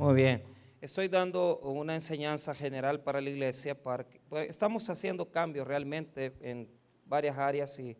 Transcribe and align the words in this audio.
Muy 0.00 0.14
bien. 0.14 0.42
Estoy 0.80 1.08
dando 1.08 1.58
una 1.58 1.92
enseñanza 1.92 2.54
general 2.54 3.02
para 3.02 3.20
la 3.20 3.28
iglesia. 3.28 3.74
Para 3.74 4.06
pues, 4.30 4.48
estamos 4.48 4.88
haciendo 4.88 5.30
cambios 5.30 5.66
realmente 5.66 6.32
en 6.40 6.70
varias 7.04 7.36
áreas 7.36 7.78
y, 7.78 7.98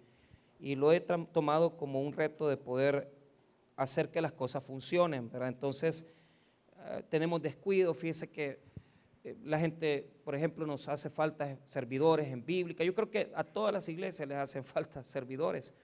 lo 0.76 0.94
he 0.94 1.00
tomado 1.00 1.76
como 1.76 2.00
un 2.00 2.14
reto 2.14 2.48
de 2.48 2.56
poder 2.56 3.12
hacer 3.76 4.10
que 4.10 4.22
las 4.22 4.32
cosas 4.32 4.64
funcionen. 4.64 5.30
Entonces, 5.42 6.10
eh, 6.86 7.02
tenemos 7.10 7.42
descuido. 7.42 7.92
Fíjese 7.92 8.30
que 8.30 8.60
eh, 9.22 9.36
la 9.44 9.58
gente, 9.58 10.10
por 10.24 10.34
ejemplo, 10.34 10.64
nos 10.64 10.88
hace 10.88 11.10
falta 11.10 11.58
servidores 11.66 12.28
en 12.28 12.46
bíblica. 12.46 12.82
Yo 12.82 12.94
creo 12.94 13.10
que 13.10 13.30
a 13.34 13.44
todas 13.44 13.74
las 13.74 13.86
iglesias 13.90 14.26
les 14.26 14.38
hacen 14.38 14.64
falta 14.74 15.04
servidores. 15.04 15.74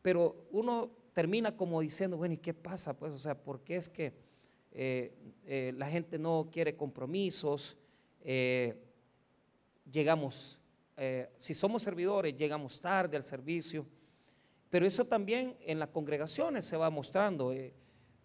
Pero 0.00 0.46
uno 0.52 0.90
termina 1.12 1.54
como 1.54 1.82
diciendo, 1.82 2.16
bueno, 2.16 2.32
¿y 2.32 2.38
qué 2.38 2.54
pasa? 2.54 2.96
Pues, 2.96 3.12
o 3.12 3.18
sea, 3.18 3.34
¿por 3.34 3.60
qué 3.60 3.76
es 3.76 3.90
que 3.90 4.24
eh, 4.74 5.14
eh, 5.46 5.72
la 5.76 5.88
gente 5.88 6.18
no 6.18 6.48
quiere 6.50 6.76
compromisos? 6.76 7.76
llegamos, 9.92 10.58
si 11.36 11.52
somos 11.52 11.82
servidores, 11.82 12.34
llegamos 12.34 12.80
tarde 12.80 13.18
al 13.18 13.24
servicio. 13.24 13.86
Pero 14.70 14.86
eso 14.86 15.04
también 15.04 15.54
en 15.60 15.78
las 15.78 15.90
congregaciones 15.90 16.64
se 16.64 16.78
va 16.78 16.88
mostrando. 16.88 17.52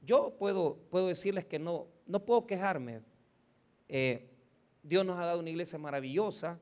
yo 0.02 0.36
puedo, 0.40 0.78
puedo 0.90 1.08
decirles 1.08 1.46
que 1.46 1.60
no, 1.60 1.88
no 2.08 2.24
puedo 2.24 2.48
quejarme 2.48 3.02
eh, 3.90 4.30
Dios 4.84 5.04
nos 5.04 5.20
ha 5.20 5.26
dado 5.26 5.40
una 5.40 5.50
iglesia 5.50 5.80
maravillosa. 5.80 6.60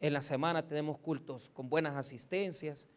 En 0.00 0.14
la 0.14 0.22
semana 0.22 0.66
tenemos 0.66 0.98
cultos 0.98 1.50
con 1.50 1.68
buenas 1.68 1.94
asistencias. 1.94 2.88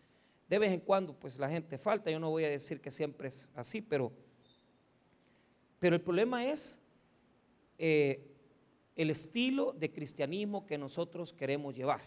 De 0.48 0.58
vez 0.58 0.72
en 0.72 0.80
cuando, 0.80 1.14
pues 1.14 1.38
la 1.38 1.50
gente 1.50 1.78
falta. 1.78 2.10
Yo 2.10 2.20
no 2.20 2.30
voy 2.30 2.46
a 2.46 2.50
decir 2.50 2.80
que 2.82 2.90
siempre 2.90 3.28
es 3.28 3.50
así, 3.54 3.82
pero, 3.82 4.14
pero 5.84 5.98
el 5.98 6.02
problema 6.02 6.46
es 6.46 6.80
eh, 7.78 8.26
el 8.96 9.10
estilo 9.10 9.74
de 9.74 9.92
cristianismo 9.92 10.66
que 10.66 10.78
nosotros 10.78 11.34
queremos 11.34 11.76
llevar. 11.76 12.00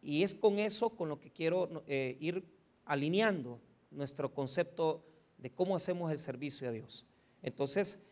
Y 0.00 0.22
es 0.22 0.34
con 0.34 0.58
eso 0.58 0.88
con 0.88 1.10
lo 1.10 1.20
que 1.20 1.30
quiero 1.30 1.84
eh, 1.86 2.16
ir 2.20 2.42
alineando 2.86 3.60
nuestro 3.90 4.32
concepto 4.32 5.04
de 5.36 5.50
cómo 5.50 5.76
hacemos 5.76 6.10
el 6.10 6.18
servicio 6.18 6.70
a 6.70 6.72
Dios. 6.72 7.04
Entonces, 7.42 8.06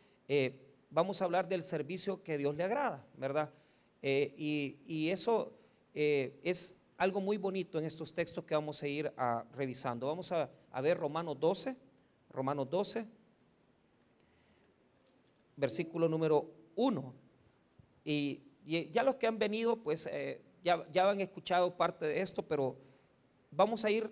vamos 0.91 1.23
a 1.23 1.25
hablar 1.25 1.49
del 1.49 1.63
servicio 1.63 2.23
que 2.23 2.37
Dios 2.37 2.55
le 2.55 2.65
agrada, 2.65 3.07
¿verdad? 3.17 3.51
Eh, 4.03 4.35
y, 4.87 5.09
eso 5.09 5.51
eh, 5.95 6.39
es 6.43 6.79
algo 6.99 7.23
muy 7.23 7.39
bonito 7.39 7.79
en 7.79 7.87
estos 7.87 8.13
textos 8.13 8.45
que 8.45 8.55
vamos 8.55 8.83
a 8.83 8.87
ir 8.87 9.11
a, 9.17 9.47
revisando. 9.55 10.09
Vamos 10.09 10.31
a, 10.31 10.51
ver 10.83 10.99
Romanos 10.99 11.41
12, 11.41 11.75
Romanos 12.29 12.69
12, 12.69 13.07
versículo 15.59 16.09
número 16.09 16.51
1. 16.77 17.15
Y, 18.05 18.43
ya 18.65 19.03
los 19.03 19.17
que 19.17 19.27
han 19.27 19.39
venido, 19.39 19.77
pues 19.77 20.07
eh, 20.13 20.43
ya, 20.63 20.87
ya, 20.93 21.11
han 21.11 21.21
escuchado 21.21 21.75
parte 21.77 22.05
de 22.07 22.21
esto, 22.21 22.43
pero 22.43 22.77
vamos 23.51 23.85
a 23.85 23.91
ir 23.91 24.11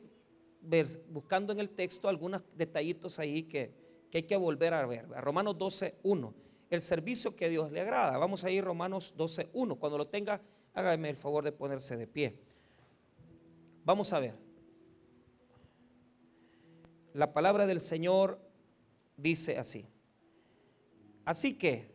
buscando 1.08 1.52
en 1.52 1.60
el 1.60 1.70
texto 1.70 2.08
algunos 2.08 2.42
detallitos 2.54 3.18
ahí 3.18 3.42
que, 3.42 3.74
que 4.10 4.18
hay 4.18 4.24
que 4.24 4.36
volver 4.36 4.72
a 4.72 4.86
ver. 4.86 5.06
Romanos 5.08 5.58
12, 5.58 5.96
1 6.02 6.46
el 6.70 6.82
servicio 6.82 7.36
que 7.36 7.48
Dios 7.48 7.70
le 7.70 7.80
agrada. 7.80 8.16
Vamos 8.18 8.44
a 8.44 8.50
ir 8.50 8.64
Romanos 8.64 9.14
12.1. 9.16 9.78
Cuando 9.78 9.98
lo 9.98 10.08
tenga, 10.08 10.40
hágame 10.74 11.10
el 11.10 11.16
favor 11.16 11.44
de 11.44 11.52
ponerse 11.52 11.96
de 11.96 12.06
pie. 12.06 12.36
Vamos 13.84 14.12
a 14.12 14.20
ver. 14.20 14.34
La 17.12 17.32
palabra 17.32 17.66
del 17.66 17.80
Señor 17.80 18.40
dice 19.16 19.58
así. 19.58 19.86
Así 21.26 21.54
que, 21.54 21.90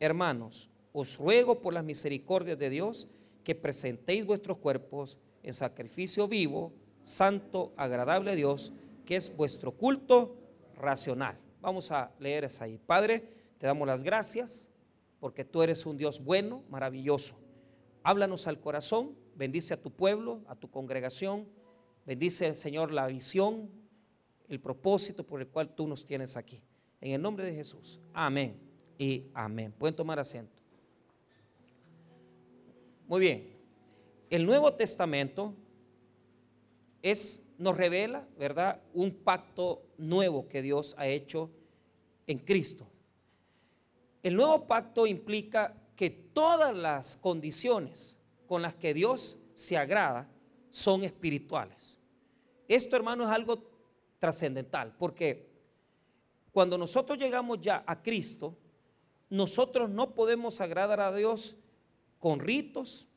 hermanos, 0.00 0.68
os 0.92 1.16
ruego 1.16 1.60
por 1.60 1.72
las 1.72 1.84
misericordias 1.84 2.58
de 2.58 2.68
Dios 2.68 3.08
que 3.44 3.54
presentéis 3.54 4.26
vuestros 4.26 4.58
cuerpos 4.58 5.18
en 5.44 5.54
sacrificio 5.54 6.26
vivo, 6.26 6.72
santo, 7.00 7.72
agradable 7.76 8.32
a 8.32 8.34
Dios, 8.34 8.72
que 9.06 9.14
es 9.14 9.34
vuestro 9.36 9.70
culto 9.70 10.36
racional. 10.74 11.38
Vamos 11.60 11.92
a 11.92 12.12
leer 12.18 12.42
esa 12.42 12.64
ahí. 12.64 12.76
Padre, 12.76 13.22
te 13.58 13.68
damos 13.68 13.86
las 13.86 14.02
gracias 14.02 14.68
porque 15.20 15.44
tú 15.44 15.62
eres 15.62 15.86
un 15.86 15.96
Dios 15.96 16.24
bueno, 16.24 16.64
maravilloso. 16.68 17.36
Háblanos 18.02 18.48
al 18.48 18.58
corazón, 18.58 19.16
bendice 19.36 19.74
a 19.74 19.80
tu 19.80 19.92
pueblo, 19.92 20.40
a 20.48 20.56
tu 20.56 20.68
congregación, 20.68 21.46
bendice, 22.04 22.52
Señor, 22.56 22.90
la 22.90 23.06
visión, 23.06 23.70
el 24.48 24.58
propósito 24.58 25.24
por 25.24 25.40
el 25.40 25.46
cual 25.46 25.72
tú 25.72 25.86
nos 25.86 26.04
tienes 26.04 26.36
aquí. 26.36 26.60
En 27.00 27.12
el 27.12 27.22
nombre 27.22 27.46
de 27.46 27.54
Jesús. 27.54 28.00
Amén 28.12 28.71
y 29.02 29.32
amén. 29.34 29.74
Pueden 29.76 29.96
tomar 29.96 30.20
asiento. 30.20 30.52
Muy 33.08 33.20
bien. 33.20 33.52
El 34.30 34.46
Nuevo 34.46 34.72
Testamento 34.74 35.56
es, 37.02 37.44
nos 37.58 37.76
revela, 37.76 38.28
¿verdad? 38.38 38.80
Un 38.94 39.12
pacto 39.12 39.82
nuevo 39.98 40.48
que 40.48 40.62
Dios 40.62 40.94
ha 40.98 41.08
hecho 41.08 41.50
en 42.28 42.38
Cristo. 42.38 42.86
El 44.22 44.36
nuevo 44.36 44.68
pacto 44.68 45.08
implica 45.08 45.74
que 45.96 46.08
todas 46.08 46.72
las 46.72 47.16
condiciones 47.16 48.20
con 48.46 48.62
las 48.62 48.76
que 48.76 48.94
Dios 48.94 49.36
se 49.54 49.76
agrada 49.76 50.28
son 50.70 51.02
espirituales. 51.02 51.98
Esto, 52.68 52.94
hermano, 52.94 53.24
es 53.24 53.30
algo 53.30 53.68
trascendental, 54.20 54.94
porque 54.96 55.50
cuando 56.52 56.78
nosotros 56.78 57.18
llegamos 57.18 57.60
ya 57.60 57.82
a 57.84 58.00
Cristo, 58.00 58.56
nosotros 59.32 59.88
no 59.88 60.14
podemos 60.14 60.60
agradar 60.60 61.00
a 61.00 61.10
Dios 61.16 61.56
con 62.18 62.38
ritos, 62.38 63.08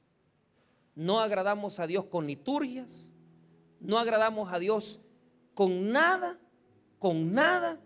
no 0.96 1.20
agradamos 1.20 1.82
a 1.82 1.88
Dios 1.88 2.06
con 2.06 2.26
liturgias, 2.26 3.12
no 3.82 4.00
agradamos 4.00 4.54
a 4.54 4.58
Dios 4.58 5.02
con 5.54 5.92
nada, 5.92 6.40
con 7.00 7.34
nada 7.34 7.82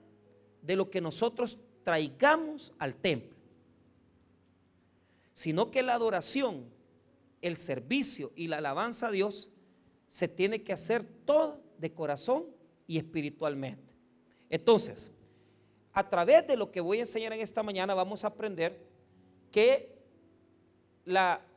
de 0.62 0.76
lo 0.76 0.92
que 0.92 1.02
nosotros 1.02 1.58
traigamos 1.84 2.72
al 2.78 2.94
templo, 2.94 3.36
sino 5.34 5.72
que 5.72 5.82
la 5.82 5.96
adoración, 5.96 6.70
el 7.42 7.58
servicio 7.58 8.32
y 8.36 8.46
la 8.46 8.60
alabanza 8.60 9.08
a 9.08 9.12
Dios 9.12 9.50
se 10.08 10.28
tiene 10.28 10.62
que 10.62 10.74
hacer 10.74 11.04
todo 11.26 11.64
de 11.80 11.92
corazón 11.96 12.46
y 12.86 13.00
espiritualmente. 13.00 13.92
Entonces, 14.52 15.12
a 15.94 16.10
través 16.10 16.48
de 16.48 16.56
lo 16.56 16.72
que 16.72 16.82
voy 16.82 16.98
a 16.98 17.02
enseñar 17.02 17.34
en 17.34 17.40
esta 17.40 17.64
mañana 17.64 17.94
vamos 17.94 18.24
a 18.24 18.28
aprender 18.28 18.80
que 19.52 19.98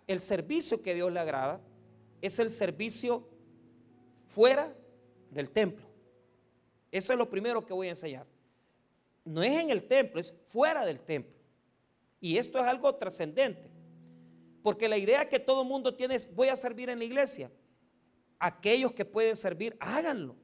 el 0.07 0.21
servicio 0.21 0.83
que 0.83 0.95
Dios 0.95 1.13
le 1.13 1.21
agrada 1.21 1.61
es 2.21 2.39
el 2.39 2.51
servicio 2.51 3.29
fuera 4.27 4.75
del 5.31 5.51
templo. 5.51 5.87
Eso 6.91 7.13
es 7.13 7.19
lo 7.19 7.29
primero 7.29 7.65
que 7.65 7.73
voy 7.73 7.89
a 7.89 7.91
enseñar 7.91 8.27
no 9.25 9.43
es 9.43 9.53
en 9.53 9.71
el 9.71 9.85
templo, 9.85 10.21
es 10.21 10.35
fuera 10.47 10.85
del 10.85 11.01
templo. 11.01 11.33
Y 12.21 12.37
esto 12.37 12.59
es 12.59 12.65
algo 12.65 12.95
trascendente. 12.95 13.71
Porque 14.63 14.89
la 14.89 14.97
idea 14.97 15.29
que 15.29 15.41
todo 15.41 15.65
mundo 15.65 15.95
tiene 15.95 16.15
es, 16.15 16.33
voy 16.35 16.49
a 16.49 16.57
servir 16.57 16.89
en 16.89 16.99
la 16.99 17.05
iglesia. 17.05 17.51
Aquellos 18.39 18.93
que 18.93 19.05
pueden 19.05 19.37
servir, 19.37 19.77
háganlo. 19.81 20.37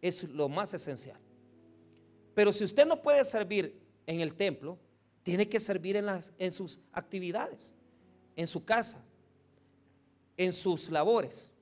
Es 0.00 0.24
lo 0.24 0.48
más 0.48 0.74
esencial. 0.74 1.20
Pero 2.34 2.52
si 2.52 2.64
usted 2.64 2.86
no 2.86 3.02
puede 3.02 3.24
servir 3.24 3.80
en 4.06 4.20
el 4.20 4.34
templo, 4.34 4.78
tiene 5.22 5.48
que 5.48 5.60
servir 5.60 5.96
en, 5.96 6.06
las, 6.06 6.32
en 6.38 6.50
sus 6.50 6.78
actividades, 6.92 7.74
en 8.36 8.46
su 8.46 8.64
casa, 8.64 9.04
en 10.36 10.52
sus 10.52 10.90
labores. 10.90 11.52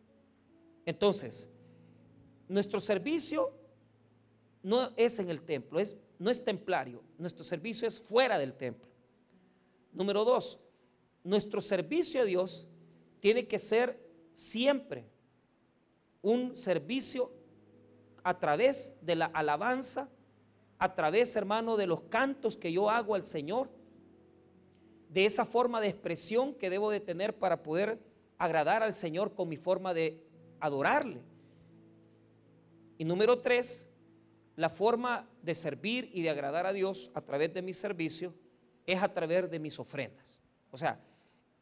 Entonces, 0.86 1.53
nuestro 2.48 2.80
servicio 2.80 3.53
no 4.62 4.92
es 4.97 5.19
en 5.19 5.30
el 5.30 5.42
templo, 5.42 5.78
es 5.80 5.97
no 6.20 6.30
es 6.30 6.44
templario, 6.44 7.03
nuestro 7.16 7.42
servicio 7.42 7.88
es 7.88 7.98
fuera 7.98 8.38
del 8.38 8.53
templo. 8.53 8.91
Número 9.91 10.22
dos, 10.22 10.60
nuestro 11.24 11.62
servicio 11.62 12.21
a 12.21 12.24
Dios 12.27 12.68
tiene 13.21 13.48
que 13.48 13.59
ser 13.59 13.98
siempre 14.34 15.09
un 16.21 16.59
servicio 16.59 17.33
a 18.22 18.39
través 18.39 18.98
de 19.00 19.16
la 19.16 19.27
alabanza, 19.27 20.10
a 20.80 20.94
través, 20.94 21.36
hermano, 21.36 21.77
de 21.77 21.86
los 21.86 22.00
cantos 22.09 22.56
que 22.56 22.72
yo 22.72 22.88
hago 22.88 23.15
al 23.15 23.22
Señor, 23.22 23.68
de 25.10 25.27
esa 25.27 25.44
forma 25.44 25.78
de 25.78 25.88
expresión 25.88 26.54
que 26.54 26.71
debo 26.71 26.91
de 26.91 27.00
tener 27.00 27.38
para 27.38 27.62
poder 27.62 28.00
agradar 28.38 28.82
al 28.82 28.94
Señor 28.94 29.34
con 29.34 29.48
mi 29.50 29.59
forma 29.59 29.92
de 29.92 30.24
adorarle. 30.59 31.21
Y 32.97 33.04
número 33.04 33.41
tres, 33.41 33.88
la 34.56 34.71
forma 34.71 35.28
de 35.42 35.54
servir 35.54 36.10
y 36.15 36.22
de 36.22 36.30
agradar 36.30 36.65
a 36.65 36.72
Dios 36.72 37.10
a 37.12 37.21
través 37.21 37.53
de 37.53 37.60
mi 37.60 37.74
servicio 37.74 38.32
es 38.86 39.03
a 39.03 39.12
través 39.12 39.50
de 39.50 39.59
mis 39.59 39.78
ofrendas. 39.78 40.41
O 40.71 40.78
sea, 40.78 40.98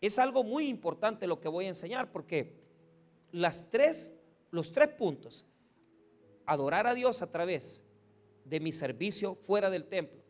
es 0.01 0.17
algo 0.21 0.45
muy 0.45 0.69
importante 0.69 1.27
lo 1.27 1.41
que 1.41 1.49
voy 1.49 1.65
a 1.65 1.69
enseñar 1.69 2.13
porque 2.13 2.55
las 3.33 3.69
tres, 3.69 4.15
los 4.53 4.71
tres 4.71 4.91
puntos, 4.91 5.45
adorar 6.47 6.87
a 6.87 6.95
Dios 6.95 7.21
a 7.21 7.33
través 7.33 7.85
de 8.49 8.61
mi 8.61 8.73
servicio 8.73 9.35
fuera 9.35 9.71
del 9.71 9.85
templo, 9.85 10.23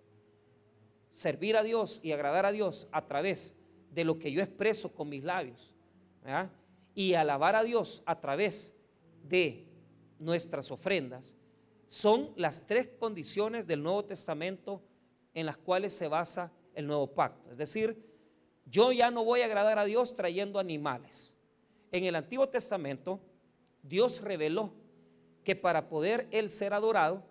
servir 1.11 1.57
a 1.57 1.63
Dios 1.63 2.01
y 2.03 2.13
agradar 2.13 2.47
a 2.47 2.53
Dios 2.53 2.89
a 2.93 3.07
través 3.07 3.57
de 3.93 4.05
lo 4.05 4.19
que 4.19 4.33
yo 4.33 4.43
expreso 4.43 4.93
con 4.93 5.09
mis 5.09 5.25
labios 5.25 5.75
y 6.95 7.15
alabar 7.15 7.57
a 7.57 7.63
Dios 7.63 8.03
a 8.07 8.21
través 8.21 8.77
de 9.23 9.67
nuestras 10.19 10.71
ofrendas, 10.71 11.37
son 11.87 12.33
las 12.37 12.67
tres 12.67 12.89
condiciones 12.99 13.67
del 13.67 13.83
Nuevo 13.83 14.05
Testamento 14.05 14.83
en 15.33 15.47
las 15.47 15.57
cuales 15.57 15.93
se 15.93 16.09
basa 16.09 16.53
el 16.75 16.87
nuevo 16.87 17.15
pacto. 17.15 17.51
Es 17.51 17.57
decir, 17.57 18.05
yo 18.67 18.93
ya 18.93 19.11
no 19.11 19.25
voy 19.25 19.41
a 19.41 19.47
agradar 19.47 19.79
a 19.79 19.85
Dios 19.85 20.15
trayendo 20.15 20.59
animales. 20.59 21.35
En 21.93 22.05
el 22.05 22.15
Antiguo 22.15 22.49
Testamento, 22.49 23.21
Dios 23.83 24.21
reveló 24.21 24.75
que 25.45 25.57
para 25.57 25.89
poder 25.89 26.29
Él 26.31 26.51
ser 26.51 26.75
adorado, 26.75 27.25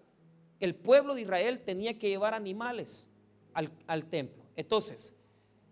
el 0.60 0.76
pueblo 0.76 1.16
de 1.16 1.22
Israel 1.22 1.62
tenía 1.64 1.98
que 1.98 2.10
llevar 2.10 2.34
animales 2.34 3.08
al, 3.54 4.06
templo. 4.06 4.44
Entonces, 4.56 5.16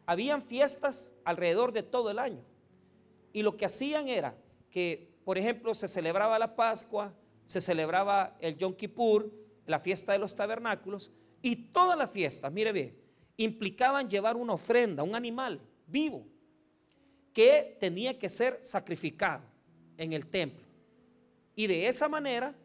habían 0.06 0.42
fiestas 0.42 1.12
alrededor 1.24 1.72
de 1.72 1.84
todo 1.84 2.10
el 2.10 2.20
año. 2.20 2.44
Y 3.34 3.44
lo 3.44 3.58
que 3.58 3.66
hacían 3.66 4.08
era 4.08 4.36
que, 4.72 5.12
por 5.24 5.38
ejemplo, 5.38 5.74
se 5.74 5.88
celebraba 5.88 6.40
la 6.40 6.56
Pascua, 6.56 7.14
se 7.46 7.62
celebraba 7.62 8.36
el 8.40 8.58
Yom 8.58 8.74
Kippur, 8.74 9.32
la 9.66 9.80
fiesta 9.80 10.14
de 10.14 10.20
los 10.20 10.36
tabernáculos, 10.36 11.12
y 11.42 11.56
todas 11.56 11.98
las 11.98 12.10
fiestas, 12.10 12.52
mire 12.52 12.72
bien, 12.72 12.98
implicaban 13.38 14.10
llevar 14.10 14.36
una 14.36 14.54
ofrenda, 14.54 15.04
un 15.04 15.16
animal 15.16 15.62
vivo, 15.88 16.26
que 17.34 17.78
tenía 17.80 18.18
que 18.18 18.30
ser 18.30 18.60
sacrificado 18.62 19.44
en 19.98 20.14
el 20.14 20.26
templo. 20.26 20.66
Y 21.56 21.68
de 21.68 21.88
esa 21.88 22.10
manera 22.10 22.56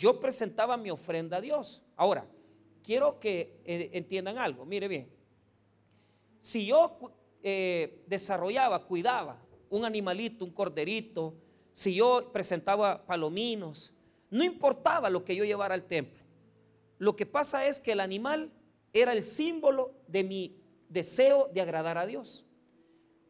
yo 0.00 0.18
presentaba 0.18 0.78
mi 0.78 0.90
ofrenda 0.90 1.36
a 1.36 1.40
Dios. 1.42 1.82
Ahora, 1.94 2.26
quiero 2.82 3.20
que 3.20 3.60
eh, 3.66 3.90
entiendan 3.92 4.38
algo, 4.38 4.64
mire 4.64 4.88
bien, 4.88 5.12
si 6.40 6.64
yo 6.64 7.12
eh, 7.42 8.02
desarrollaba, 8.06 8.86
cuidaba 8.86 9.38
un 9.68 9.84
animalito, 9.84 10.46
un 10.46 10.52
corderito, 10.52 11.34
si 11.72 11.94
yo 11.94 12.30
presentaba 12.32 13.04
palominos, 13.04 13.92
no 14.30 14.42
importaba 14.42 15.10
lo 15.10 15.22
que 15.22 15.36
yo 15.36 15.44
llevara 15.44 15.74
al 15.74 15.84
templo. 15.84 16.24
Lo 16.96 17.14
que 17.14 17.26
pasa 17.26 17.66
es 17.66 17.78
que 17.78 17.92
el 17.92 18.00
animal 18.00 18.50
era 18.94 19.12
el 19.12 19.22
símbolo 19.22 19.92
de 20.08 20.24
mi 20.24 20.62
deseo 20.88 21.50
de 21.52 21.60
agradar 21.60 21.98
a 21.98 22.06
Dios. 22.06 22.46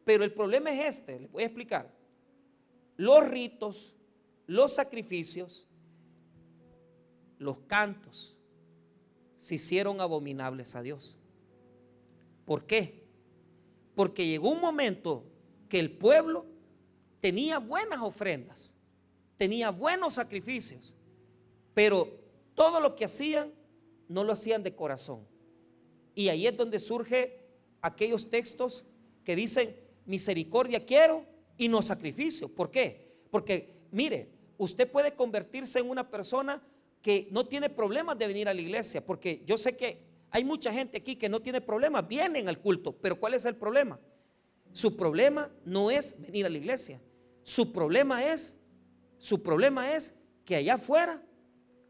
Pero 0.05 0.23
el 0.23 0.31
problema 0.33 0.71
es 0.71 0.99
este, 0.99 1.19
les 1.19 1.31
voy 1.31 1.43
a 1.43 1.47
explicar. 1.47 1.93
Los 2.95 3.27
ritos, 3.27 3.97
los 4.47 4.73
sacrificios, 4.73 5.67
los 7.41 7.57
cantos 7.65 8.37
se 9.35 9.55
hicieron 9.55 9.99
abominables 9.99 10.75
a 10.75 10.83
Dios. 10.83 11.17
¿Por 12.45 12.67
qué? 12.67 13.03
Porque 13.95 14.27
llegó 14.27 14.51
un 14.51 14.61
momento 14.61 15.25
que 15.67 15.79
el 15.79 15.91
pueblo 15.91 16.45
tenía 17.19 17.57
buenas 17.57 17.99
ofrendas, 18.01 18.75
tenía 19.37 19.71
buenos 19.71 20.13
sacrificios, 20.13 20.95
pero 21.73 22.07
todo 22.53 22.79
lo 22.79 22.95
que 22.95 23.05
hacían 23.05 23.51
no 24.07 24.23
lo 24.23 24.33
hacían 24.33 24.61
de 24.61 24.75
corazón. 24.75 25.25
Y 26.13 26.29
ahí 26.29 26.45
es 26.45 26.55
donde 26.55 26.77
surge 26.77 27.39
aquellos 27.81 28.29
textos 28.29 28.85
que 29.23 29.35
dicen, 29.35 29.75
misericordia 30.05 30.85
quiero 30.85 31.25
y 31.57 31.69
no 31.69 31.81
sacrificio. 31.81 32.53
¿Por 32.53 32.69
qué? 32.69 33.17
Porque, 33.31 33.81
mire, 33.89 34.29
usted 34.59 34.91
puede 34.91 35.15
convertirse 35.15 35.79
en 35.79 35.89
una 35.89 36.07
persona 36.07 36.61
que 37.01 37.27
no 37.31 37.45
tiene 37.45 37.69
problemas 37.69 38.17
de 38.17 38.27
venir 38.27 38.47
a 38.47 38.53
la 38.53 38.61
iglesia, 38.61 39.05
porque 39.05 39.43
yo 39.45 39.57
sé 39.57 39.75
que 39.75 40.03
hay 40.29 40.43
mucha 40.43 40.71
gente 40.71 40.97
aquí 40.97 41.15
que 41.15 41.29
no 41.29 41.41
tiene 41.41 41.61
problemas, 41.61 42.07
vienen 42.07 42.47
al 42.47 42.59
culto, 42.59 42.93
pero 42.93 43.19
¿cuál 43.19 43.33
es 43.33 43.45
el 43.45 43.55
problema? 43.55 43.99
Su 44.71 44.95
problema 44.95 45.51
no 45.65 45.91
es 45.91 46.19
venir 46.19 46.45
a 46.45 46.49
la 46.49 46.57
iglesia. 46.57 47.01
Su 47.43 47.73
problema 47.73 48.25
es, 48.31 48.59
su 49.17 49.43
problema 49.43 49.93
es 49.93 50.17
que 50.45 50.55
allá 50.55 50.75
afuera 50.75 51.21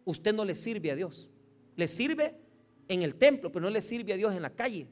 usted 0.06 0.34
no 0.34 0.46
le 0.46 0.56
sirve 0.56 0.92
a 0.92 0.96
Dios. 0.96 1.30
Le 1.76 1.88
sirve 1.88 2.36
en 2.88 3.04
el 3.04 3.16
templo, 3.16 3.52
pero 3.52 3.64
no 3.64 3.70
le 3.70 3.82
sirve 3.82 4.14
a 4.14 4.18
Dios 4.18 4.34
en 4.34 4.42
la 4.42 4.56
calle. 4.56 4.88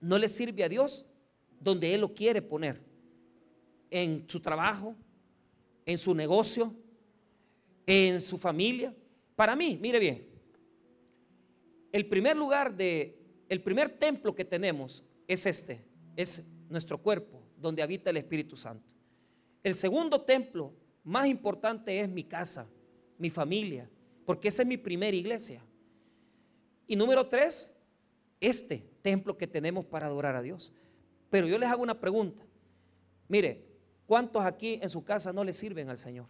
No 0.00 0.18
le 0.18 0.28
sirve 0.28 0.64
a 0.64 0.68
Dios 0.68 1.06
donde 1.58 1.92
Él 1.94 2.02
lo 2.02 2.14
quiere 2.14 2.40
poner. 2.40 2.82
En 3.90 4.24
su 4.28 4.40
trabajo, 4.40 4.94
en 5.84 5.98
su 5.98 6.14
negocio, 6.14 6.74
en 7.86 8.20
su 8.20 8.38
familia. 8.38 8.94
Para 9.40 9.56
mí, 9.56 9.78
mire 9.80 9.98
bien, 9.98 10.28
el 11.92 12.06
primer 12.10 12.36
lugar 12.36 12.76
de, 12.76 13.18
el 13.48 13.62
primer 13.62 13.88
templo 13.88 14.34
que 14.34 14.44
tenemos 14.44 15.02
es 15.26 15.46
este, 15.46 15.82
es 16.14 16.46
nuestro 16.68 17.00
cuerpo, 17.00 17.42
donde 17.56 17.82
habita 17.82 18.10
el 18.10 18.18
Espíritu 18.18 18.54
Santo. 18.54 18.94
El 19.62 19.74
segundo 19.74 20.20
templo 20.20 20.74
más 21.04 21.26
importante 21.26 22.00
es 22.00 22.06
mi 22.10 22.22
casa, 22.22 22.68
mi 23.16 23.30
familia, 23.30 23.88
porque 24.26 24.48
esa 24.48 24.60
es 24.60 24.68
mi 24.68 24.76
primera 24.76 25.16
iglesia. 25.16 25.64
Y 26.86 26.94
número 26.94 27.26
tres, 27.26 27.74
este 28.40 28.90
templo 29.00 29.38
que 29.38 29.46
tenemos 29.46 29.86
para 29.86 30.04
adorar 30.04 30.36
a 30.36 30.42
Dios. 30.42 30.70
Pero 31.30 31.46
yo 31.46 31.58
les 31.58 31.70
hago 31.70 31.82
una 31.82 31.98
pregunta. 31.98 32.44
Mire, 33.26 33.64
¿cuántos 34.04 34.44
aquí 34.44 34.78
en 34.82 34.90
su 34.90 35.02
casa 35.02 35.32
no 35.32 35.44
le 35.44 35.54
sirven 35.54 35.88
al 35.88 35.96
Señor? 35.96 36.26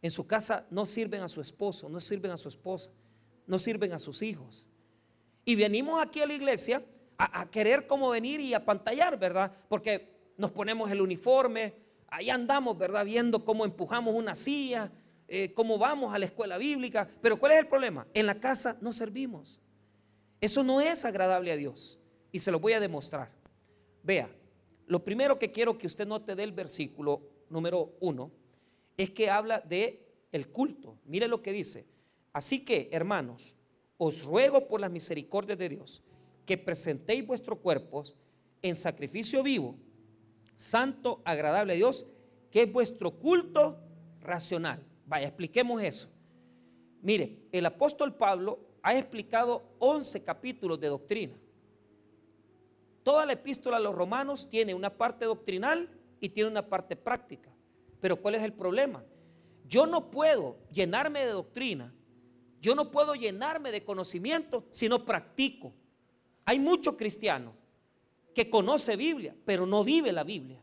En 0.00 0.10
su 0.10 0.26
casa 0.26 0.66
no 0.70 0.86
sirven 0.86 1.22
a 1.22 1.28
su 1.28 1.40
esposo, 1.40 1.88
no 1.88 2.00
sirven 2.00 2.30
a 2.30 2.36
su 2.36 2.48
esposa, 2.48 2.90
no 3.46 3.58
sirven 3.58 3.92
a 3.92 3.98
sus 3.98 4.22
hijos. 4.22 4.66
Y 5.44 5.56
venimos 5.56 6.00
aquí 6.00 6.20
a 6.20 6.26
la 6.26 6.34
iglesia 6.34 6.84
a, 7.16 7.50
querer 7.50 7.86
como 7.86 8.10
venir 8.10 8.40
y 8.40 8.54
a 8.54 8.64
pantallar, 8.64 9.18
¿verdad? 9.18 9.52
Porque 9.68 10.32
nos 10.36 10.52
ponemos 10.52 10.90
el 10.90 11.00
uniforme, 11.00 11.74
ahí 12.06 12.30
andamos, 12.30 12.78
¿verdad? 12.78 13.04
Viendo 13.04 13.44
cómo 13.44 13.64
empujamos 13.64 14.14
una 14.14 14.36
silla, 14.36 14.92
eh, 15.26 15.52
cómo 15.52 15.78
vamos 15.78 16.14
a 16.14 16.18
la 16.18 16.26
escuela 16.26 16.58
bíblica. 16.58 17.08
Pero 17.20 17.40
¿cuál 17.40 17.52
es 17.52 17.58
el 17.58 17.66
problema? 17.66 18.06
En 18.14 18.26
la 18.26 18.38
casa 18.38 18.78
no 18.80 18.92
servimos. 18.92 19.60
Eso 20.40 20.62
no 20.62 20.80
es 20.80 21.04
agradable 21.04 21.50
a 21.50 21.56
Dios. 21.56 21.98
Y 22.30 22.38
se 22.38 22.52
lo 22.52 22.60
voy 22.60 22.74
a 22.74 22.80
demostrar. 22.80 23.32
Vea, 24.04 24.30
lo 24.86 25.04
primero 25.04 25.38
que 25.38 25.50
quiero 25.50 25.76
que 25.76 25.88
usted 25.88 26.06
note 26.06 26.36
del 26.36 26.52
versículo 26.52 27.22
número 27.50 27.96
uno 28.00 28.30
es 28.98 29.10
que 29.10 29.30
habla 29.30 29.60
de 29.60 30.04
el 30.32 30.48
culto. 30.50 30.98
Mire 31.06 31.28
lo 31.28 31.40
que 31.40 31.52
dice. 31.52 31.86
Así 32.32 32.64
que, 32.64 32.90
hermanos, 32.92 33.54
os 33.96 34.24
ruego 34.24 34.68
por 34.68 34.80
las 34.80 34.90
misericordias 34.90 35.56
de 35.56 35.70
Dios 35.70 36.02
que 36.44 36.58
presentéis 36.58 37.26
vuestros 37.26 37.58
cuerpos 37.60 38.16
en 38.60 38.74
sacrificio 38.74 39.42
vivo, 39.42 39.76
santo, 40.56 41.22
agradable 41.24 41.74
a 41.74 41.76
Dios, 41.76 42.06
que 42.50 42.62
es 42.62 42.72
vuestro 42.72 43.12
culto 43.12 43.78
racional. 44.20 44.84
Vaya, 45.06 45.28
expliquemos 45.28 45.82
eso. 45.82 46.08
Mire, 47.00 47.38
el 47.52 47.66
apóstol 47.66 48.14
Pablo 48.14 48.58
ha 48.82 48.96
explicado 48.96 49.62
11 49.78 50.24
capítulos 50.24 50.80
de 50.80 50.88
doctrina. 50.88 51.38
Toda 53.04 53.24
la 53.26 53.34
epístola 53.34 53.76
a 53.76 53.80
los 53.80 53.94
romanos 53.94 54.48
tiene 54.50 54.74
una 54.74 54.96
parte 54.96 55.24
doctrinal 55.24 55.88
y 56.20 56.30
tiene 56.30 56.50
una 56.50 56.68
parte 56.68 56.96
práctica. 56.96 57.50
Pero 58.00 58.16
¿cuál 58.16 58.34
es 58.34 58.42
el 58.42 58.52
problema? 58.52 59.04
Yo 59.66 59.86
no 59.86 60.10
puedo 60.10 60.58
llenarme 60.72 61.20
de 61.20 61.32
doctrina, 61.32 61.92
yo 62.60 62.74
no 62.74 62.90
puedo 62.90 63.14
llenarme 63.14 63.70
de 63.70 63.84
conocimiento 63.84 64.64
si 64.70 64.88
no 64.88 65.04
practico. 65.04 65.72
Hay 66.44 66.58
muchos 66.58 66.96
cristianos 66.96 67.54
que 68.34 68.48
conoce 68.48 68.96
Biblia, 68.96 69.34
pero 69.44 69.66
no 69.66 69.84
vive 69.84 70.12
la 70.12 70.24
Biblia. 70.24 70.62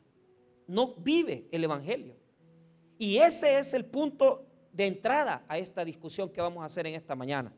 No 0.67 0.95
vive 0.95 1.47
el 1.51 1.63
Evangelio. 1.63 2.15
Y 2.97 3.17
ese 3.17 3.59
es 3.59 3.73
el 3.73 3.85
punto 3.85 4.45
de 4.71 4.87
entrada 4.87 5.45
a 5.47 5.57
esta 5.57 5.85
discusión 5.85 6.29
que 6.29 6.41
vamos 6.41 6.61
a 6.61 6.65
hacer 6.65 6.87
en 6.87 6.95
esta 6.95 7.15
mañana. 7.15 7.53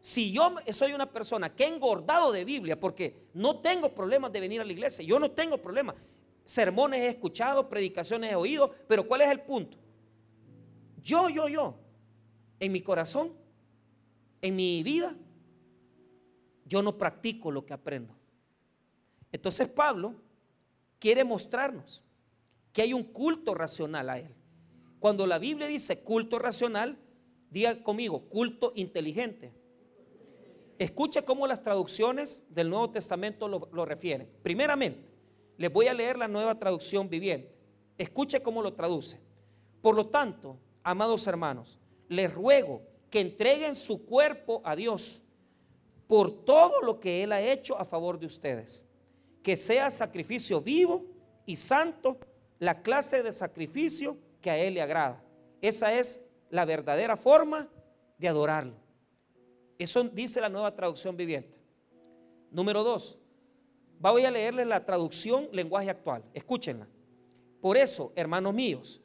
Si 0.00 0.32
yo 0.32 0.56
soy 0.72 0.92
una 0.92 1.10
persona 1.10 1.54
que 1.54 1.64
he 1.64 1.68
engordado 1.68 2.32
de 2.32 2.44
Biblia, 2.44 2.78
porque 2.78 3.28
no 3.34 3.60
tengo 3.60 3.94
problemas 3.94 4.32
de 4.32 4.40
venir 4.40 4.60
a 4.60 4.64
la 4.64 4.72
iglesia, 4.72 5.04
yo 5.04 5.18
no 5.18 5.30
tengo 5.30 5.58
problemas. 5.58 5.96
Sermones 6.44 7.00
he 7.00 7.08
escuchado, 7.08 7.68
predicaciones 7.68 8.32
he 8.32 8.34
oído, 8.34 8.74
pero 8.88 9.06
¿cuál 9.06 9.22
es 9.22 9.30
el 9.30 9.40
punto? 9.40 9.78
Yo, 11.02 11.28
yo, 11.28 11.48
yo, 11.48 11.76
en 12.58 12.72
mi 12.72 12.80
corazón, 12.80 13.32
en 14.42 14.56
mi 14.56 14.82
vida, 14.82 15.14
yo 16.64 16.82
no 16.82 16.96
practico 16.96 17.50
lo 17.50 17.64
que 17.64 17.72
aprendo. 17.72 18.14
Entonces 19.32 19.68
Pablo 19.68 20.14
quiere 20.98 21.24
mostrarnos 21.24 22.02
que 22.72 22.82
hay 22.82 22.92
un 22.92 23.04
culto 23.04 23.54
racional 23.54 24.10
a 24.10 24.18
él. 24.18 24.34
Cuando 24.98 25.26
la 25.26 25.38
Biblia 25.38 25.66
dice 25.66 26.00
culto 26.00 26.38
racional, 26.38 26.98
diga 27.50 27.82
conmigo, 27.82 28.28
culto 28.28 28.72
inteligente. 28.76 29.52
Escuche 30.78 31.24
cómo 31.24 31.46
las 31.46 31.62
traducciones 31.62 32.46
del 32.54 32.70
Nuevo 32.70 32.90
Testamento 32.90 33.48
lo, 33.48 33.68
lo 33.72 33.84
refieren. 33.84 34.30
Primeramente, 34.42 35.08
les 35.60 35.70
voy 35.70 35.88
a 35.88 35.92
leer 35.92 36.16
la 36.16 36.26
nueva 36.26 36.58
traducción 36.58 37.10
viviente. 37.10 37.54
Escuche 37.98 38.40
cómo 38.40 38.62
lo 38.62 38.72
traduce. 38.72 39.20
Por 39.82 39.94
lo 39.94 40.06
tanto, 40.06 40.56
amados 40.82 41.26
hermanos, 41.26 41.78
les 42.08 42.32
ruego 42.32 42.80
que 43.10 43.20
entreguen 43.20 43.74
su 43.74 44.06
cuerpo 44.06 44.62
a 44.64 44.74
Dios 44.74 45.22
por 46.06 46.46
todo 46.46 46.80
lo 46.80 46.98
que 46.98 47.22
Él 47.22 47.32
ha 47.32 47.42
hecho 47.42 47.78
a 47.78 47.84
favor 47.84 48.18
de 48.18 48.24
ustedes. 48.24 48.86
Que 49.42 49.54
sea 49.54 49.90
sacrificio 49.90 50.62
vivo 50.62 51.04
y 51.44 51.56
santo, 51.56 52.18
la 52.58 52.80
clase 52.80 53.22
de 53.22 53.30
sacrificio 53.30 54.16
que 54.40 54.48
a 54.48 54.56
Él 54.56 54.72
le 54.72 54.80
agrada. 54.80 55.22
Esa 55.60 55.92
es 55.92 56.24
la 56.48 56.64
verdadera 56.64 57.18
forma 57.18 57.68
de 58.16 58.28
adorarlo. 58.28 58.76
Eso 59.78 60.02
dice 60.04 60.40
la 60.40 60.48
nueva 60.48 60.74
traducción 60.74 61.18
viviente. 61.18 61.60
Número 62.50 62.82
dos, 62.82 63.19
voy 64.00 64.24
a 64.24 64.30
leerles 64.30 64.66
la 64.66 64.84
traducción 64.84 65.48
lenguaje 65.52 65.90
actual. 65.90 66.24
Escúchenla. 66.32 66.88
Por 67.60 67.76
eso, 67.76 68.12
hermanos 68.16 68.54
míos, 68.54 69.00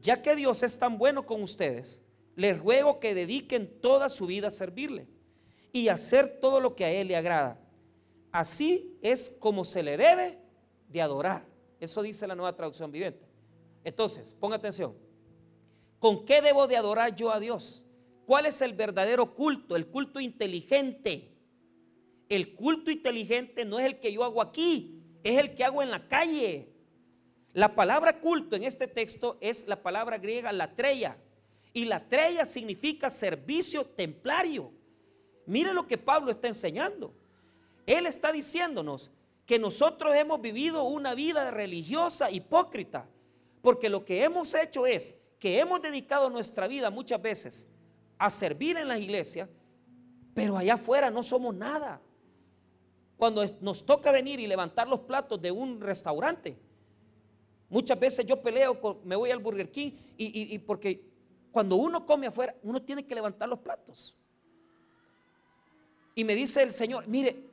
ya 0.00 0.20
que 0.20 0.34
Dios 0.34 0.62
es 0.62 0.78
tan 0.78 0.98
bueno 0.98 1.24
con 1.24 1.42
ustedes, 1.42 2.02
les 2.34 2.58
ruego 2.58 2.98
que 3.00 3.14
dediquen 3.14 3.80
toda 3.80 4.08
su 4.08 4.26
vida 4.26 4.48
a 4.48 4.50
servirle 4.50 5.06
y 5.72 5.88
hacer 5.88 6.38
todo 6.40 6.60
lo 6.60 6.74
que 6.74 6.84
a 6.84 6.90
Él 6.90 7.08
le 7.08 7.16
agrada. 7.16 7.60
Así 8.32 8.98
es 9.00 9.30
como 9.30 9.64
se 9.64 9.82
le 9.82 9.96
debe 9.96 10.38
de 10.88 11.00
adorar. 11.00 11.46
Eso 11.80 12.02
dice 12.02 12.26
la 12.26 12.34
nueva 12.34 12.54
traducción 12.56 12.90
viviente. 12.90 13.26
Entonces, 13.84 14.34
ponga 14.34 14.56
atención. 14.56 14.94
¿Con 15.98 16.24
qué 16.24 16.42
debo 16.42 16.66
de 16.66 16.76
adorar 16.76 17.14
yo 17.14 17.30
a 17.30 17.40
Dios? 17.40 17.82
¿Cuál 18.26 18.46
es 18.46 18.60
el 18.60 18.72
verdadero 18.72 19.34
culto? 19.34 19.76
El 19.76 19.86
culto 19.86 20.20
inteligente. 20.20 21.35
El 22.28 22.54
culto 22.54 22.90
inteligente 22.90 23.64
no 23.64 23.78
es 23.78 23.86
el 23.86 24.00
que 24.00 24.12
yo 24.12 24.24
hago 24.24 24.42
aquí, 24.42 25.00
es 25.22 25.38
el 25.38 25.54
que 25.54 25.64
hago 25.64 25.82
en 25.82 25.90
la 25.90 26.08
calle. 26.08 26.68
La 27.52 27.74
palabra 27.74 28.20
culto 28.20 28.56
en 28.56 28.64
este 28.64 28.86
texto 28.86 29.38
es 29.40 29.66
la 29.66 29.82
palabra 29.82 30.18
griega 30.18 30.52
latreia. 30.52 31.16
Y 31.72 31.84
latreia 31.84 32.44
significa 32.44 33.10
servicio 33.10 33.84
templario. 33.84 34.72
Mire 35.46 35.72
lo 35.72 35.86
que 35.86 35.98
Pablo 35.98 36.30
está 36.30 36.48
enseñando. 36.48 37.14
Él 37.86 38.06
está 38.06 38.32
diciéndonos 38.32 39.10
que 39.46 39.58
nosotros 39.58 40.14
hemos 40.14 40.40
vivido 40.40 40.84
una 40.84 41.14
vida 41.14 41.50
religiosa 41.50 42.30
hipócrita. 42.30 43.08
Porque 43.62 43.88
lo 43.88 44.04
que 44.04 44.24
hemos 44.24 44.54
hecho 44.54 44.86
es 44.86 45.18
que 45.38 45.60
hemos 45.60 45.80
dedicado 45.82 46.30
nuestra 46.30 46.66
vida 46.66 46.90
muchas 46.90 47.20
veces 47.22 47.68
a 48.18 48.30
servir 48.30 48.76
en 48.76 48.88
la 48.88 48.98
iglesia, 48.98 49.48
pero 50.34 50.56
allá 50.56 50.74
afuera 50.74 51.10
no 51.10 51.22
somos 51.22 51.54
nada. 51.54 52.00
Cuando 53.16 53.44
nos 53.60 53.84
toca 53.84 54.12
venir 54.12 54.40
y 54.40 54.46
levantar 54.46 54.86
los 54.88 55.00
platos 55.00 55.40
de 55.40 55.50
un 55.50 55.80
restaurante, 55.80 56.56
muchas 57.68 57.98
veces 57.98 58.26
yo 58.26 58.40
peleo, 58.42 59.00
me 59.04 59.16
voy 59.16 59.30
al 59.30 59.38
Burger 59.38 59.70
King 59.70 59.92
y, 60.18 60.58
porque 60.60 61.02
cuando 61.50 61.76
uno 61.76 62.04
come 62.04 62.26
afuera, 62.26 62.54
uno 62.62 62.82
tiene 62.82 63.06
que 63.06 63.14
levantar 63.14 63.48
los 63.48 63.58
platos. 63.58 64.14
Y 66.14 66.24
me 66.24 66.34
dice 66.34 66.62
el 66.62 66.72
Señor, 66.72 67.08
mire, 67.08 67.44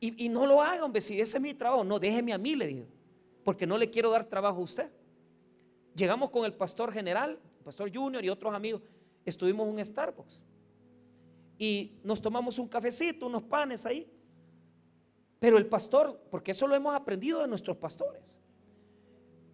y, 0.00 0.28
no 0.28 0.46
lo 0.46 0.62
haga, 0.62 0.84
hombre, 0.84 1.00
si 1.00 1.20
ese 1.20 1.36
es 1.36 1.42
mi 1.42 1.52
trabajo, 1.54 1.84
no, 1.84 1.98
déjeme 1.98 2.32
a 2.32 2.38
mí, 2.38 2.54
le 2.54 2.66
digo, 2.66 2.86
porque 3.44 3.66
no 3.66 3.76
le 3.76 3.90
quiero 3.90 4.10
dar 4.10 4.24
trabajo 4.24 4.58
a 4.58 4.64
usted. 4.64 4.90
Llegamos 5.94 6.30
con 6.30 6.44
el 6.44 6.54
pastor 6.54 6.92
general, 6.92 7.38
el 7.58 7.64
pastor 7.64 7.94
Junior 7.94 8.24
y 8.24 8.30
otros 8.30 8.54
amigos, 8.54 8.82
estuvimos 9.24 9.66
en 9.68 9.74
un 9.74 9.84
Starbucks. 9.84 10.42
Y 11.58 11.92
nos 12.02 12.22
tomamos 12.22 12.58
un 12.58 12.68
cafecito, 12.68 13.26
unos 13.26 13.42
panes 13.42 13.84
ahí. 13.84 14.10
Pero 15.40 15.56
el 15.56 15.66
pastor, 15.66 16.20
porque 16.30 16.52
eso 16.52 16.66
lo 16.68 16.76
hemos 16.76 16.94
aprendido 16.94 17.40
de 17.40 17.48
nuestros 17.48 17.76
pastores, 17.78 18.38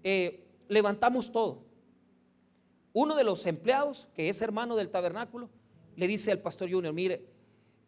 eh, 0.02 0.44
levantamos 0.68 1.32
todo. 1.32 1.64
Uno 2.92 3.14
de 3.14 3.24
los 3.24 3.46
empleados, 3.46 4.08
que 4.12 4.28
es 4.28 4.42
hermano 4.42 4.76
del 4.76 4.90
tabernáculo, 4.90 5.48
le 5.94 6.06
dice 6.06 6.32
al 6.32 6.40
pastor 6.40 6.70
Junior, 6.70 6.92
mire, 6.92 7.24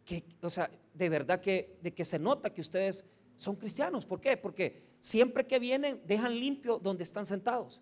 que, 0.05 0.23
o 0.41 0.49
sea, 0.49 0.71
de 0.93 1.09
verdad 1.09 1.41
que, 1.41 1.77
de 1.81 1.93
que 1.93 2.05
se 2.05 2.17
nota 2.17 2.53
que 2.53 2.61
ustedes 2.61 3.03
son 3.35 3.55
cristianos. 3.55 4.05
¿Por 4.05 4.21
qué? 4.21 4.37
Porque 4.37 4.81
siempre 4.99 5.45
que 5.45 5.59
vienen 5.59 6.01
dejan 6.05 6.39
limpio 6.39 6.79
donde 6.79 7.03
están 7.03 7.25
sentados. 7.25 7.81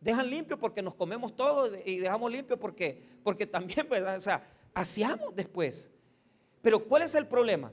Dejan 0.00 0.28
limpio 0.28 0.58
porque 0.58 0.82
nos 0.82 0.94
comemos 0.94 1.34
todo 1.34 1.70
y 1.84 1.98
dejamos 1.98 2.30
limpio 2.30 2.58
porque, 2.58 3.02
porque 3.22 3.46
también, 3.46 3.88
o 4.16 4.20
sea, 4.20 4.46
hacíamos 4.74 5.34
después. 5.34 5.90
Pero 6.60 6.84
¿cuál 6.86 7.02
es 7.02 7.14
el 7.14 7.26
problema? 7.26 7.72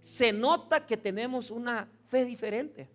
Se 0.00 0.32
nota 0.32 0.86
que 0.86 0.96
tenemos 0.96 1.50
una 1.50 1.88
fe 2.08 2.24
diferente. 2.24 2.88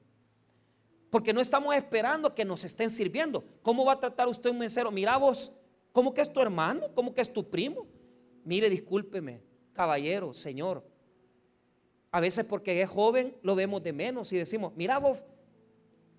Porque 1.10 1.34
no 1.34 1.42
estamos 1.42 1.76
esperando 1.76 2.34
que 2.34 2.44
nos 2.44 2.64
estén 2.64 2.90
sirviendo. 2.90 3.44
¿Cómo 3.62 3.86
va 3.86 3.94
a 3.94 4.00
tratar 4.00 4.28
usted 4.28 4.50
un 4.50 4.58
mesero? 4.58 4.90
Mira 4.92 5.18
vos, 5.18 5.54
¿cómo 5.92 6.14
que 6.14 6.22
es 6.22 6.32
tu 6.32 6.40
hermano? 6.42 6.88
¿Cómo 6.96 7.14
que 7.14 7.22
es 7.22 7.32
tu 7.32 7.50
primo? 7.50 7.86
Mire, 8.44 8.70
discúlpeme, 8.70 9.42
caballero, 9.74 10.34
señor. 10.34 10.84
A 12.12 12.20
veces 12.20 12.46
porque 12.46 12.82
es 12.82 12.90
joven 12.90 13.36
lo 13.42 13.56
vemos 13.56 13.82
de 13.84 13.94
menos 13.94 14.32
y 14.34 14.38
decimos, 14.38 14.74
mira 14.76 14.98
vos, 14.98 15.20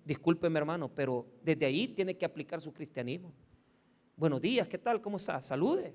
discúlpeme 0.03 0.59
hermano, 0.59 0.89
pero 0.93 1.25
desde 1.41 1.65
ahí 1.65 1.87
tiene 1.87 2.17
que 2.17 2.25
aplicar 2.25 2.61
su 2.61 2.73
cristianismo. 2.73 3.33
Buenos 4.15 4.41
días, 4.41 4.67
¿qué 4.67 4.77
tal? 4.77 5.01
¿Cómo 5.01 5.17
está? 5.17 5.41
Salude. 5.41 5.93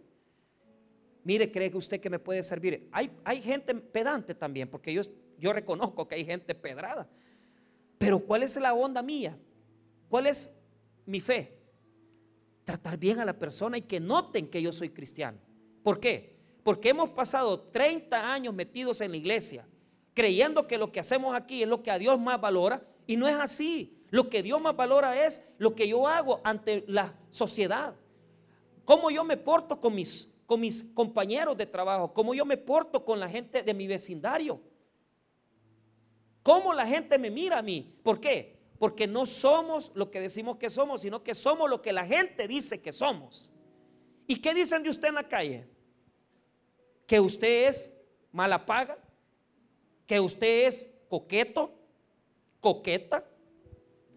Mire, 1.25 1.51
¿cree 1.51 1.71
que 1.71 1.77
usted 1.77 2.01
que 2.01 2.11
me 2.11 2.19
puede 2.19 2.43
servir? 2.43 2.89
Hay, 2.93 3.11
hay 3.25 3.43
gente 3.43 3.75
pedante 3.75 4.35
también, 4.35 4.69
porque 4.69 4.93
yo, 4.93 5.03
yo 5.39 5.53
reconozco 5.53 6.09
que 6.09 6.15
hay 6.15 6.25
gente 6.25 6.55
pedrada. 6.55 7.09
Pero 7.99 8.21
¿cuál 8.21 8.43
es 8.43 8.57
la 8.57 8.73
onda 8.73 9.03
mía? 9.03 9.39
¿Cuál 10.09 10.27
es 10.27 10.51
mi 11.05 11.21
fe? 11.21 11.57
Tratar 12.65 12.97
bien 12.97 13.21
a 13.21 13.25
la 13.25 13.39
persona 13.39 13.77
y 13.77 13.83
que 13.83 14.01
noten 14.01 14.49
que 14.49 14.63
yo 14.63 14.73
soy 14.73 14.91
cristiano. 14.91 15.39
¿Por 15.83 16.01
qué? 16.01 16.37
Porque 16.63 16.91
hemos 16.91 17.11
pasado 17.11 17.61
30 17.61 18.33
años 18.33 18.55
metidos 18.55 19.01
en 19.01 19.11
la 19.11 19.17
iglesia, 19.17 19.67
creyendo 20.15 20.67
que 20.67 20.79
lo 20.79 20.91
que 20.91 21.01
hacemos 21.01 21.35
aquí 21.35 21.63
es 21.63 21.69
lo 21.69 21.83
que 21.83 21.91
a 21.91 21.99
Dios 21.99 22.19
más 22.19 22.41
valora, 22.41 22.83
y 23.07 23.17
no 23.17 23.29
es 23.29 23.37
así. 23.37 23.97
Lo 24.11 24.29
que 24.29 24.43
Dios 24.43 24.61
más 24.61 24.77
valora 24.77 25.25
es 25.25 25.43
lo 25.59 25.75
que 25.75 25.87
yo 25.89 26.07
hago 26.07 26.41
ante 26.43 26.85
la 26.89 27.15
sociedad. 27.29 27.95
Cómo 28.85 29.11
yo 29.11 29.25
me 29.25 29.37
porto 29.37 29.79
con 29.79 29.95
mis 29.95 30.30
con 30.51 30.59
mis 30.59 30.83
compañeros 30.83 31.57
de 31.57 31.65
trabajo, 31.65 32.13
cómo 32.13 32.35
yo 32.35 32.45
me 32.45 32.57
porto 32.57 33.05
con 33.05 33.21
la 33.21 33.29
gente 33.29 33.63
de 33.63 33.73
mi 33.73 33.87
vecindario, 33.87 34.61
cómo 36.43 36.75
la 36.75 36.85
gente 36.85 37.17
me 37.21 37.31
mira 37.31 37.59
a 37.59 37.63
mí. 37.63 37.97
¿Por 38.03 38.19
qué? 38.19 38.59
Porque 38.77 39.07
no 39.07 39.27
somos 39.27 39.93
lo 39.95 40.11
que 40.11 40.21
decimos 40.21 40.57
que 40.57 40.69
somos, 40.69 41.03
sino 41.03 41.23
que 41.23 41.37
somos 41.37 41.71
lo 41.71 41.81
que 41.81 41.93
la 41.93 42.05
gente 42.05 42.49
dice 42.49 42.83
que 42.83 42.91
somos. 42.91 43.53
¿Y 44.27 44.43
qué 44.43 44.53
dicen 44.53 44.83
de 44.83 44.91
usted 44.91 45.11
en 45.11 45.15
la 45.15 45.29
calle? 45.29 45.69
Que 47.07 47.21
usted 47.21 47.69
es 47.69 47.95
mala 48.33 48.67
paga, 48.67 48.99
que 50.05 50.19
usted 50.19 50.67
es 50.67 50.89
coqueto, 51.09 51.79
coqueta, 52.59 53.25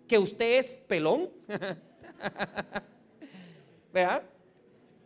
que 0.07 0.17
usted 0.17 0.57
es 0.57 0.77
pelón. 0.77 1.29
¿Verdad? 3.93 4.32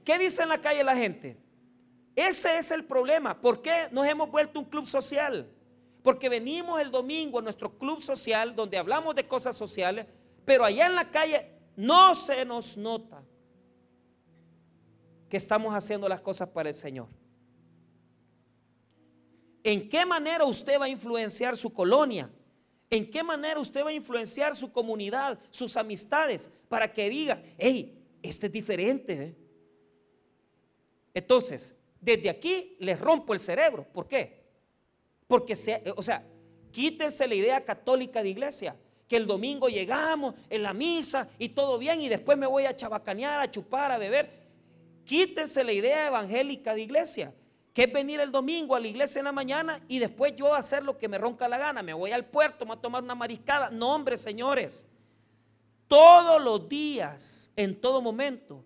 ¿Qué 0.08 0.18
dice 0.18 0.42
en 0.42 0.48
la 0.48 0.62
calle 0.62 0.86
la 0.86 0.96
gente? 0.96 1.36
Ese 2.16 2.58
es 2.58 2.72
el 2.72 2.86
problema. 2.86 3.42
¿Por 3.42 3.62
qué 3.62 3.90
nos 3.92 4.08
hemos 4.08 4.32
vuelto 4.32 4.62
un 4.62 4.66
club 4.66 4.88
social? 4.88 5.52
Porque 6.02 6.30
venimos 6.30 6.80
el 6.80 6.90
domingo 6.92 7.40
a 7.40 7.42
nuestro 7.42 7.78
club 7.78 8.02
social 8.02 8.56
donde 8.56 8.78
hablamos 8.78 9.16
de 9.16 9.28
cosas 9.28 9.58
sociales, 9.58 10.06
pero 10.46 10.64
allá 10.64 10.86
en 10.86 10.96
la 10.96 11.12
calle 11.12 11.52
no 11.76 12.16
se 12.16 12.46
nos 12.46 12.78
nota 12.78 13.22
que 15.28 15.36
estamos 15.36 15.74
haciendo 15.74 16.08
las 16.08 16.22
cosas 16.22 16.48
para 16.48 16.70
el 16.70 16.76
Señor. 16.76 17.10
¿En 19.62 19.90
qué 19.90 20.06
manera 20.06 20.46
usted 20.46 20.80
va 20.80 20.86
a 20.86 20.90
influenciar 20.90 21.58
su 21.58 21.74
colonia? 21.74 22.32
¿En 22.90 23.12
qué 23.12 23.24
manera 23.24 23.60
usted 23.60 23.84
va 23.84 23.90
a 23.90 23.94
influenciar 23.94 24.56
su 24.56 24.72
comunidad, 24.72 25.38
sus 25.50 25.76
amistades, 25.76 26.50
para 26.70 26.94
que 26.94 27.10
diga, 27.10 27.44
hey, 27.58 28.08
este 28.22 28.46
es 28.46 28.54
diferente? 28.54 29.14
¿eh? 29.14 29.47
Entonces, 31.18 31.76
desde 32.00 32.30
aquí 32.30 32.78
les 32.80 33.02
rompo 33.02 33.34
el 33.34 33.40
cerebro. 33.40 33.88
¿Por 33.92 34.08
qué? 34.08 34.44
Porque, 35.26 35.56
se, 35.56 35.82
o 35.96 36.04
sea, 36.04 36.24
quítense 36.72 37.28
la 37.28 37.34
idea 37.34 37.66
católica 37.66 38.22
de 38.22 38.30
iglesia, 38.30 38.76
que 39.08 39.16
el 39.16 39.26
domingo 39.26 39.68
llegamos 39.68 40.36
en 40.48 40.62
la 40.62 40.76
misa 40.76 41.28
y 41.40 41.50
todo 41.50 41.80
bien 41.80 42.02
y 42.02 42.08
después 42.08 42.38
me 42.38 42.46
voy 42.46 42.66
a 42.66 42.76
chabacanear, 42.76 43.40
a 43.40 43.50
chupar, 43.50 43.92
a 43.92 43.98
beber. 43.98 44.30
Quítense 45.06 45.64
la 45.64 45.74
idea 45.74 46.06
evangélica 46.06 46.76
de 46.76 46.82
iglesia, 46.82 47.34
que 47.74 47.86
es 47.86 47.92
venir 47.92 48.20
el 48.20 48.32
domingo 48.32 48.76
a 48.76 48.80
la 48.80 48.88
iglesia 48.88 49.18
en 49.18 49.26
la 49.26 49.32
mañana 49.32 49.84
y 49.88 49.98
después 49.98 50.36
yo 50.36 50.54
hacer 50.54 50.84
lo 50.84 51.00
que 51.00 51.08
me 51.08 51.18
ronca 51.18 51.48
la 51.48 51.58
gana. 51.58 51.82
Me 51.82 51.94
voy 51.94 52.12
al 52.12 52.26
puerto, 52.26 52.64
me 52.64 52.74
voy 52.74 52.78
a 52.78 52.82
tomar 52.82 53.02
una 53.02 53.16
mariscada. 53.16 53.72
No, 53.72 53.96
hombre, 53.96 54.18
señores. 54.18 54.86
Todos 55.88 56.40
los 56.44 56.70
días, 56.70 57.52
en 57.56 57.82
todo 57.82 58.04
momento, 58.04 58.64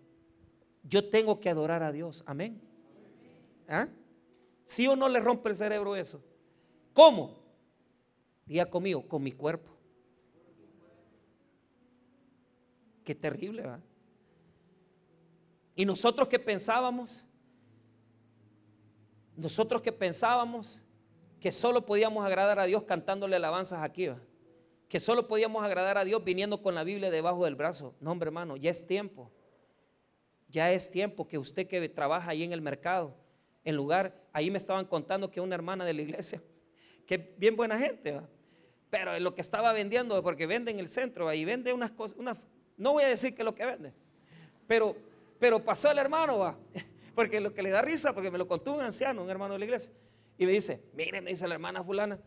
yo 0.92 1.10
tengo 1.10 1.40
que 1.40 1.50
adorar 1.50 1.84
a 1.84 1.94
Dios. 1.94 2.22
Amén. 2.28 2.62
¿Ah? 3.68 3.88
¿Sí 4.66 4.86
o 4.88 4.96
no 4.98 5.08
le 5.08 5.22
rompe 5.22 5.48
el 5.50 5.56
cerebro 5.56 5.96
eso? 5.96 6.22
¿Cómo? 6.94 7.40
Día 8.46 8.70
conmigo, 8.70 9.08
con 9.08 9.24
mi 9.24 9.32
cuerpo. 9.32 9.72
Qué 13.06 13.16
terrible, 13.16 13.64
¿va? 13.64 13.80
Y 15.76 15.86
nosotros 15.86 16.28
que 16.28 16.38
pensábamos, 16.38 17.26
nosotros 19.38 19.82
que 19.82 19.94
pensábamos 19.94 20.84
que 21.40 21.54
solo 21.54 21.86
podíamos 21.86 22.26
agradar 22.26 22.60
a 22.60 22.66
Dios 22.66 22.84
cantándole 22.84 23.38
alabanzas 23.38 23.82
aquí, 23.82 24.10
que 24.90 25.00
solo 25.00 25.30
podíamos 25.30 25.64
agradar 25.64 25.98
a 25.98 26.04
Dios 26.04 26.22
viniendo 26.22 26.62
con 26.62 26.76
la 26.76 26.84
Biblia 26.84 27.10
debajo 27.10 27.46
del 27.46 27.56
brazo. 27.56 27.96
No, 28.02 28.12
hombre 28.12 28.28
hermano, 28.28 28.58
ya 28.58 28.70
es 28.70 28.86
tiempo. 28.86 29.32
Ya 30.52 30.72
es 30.72 30.92
tiempo 30.92 31.28
que 31.28 31.38
usted 31.38 31.68
que 31.68 31.88
trabaja 31.90 32.30
ahí 32.30 32.44
en 32.44 32.52
el 32.52 32.62
mercado, 32.62 33.16
en 33.64 33.76
lugar, 33.76 34.28
ahí 34.34 34.52
me 34.52 34.58
estaban 34.58 34.86
contando 34.86 35.32
que 35.32 35.40
una 35.40 35.56
hermana 35.56 35.86
de 35.86 35.94
la 35.94 36.02
iglesia, 36.02 36.44
que 37.08 37.34
bien 37.38 37.56
buena 37.56 37.80
gente, 37.80 38.12
¿va? 38.12 38.30
pero 38.90 39.18
lo 39.20 39.34
que 39.34 39.42
estaba 39.42 39.72
vendiendo, 39.72 40.22
porque 40.22 40.46
vende 40.46 40.70
en 40.72 40.80
el 40.80 40.90
centro, 40.90 41.30
ahí 41.30 41.46
vende 41.46 41.72
unas 41.72 41.92
cosas, 41.92 42.18
no 42.78 42.94
voy 42.94 43.04
a 43.04 43.08
decir 43.08 43.34
que 43.34 43.44
lo 43.44 43.56
que 43.56 43.66
vende, 43.66 43.94
pero, 44.68 44.96
pero 45.40 45.64
pasó 45.64 45.90
el 45.90 45.98
hermano, 45.98 46.40
va, 46.40 46.58
porque 47.16 47.40
lo 47.40 47.54
que 47.54 47.64
le 47.64 47.70
da 47.70 47.82
risa, 47.82 48.14
porque 48.14 48.30
me 48.30 48.38
lo 48.38 48.48
contó 48.48 48.74
un 48.74 48.82
anciano, 48.82 49.24
un 49.24 49.30
hermano 49.30 49.54
de 49.54 49.60
la 49.60 49.66
iglesia, 49.66 49.94
y 50.38 50.46
me 50.46 50.52
dice, 50.52 50.84
mire, 50.94 51.22
me 51.22 51.32
dice 51.32 51.48
la 51.48 51.54
hermana 51.54 51.84
fulana, 51.84 52.20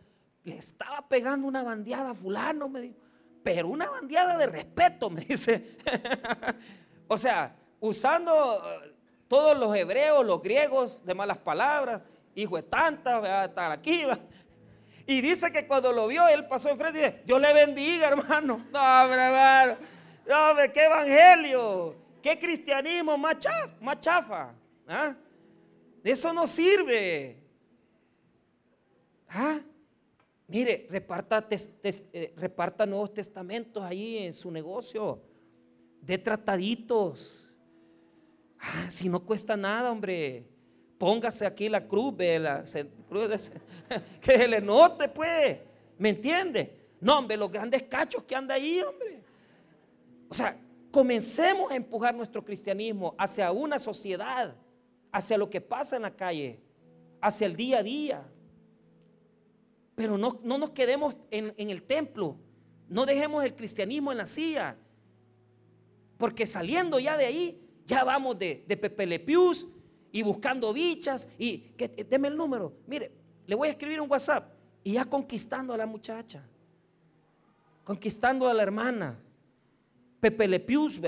le 0.44 0.56
estaba 0.56 1.06
pegando 1.08 1.46
una 1.46 1.62
bandeada 1.62 2.10
a 2.10 2.14
fulano, 2.14 2.68
me 2.68 2.80
dijo, 2.80 2.96
pero 3.42 3.68
una 3.68 3.90
bandeada 3.90 4.38
de 4.38 4.46
respeto, 4.46 5.10
me 5.10 5.20
dice. 5.20 5.76
o 7.06 7.18
sea, 7.18 7.54
usando 7.88 8.62
eh, 8.64 8.94
todos 9.28 9.56
los 9.58 9.76
hebreos, 9.76 10.24
los 10.24 10.42
griegos, 10.42 11.04
de 11.04 11.14
malas 11.14 11.38
palabras, 11.38 12.02
hijo 12.34 12.56
de 12.56 12.62
tantas, 12.62 13.24
hasta 13.24 13.72
aquí, 13.72 14.04
y 15.06 15.20
dice 15.20 15.52
que 15.52 15.66
cuando 15.66 15.92
lo 15.92 16.06
vio, 16.06 16.26
él 16.28 16.46
pasó 16.46 16.70
enfrente 16.70 16.98
y 16.98 17.02
dice, 17.02 17.22
Dios 17.26 17.40
le 17.40 17.52
bendiga, 17.52 18.08
hermano. 18.08 18.66
No, 18.72 19.12
hermano. 19.12 19.76
No, 20.26 20.72
qué 20.72 20.84
evangelio. 20.84 21.94
Qué 22.22 22.38
cristianismo 22.38 23.18
más 23.18 23.38
chafa. 23.38 23.74
Más 23.80 24.08
¿ah? 24.88 25.14
Eso 26.02 26.32
no 26.32 26.46
sirve. 26.46 27.36
¿Ah? 29.28 29.58
Mire, 30.48 30.86
reparta, 30.88 31.46
eh, 31.50 32.32
reparta 32.36 32.86
nuevos 32.86 33.12
testamentos 33.12 33.82
ahí 33.82 34.18
en 34.18 34.32
su 34.32 34.50
negocio. 34.50 35.20
De 36.00 36.16
trataditos. 36.16 37.43
Ah, 38.60 38.86
si 38.88 39.08
no 39.08 39.24
cuesta 39.24 39.56
nada, 39.56 39.90
hombre. 39.90 40.46
Póngase 40.98 41.44
aquí 41.44 41.68
la 41.68 41.86
cruz, 41.86 42.16
ve 42.16 42.38
la 42.38 42.62
cruz 43.08 43.50
que 44.20 44.38
se 44.38 44.48
le 44.48 44.60
note, 44.60 45.08
pues. 45.08 45.58
¿Me 45.98 46.10
entiende? 46.10 46.84
No, 47.00 47.18
hombre, 47.18 47.36
los 47.36 47.50
grandes 47.50 47.82
cachos 47.82 48.24
que 48.24 48.34
anda 48.34 48.54
ahí, 48.54 48.80
hombre. 48.80 49.22
O 50.28 50.34
sea, 50.34 50.58
comencemos 50.90 51.70
a 51.70 51.76
empujar 51.76 52.14
nuestro 52.14 52.44
cristianismo 52.44 53.14
hacia 53.18 53.52
una 53.52 53.78
sociedad, 53.78 54.54
hacia 55.12 55.36
lo 55.36 55.50
que 55.50 55.60
pasa 55.60 55.96
en 55.96 56.02
la 56.02 56.14
calle, 56.14 56.60
hacia 57.20 57.46
el 57.46 57.56
día 57.56 57.78
a 57.78 57.82
día. 57.82 58.26
Pero 59.94 60.18
no, 60.18 60.40
no 60.42 60.58
nos 60.58 60.70
quedemos 60.70 61.16
en, 61.30 61.52
el 61.56 61.82
templo. 61.82 62.36
No 62.88 63.06
dejemos 63.06 63.44
el 63.44 63.54
cristianismo 63.54 64.12
en 64.12 64.18
la 64.18 64.26
silla. 64.26 64.76
Porque 66.18 66.46
saliendo 66.46 66.98
ya 66.98 67.16
de 67.16 67.26
ahí, 67.26 67.63
ya 67.86 68.04
vamos 68.04 68.38
de, 68.38 68.64
Pepe 68.80 69.06
Le 69.06 69.18
Pius 69.18 69.66
y 70.12 70.22
buscando 70.22 70.72
bichas. 70.72 71.28
Y 71.38 71.58
que, 71.76 71.88
deme 71.88 72.28
el 72.28 72.36
número. 72.36 72.72
Mire, 72.86 73.12
le 73.46 73.54
voy 73.54 73.68
a 73.68 73.72
escribir 73.72 74.00
un 74.00 74.10
WhatsApp. 74.10 74.52
Y 74.82 74.92
ya 74.92 75.04
conquistando 75.04 75.72
a 75.72 75.76
la 75.76 75.86
muchacha. 75.86 76.42
Conquistando 77.84 78.48
a 78.48 78.54
la 78.54 78.62
hermana. 78.62 79.18
Pepe 80.20 80.48
Le 80.48 80.60
Pius, 80.60 81.00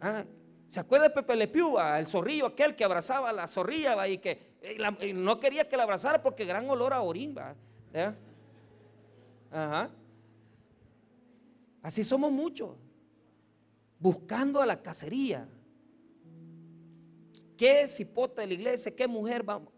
ah, 0.00 0.24
¿Se 0.68 0.80
acuerda 0.80 1.04
de 1.04 1.10
Pepe 1.10 1.36
Le 1.36 1.52
el 1.98 2.06
zorrillo 2.08 2.46
aquel 2.46 2.74
que 2.74 2.82
abrazaba 2.82 3.30
a 3.30 3.32
la 3.32 3.46
zorrilla 3.46 4.08
y 4.08 4.18
que 4.18 4.56
no 5.14 5.38
quería 5.38 5.68
que 5.68 5.76
la 5.76 5.84
abrazara 5.84 6.20
porque 6.20 6.44
gran 6.44 6.68
olor 6.68 6.92
a 6.92 7.00
orín? 7.00 7.36
Ajá. 9.52 9.90
Así 11.80 12.02
somos 12.02 12.32
muchos. 12.32 12.70
Buscando 14.00 14.60
a 14.60 14.66
la 14.66 14.82
cacería. 14.82 15.46
¿Qué 17.56 17.86
cipota 17.88 18.40
de 18.40 18.48
la 18.48 18.54
iglesia? 18.54 18.94
¿Qué 18.94 19.06
mujer 19.06 19.42
vamos? 19.42 19.72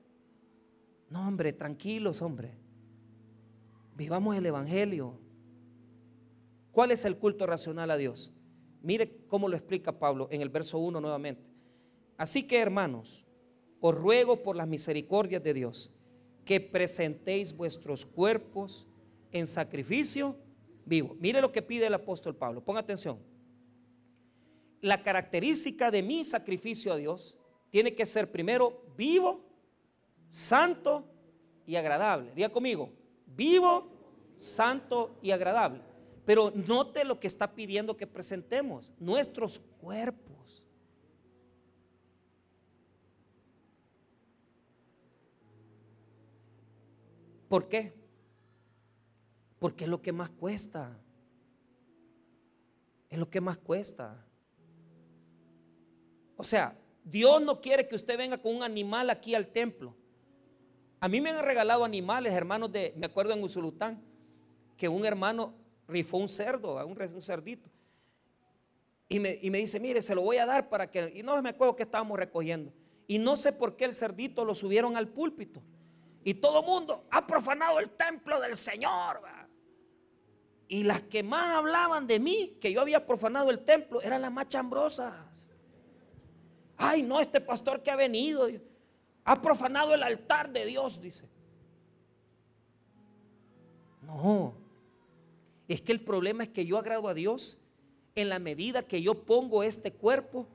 No, 1.11 1.27
hombre, 1.27 1.53
tranquilos, 1.53 2.23
hombre. 2.23 2.55
Vivamos 3.97 4.37
el 4.37 4.47
Evangelio. 4.47 5.19
¿Cuál 6.73 6.91
es 6.91 7.05
el 7.05 7.17
culto 7.17 7.47
racional 7.47 7.91
a 7.91 7.97
Dios? 7.97 8.33
Mire 8.83 9.17
cómo 9.29 9.49
lo 9.49 9.57
explica 9.57 9.99
Pablo 9.99 10.29
en 10.31 10.43
el 10.43 10.49
verso 10.49 10.79
1 10.79 11.01
nuevamente. 11.01 11.43
Así 12.17 12.47
que, 12.47 12.59
hermanos, 12.59 13.25
os 13.81 13.95
ruego 13.95 14.43
por 14.43 14.57
las 14.57 14.69
misericordias 14.69 15.43
de 15.43 15.55
Dios 15.55 15.93
que 16.45 16.61
presentéis 16.61 17.57
vuestros 17.57 18.07
cuerpos 18.07 18.87
en 19.33 19.47
sacrificio 19.47 20.37
vivo. 20.85 21.17
Mire 21.19 21.41
lo 21.41 21.53
que 21.53 21.63
pide 21.63 21.87
el 21.87 21.95
apóstol 21.95 22.37
Pablo. 22.37 22.65
Ponga 22.65 22.81
atención. 22.81 23.19
La 24.81 25.03
característica 25.03 25.91
de 25.91 26.03
mi 26.03 26.25
sacrificio 26.25 26.93
a 26.93 26.97
Dios 26.97 27.39
tiene 27.77 27.95
que 27.95 28.07
ser 28.07 28.33
primero 28.33 28.81
vivo, 28.97 29.45
santo 30.29 31.07
y 31.67 31.77
agradable. 31.77 32.33
Diga 32.35 32.49
conmigo, 32.49 32.91
vivo, 33.27 33.87
santo 34.35 35.19
y 35.21 35.31
agradable. 35.31 35.83
Pero 36.25 36.51
note 36.53 37.05
lo 37.05 37.21
que 37.21 37.27
está 37.27 37.55
pidiendo 37.55 37.95
que 37.95 38.07
presentemos, 38.07 38.95
nuestros 38.99 39.59
cuerpos. 39.59 40.65
¿Por 47.47 47.69
qué? 47.69 47.93
Porque 49.59 49.85
es 49.85 49.91
lo 49.91 50.01
que 50.01 50.13
más 50.13 50.31
cuesta. 50.31 50.99
Es 53.11 53.19
lo 53.19 53.29
que 53.29 53.43
más 53.43 53.59
cuesta. 53.59 54.25
O 56.39 56.43
sea, 56.43 56.75
Dios 57.07 57.41
no 57.41 57.61
quiere 57.61 57.87
que 57.87 57.95
usted 57.95 58.19
venga 58.19 58.37
con 58.37 58.57
un 58.57 58.65
animal 58.65 59.11
aquí 59.11 59.37
al 59.37 59.47
templo. 59.47 59.95
A 60.99 61.09
mí 61.09 61.21
me 61.21 61.31
han 61.31 61.45
regalado 61.45 61.85
animales, 61.85 62.33
hermanos 62.33 62.73
de, 62.73 62.93
me 62.97 63.07
acuerdo 63.07 63.33
en 63.33 63.45
Usulután, 63.45 64.03
que 64.77 64.89
un 64.89 65.07
hermano 65.07 65.55
rifó 65.87 66.17
un 66.17 66.29
cerdo, 66.29 66.85
un, 66.85 67.23
cerdito. 67.23 67.71
Y 69.09 69.21
me, 69.21 69.39
y 69.41 69.51
me, 69.51 69.59
dice, 69.59 69.79
mire, 69.79 70.03
se 70.03 70.17
lo 70.17 70.23
voy 70.23 70.39
a 70.39 70.47
dar 70.47 70.69
para 70.69 70.91
que... 70.91 71.13
Y 71.15 71.23
no 71.23 71.41
me 71.43 71.51
acuerdo 71.51 71.77
que 71.77 71.85
estábamos 71.85 72.19
recogiendo. 72.19 72.73
Y 73.07 73.19
no 73.19 73.37
sé 73.37 73.53
por 73.53 73.77
qué 73.77 73.85
el 73.85 73.95
cerdito 73.95 74.45
lo 74.45 74.57
subieron 74.57 74.97
al 74.97 75.07
púlpito. 75.07 75.63
Y 76.25 76.35
todo 76.35 76.59
el 76.59 76.67
mundo 76.67 77.07
ha 77.13 77.25
profanado 77.25 77.79
el 77.79 77.91
templo 77.91 78.41
del 78.41 78.57
Señor. 78.57 79.23
Y 80.67 80.83
las 80.83 81.03
que 81.03 81.23
más 81.23 81.55
hablaban 81.55 82.09
de 82.09 82.19
mí, 82.19 82.59
que 82.61 82.73
yo 82.73 82.81
había 82.81 83.07
profanado 83.07 83.51
el 83.51 83.61
templo, 83.61 84.03
eran 84.03 84.23
las 84.23 84.33
más 84.33 84.49
chambrosas. 84.49 85.46
Ay, 86.77 87.03
no, 87.03 87.21
este 87.21 87.41
pastor 87.41 87.83
que 87.83 87.91
ha 87.91 87.97
venido 87.97 88.49
ha 89.25 89.43
profanado 89.43 89.95
el 89.95 90.03
altar 90.03 90.53
de 90.53 90.65
Dios, 90.67 91.01
dice. 91.01 91.25
No, 94.03 94.55
es 95.67 95.81
que 95.81 95.93
el 95.93 96.01
problema 96.01 96.45
es 96.45 96.51
que 96.51 96.65
yo 96.65 96.79
agrado 96.79 97.09
a 97.09 97.15
Dios 97.15 97.59
en 98.15 98.29
la 98.29 98.39
medida 98.39 98.87
que 98.87 99.03
yo 99.03 99.15
pongo 99.25 99.63
este 99.63 99.93
cuerpo 99.93 100.47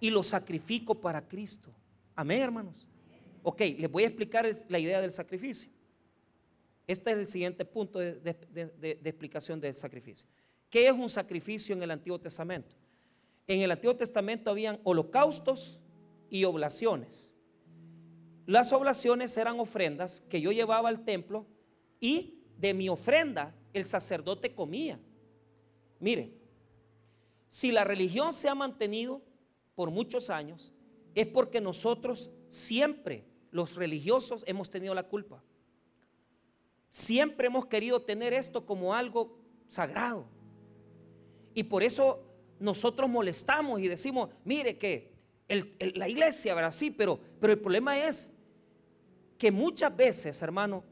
y 0.00 0.10
lo 0.10 0.22
sacrifico 0.22 0.94
para 0.94 1.26
Cristo. 1.26 1.70
Amén, 2.14 2.42
hermanos. 2.42 2.86
Ok, 3.42 3.60
les 3.78 3.90
voy 3.90 4.02
a 4.02 4.08
explicar 4.08 4.48
la 4.68 4.78
idea 4.78 5.00
del 5.00 5.12
sacrificio. 5.12 5.70
Este 6.86 7.12
es 7.12 7.18
el 7.18 7.28
siguiente 7.28 7.64
punto 7.64 7.98
de, 7.98 8.98
explicación 9.04 9.60
del 9.60 9.76
sacrificio. 9.76 10.26
¿Qué 10.70 10.88
es 10.88 10.92
un 10.92 11.08
sacrificio 11.08 11.74
en 11.74 11.82
el 11.82 11.90
Antiguo 11.90 12.18
Testamento? 12.18 12.74
En 13.48 13.60
el 13.60 13.70
Antiguo 13.70 13.96
Testamento 13.96 14.50
habían 14.50 14.78
holocaustos 14.84 15.80
y 16.28 16.44
oblaciones. 16.44 17.32
Las 18.46 18.72
oblaciones 18.72 19.36
eran 19.36 19.58
ofrendas 19.58 20.20
que 20.28 20.40
yo 20.40 20.52
llevaba 20.52 20.90
al 20.90 21.04
templo 21.04 21.46
y 21.98 22.44
de 22.58 22.74
mi 22.74 22.88
ofrenda 22.88 23.54
el 23.72 23.84
sacerdote 23.84 24.54
comía. 24.54 25.00
Mire, 25.98 26.32
si 27.46 27.72
la 27.72 27.84
religión 27.84 28.32
se 28.34 28.48
ha 28.48 28.54
mantenido 28.54 29.22
por 29.74 29.90
muchos 29.90 30.28
años, 30.28 30.72
es 31.14 31.26
porque 31.26 31.60
nosotros 31.60 32.30
siempre 32.48 33.24
los 33.50 33.76
religiosos 33.76 34.44
hemos 34.46 34.68
tenido 34.68 34.94
la 34.94 35.04
culpa. 35.04 35.42
Siempre 36.90 37.46
hemos 37.46 37.66
querido 37.66 38.02
tener 38.02 38.34
esto 38.34 38.66
como 38.66 38.94
algo 38.94 39.38
sagrado. 39.68 40.26
Y 41.54 41.64
por 41.64 41.82
eso 41.82 42.27
nosotros 42.60 43.08
molestamos 43.08 43.80
y 43.80 43.88
decimos, 43.88 44.30
mire 44.44 44.76
que 44.76 45.12
la 45.94 46.08
iglesia. 46.08 46.72
Sí, 46.72 46.90
pero, 46.90 47.18
pero 47.40 47.52
el 47.52 47.58
problema 47.58 47.98
es 47.98 48.34
que 49.38 49.50
muchas 49.50 49.96
veces, 49.96 50.42
hermano, 50.42 50.84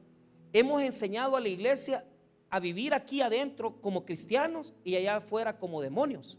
hemos 0.53 0.83
enseñado 0.83 1.37
a 1.37 1.41
la 1.41 1.49
iglesia 1.49 2.05
a 2.49 2.61
vivir 2.61 2.95
aquí 2.95 3.21
adentro 3.21 3.81
como 3.81 4.05
cristianos 4.05 4.73
y 4.85 4.97
allá 4.97 5.17
afuera 5.17 5.59
como 5.59 5.83
demonios. 5.83 6.39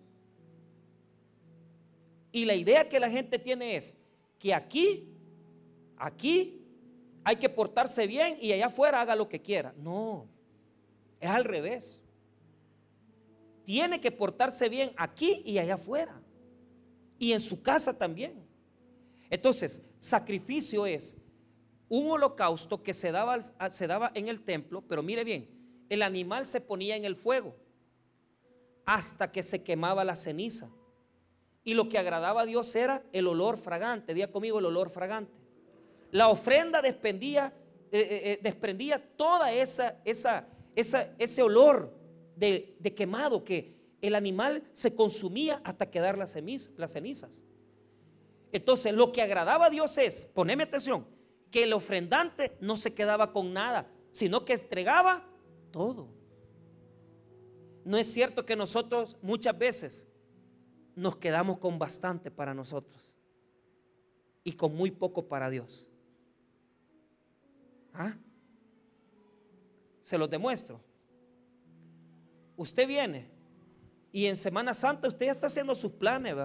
Y 2.32 2.46
la 2.46 2.56
idea 2.56 2.88
que 2.88 3.00
la 3.00 3.10
gente 3.10 3.40
tiene 3.40 3.76
es 3.76 3.94
que 4.40 4.54
aquí 4.54 5.14
Aquí 5.98 6.62
hay 7.24 7.36
que 7.38 7.50
portarse 7.50 8.08
bien 8.08 8.38
y 8.40 8.54
allá 8.54 8.68
afuera 8.68 9.02
haga 9.02 9.16
lo 9.16 9.28
que 9.28 9.42
quiera. 9.42 9.74
No, 9.78 10.28
es 11.20 11.30
al 11.30 11.44
revés. 11.44 12.00
Tiene 13.68 14.00
que 14.00 14.14
portarse 14.14 14.70
bien 14.70 14.94
aquí 14.96 15.42
y 15.44 15.58
allá 15.58 15.74
afuera. 15.74 16.22
Y 17.20 17.34
en 17.34 17.42
su 17.42 17.62
casa 17.62 17.98
también. 17.98 18.48
Entonces, 19.30 19.86
sacrificio 20.00 20.86
es 20.86 21.18
un 21.90 22.10
holocausto 22.10 22.82
que 22.82 22.94
se 22.94 23.12
daba, 23.12 23.42
se 23.42 23.88
daba 23.88 24.14
en 24.14 24.30
el 24.30 24.46
templo, 24.46 24.86
pero 24.88 25.04
mire 25.04 25.26
bien, 25.26 25.50
el 25.90 26.02
animal 26.02 26.46
se 26.46 26.62
ponía 26.62 26.96
en 26.96 27.04
el 27.04 27.18
fuego 27.18 27.58
hasta 28.86 29.34
que 29.34 29.44
se 29.44 29.62
quemaba 29.62 30.06
la 30.06 30.16
ceniza. 30.16 30.70
Y 31.66 31.74
lo 31.74 31.90
que 31.90 31.98
agradaba 31.98 32.44
a 32.44 32.46
Dios 32.46 32.74
era 32.74 33.04
el 33.12 33.28
olor 33.28 33.58
fragante. 33.58 34.14
Día 34.14 34.32
conmigo 34.32 34.60
el 34.60 34.66
olor 34.68 34.90
fragante. 34.90 35.34
La 36.12 36.30
ofrenda 36.30 36.82
desprendía, 36.82 37.54
eh, 37.92 38.00
eh, 38.00 38.32
eh, 38.32 38.40
desprendía 38.42 39.06
toda 39.18 39.52
esa, 39.52 39.98
esa, 40.06 40.48
ese 40.74 41.44
olor 41.44 41.97
de, 42.38 42.94
quemado 42.96 43.44
que 43.44 43.76
el 44.02 44.16
animal 44.16 44.64
se 44.74 44.96
consumía 44.96 45.62
hasta 45.64 45.90
quedar 45.90 46.18
las, 46.18 46.32
cenizas. 46.32 47.44
Entonces, 48.52 48.94
lo 48.94 49.12
que 49.12 49.22
agradaba 49.22 49.66
a 49.66 49.70
Dios 49.70 49.98
es, 49.98 50.26
poneme 50.26 50.64
atención, 50.64 51.06
que 51.52 51.64
el 51.64 51.74
ofrendante 51.74 52.58
no 52.62 52.78
se 52.78 52.94
quedaba 52.94 53.34
con 53.34 53.54
nada, 53.54 53.90
sino 54.12 54.46
que 54.46 54.54
entregaba 54.54 55.28
todo. 55.72 56.08
No 57.84 57.98
es 57.98 58.08
cierto 58.08 58.46
que 58.46 58.56
nosotros 58.56 59.18
muchas 59.22 59.58
veces 59.58 60.08
nos 60.96 61.18
quedamos 61.18 61.60
con 61.60 61.80
bastante 61.80 62.32
para 62.32 62.54
nosotros 62.54 63.16
y 64.44 64.54
con 64.54 64.76
muy 64.76 64.92
poco 64.92 65.28
para 65.28 65.50
Dios. 65.50 65.90
¿Ah? 67.94 68.16
Se 70.02 70.18
los 70.18 70.30
demuestro. 70.30 70.87
Usted 72.58 72.88
viene 72.88 73.30
y 74.12 74.26
en 74.26 74.36
Semana 74.36 74.74
Santa 74.74 75.08
usted 75.08 75.28
ya 75.28 75.32
está 75.32 75.48
haciendo 75.48 75.76
sus 75.76 75.92
planes. 75.92 76.36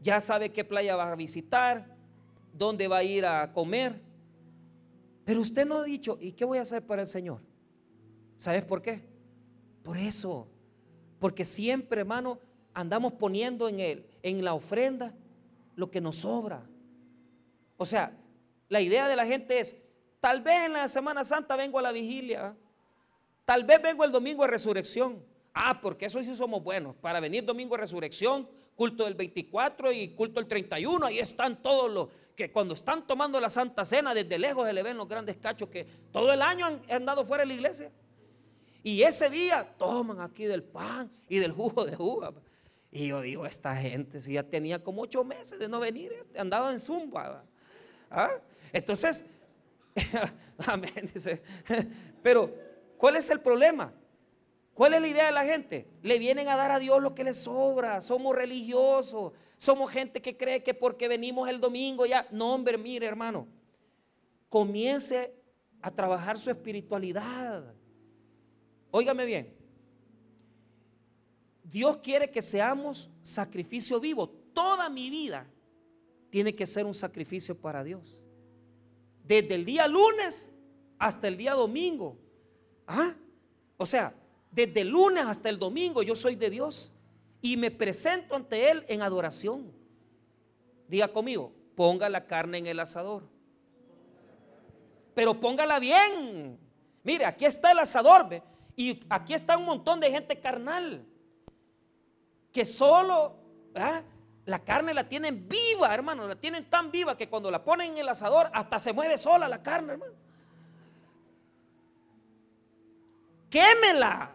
Ya 0.00 0.20
sabe 0.20 0.50
qué 0.50 0.64
playa 0.64 0.96
va 0.96 1.12
a 1.12 1.16
visitar, 1.16 1.96
dónde 2.52 2.88
va 2.88 2.98
a 2.98 3.04
ir 3.04 3.26
a 3.26 3.52
comer. 3.52 4.00
Pero 5.24 5.40
usted 5.40 5.66
no 5.66 5.78
ha 5.78 5.84
dicho, 5.84 6.18
¿y 6.20 6.32
qué 6.32 6.44
voy 6.44 6.58
a 6.58 6.62
hacer 6.62 6.86
para 6.86 7.02
el 7.02 7.08
Señor? 7.08 7.40
¿Sabes 8.36 8.64
por 8.64 8.80
qué? 8.80 9.02
Por 9.82 9.98
eso. 9.98 10.48
Porque 11.18 11.44
siempre, 11.44 12.00
hermano, 12.00 12.38
andamos 12.74 13.14
poniendo 13.14 13.68
en, 13.68 13.80
el, 13.80 14.06
en 14.22 14.44
la 14.44 14.54
ofrenda 14.54 15.14
lo 15.74 15.90
que 15.90 16.00
nos 16.00 16.16
sobra. 16.16 16.64
O 17.76 17.86
sea, 17.86 18.16
la 18.68 18.80
idea 18.80 19.08
de 19.08 19.16
la 19.16 19.26
gente 19.26 19.58
es, 19.58 19.76
tal 20.20 20.42
vez 20.42 20.66
en 20.66 20.74
la 20.74 20.88
Semana 20.88 21.24
Santa 21.24 21.56
vengo 21.56 21.78
a 21.78 21.82
la 21.82 21.92
vigilia, 21.92 22.56
tal 23.44 23.64
vez 23.64 23.80
vengo 23.82 24.04
el 24.04 24.12
domingo 24.12 24.42
de 24.42 24.50
resurrección. 24.50 25.24
Ah, 25.54 25.80
porque 25.80 26.06
eso 26.06 26.22
sí 26.22 26.34
somos 26.34 26.62
buenos. 26.62 26.96
Para 26.96 27.20
venir 27.20 27.44
domingo 27.44 27.74
de 27.74 27.82
resurrección, 27.82 28.48
culto 28.74 29.04
del 29.04 29.14
24 29.14 29.92
y 29.92 30.08
culto 30.08 30.40
del 30.40 30.48
31, 30.48 31.06
ahí 31.06 31.18
están 31.18 31.62
todos 31.62 31.90
los 31.90 32.08
que 32.34 32.50
cuando 32.50 32.74
están 32.74 33.06
tomando 33.06 33.38
la 33.40 33.50
Santa 33.50 33.84
Cena, 33.84 34.14
desde 34.14 34.38
lejos 34.38 34.66
se 34.66 34.72
le 34.72 34.82
ven 34.82 34.96
los 34.96 35.06
grandes 35.06 35.36
cachos 35.36 35.68
que 35.68 35.84
todo 36.10 36.32
el 36.32 36.40
año 36.40 36.66
han 36.66 36.82
andado 36.90 37.24
fuera 37.24 37.42
de 37.42 37.48
la 37.48 37.54
iglesia. 37.54 37.92
Y 38.82 39.02
ese 39.02 39.30
día 39.30 39.74
toman 39.78 40.20
aquí 40.20 40.44
del 40.44 40.62
pan 40.62 41.10
y 41.28 41.38
del 41.38 41.52
jugo 41.52 41.84
de 41.84 41.96
uva. 41.96 42.32
Y 42.90 43.08
yo 43.08 43.20
digo, 43.20 43.46
esta 43.46 43.76
gente, 43.76 44.20
si 44.20 44.34
ya 44.34 44.42
tenía 44.42 44.82
como 44.82 45.02
ocho 45.02 45.24
meses 45.24 45.58
de 45.58 45.68
no 45.68 45.80
venir, 45.80 46.12
este, 46.12 46.38
andaba 46.38 46.72
en 46.72 46.80
zumba. 46.80 47.44
¿Ah? 48.10 48.32
Entonces, 48.72 49.24
amén, 50.66 51.10
dice. 51.14 51.42
Pero, 52.22 52.52
¿cuál 53.02 53.16
es 53.16 53.28
el 53.30 53.40
problema? 53.40 53.92
¿Cuál 54.74 54.94
es 54.94 55.00
la 55.00 55.08
idea 55.08 55.26
de 55.26 55.32
la 55.32 55.44
gente? 55.44 55.88
Le 56.02 56.20
vienen 56.20 56.46
a 56.46 56.56
dar 56.56 56.70
a 56.70 56.78
Dios 56.78 57.02
lo 57.02 57.16
que 57.16 57.24
les 57.24 57.38
sobra. 57.38 58.00
Somos 58.00 58.36
religiosos. 58.36 59.32
Somos 59.56 59.90
gente 59.90 60.22
que 60.22 60.36
cree 60.36 60.62
que 60.62 60.72
porque 60.72 61.08
venimos 61.08 61.48
el 61.48 61.60
domingo 61.60 62.06
ya. 62.06 62.28
No, 62.30 62.54
hombre, 62.54 62.78
mire, 62.78 63.06
hermano. 63.06 63.48
Comience 64.48 65.34
a 65.80 65.90
trabajar 65.90 66.38
su 66.38 66.48
espiritualidad. 66.48 67.74
Óigame 68.92 69.24
bien. 69.24 69.52
Dios 71.64 71.96
quiere 71.96 72.30
que 72.30 72.40
seamos 72.40 73.10
sacrificio 73.22 73.98
vivo. 73.98 74.28
Toda 74.28 74.88
mi 74.88 75.10
vida 75.10 75.48
tiene 76.30 76.54
que 76.54 76.66
ser 76.68 76.86
un 76.86 76.94
sacrificio 76.94 77.58
para 77.60 77.82
Dios 77.82 78.22
desde 79.24 79.54
el 79.54 79.64
día 79.64 79.88
lunes 79.88 80.54
hasta 80.98 81.28
el 81.28 81.36
día 81.36 81.54
domingo. 81.54 82.18
¿Ah? 82.86 83.14
O 83.76 83.86
sea, 83.86 84.14
desde 84.50 84.82
el 84.82 84.88
lunes 84.88 85.24
hasta 85.24 85.48
el 85.48 85.58
domingo 85.58 86.02
yo 86.02 86.14
soy 86.14 86.36
de 86.36 86.50
Dios 86.50 86.92
y 87.40 87.56
me 87.56 87.70
presento 87.70 88.36
ante 88.36 88.70
Él 88.70 88.84
en 88.88 89.02
adoración. 89.02 89.72
Diga 90.88 91.08
conmigo, 91.08 91.52
ponga 91.74 92.08
la 92.08 92.26
carne 92.26 92.58
en 92.58 92.66
el 92.66 92.80
asador. 92.80 93.24
Pero 95.14 95.40
póngala 95.40 95.78
bien. 95.78 96.58
Mire, 97.02 97.24
aquí 97.24 97.44
está 97.44 97.72
el 97.72 97.78
asador, 97.78 98.28
¿ve? 98.28 98.42
Y 98.76 99.00
aquí 99.08 99.34
está 99.34 99.58
un 99.58 99.64
montón 99.64 100.00
de 100.00 100.10
gente 100.10 100.38
carnal 100.38 101.04
que 102.52 102.64
solo 102.64 103.36
¿ah? 103.74 104.02
La 104.44 104.58
carne 104.58 104.92
la 104.92 105.08
tienen 105.08 105.48
viva, 105.48 105.94
hermano, 105.94 106.26
la 106.26 106.34
tienen 106.34 106.68
tan 106.68 106.90
viva 106.90 107.16
que 107.16 107.28
cuando 107.28 107.50
la 107.50 107.62
ponen 107.62 107.92
en 107.92 107.98
el 107.98 108.08
asador 108.08 108.50
hasta 108.52 108.80
se 108.80 108.92
mueve 108.92 109.16
sola 109.16 109.46
la 109.46 109.62
carne, 109.62 109.92
hermano. 109.92 110.14
Quémela. 113.52 114.32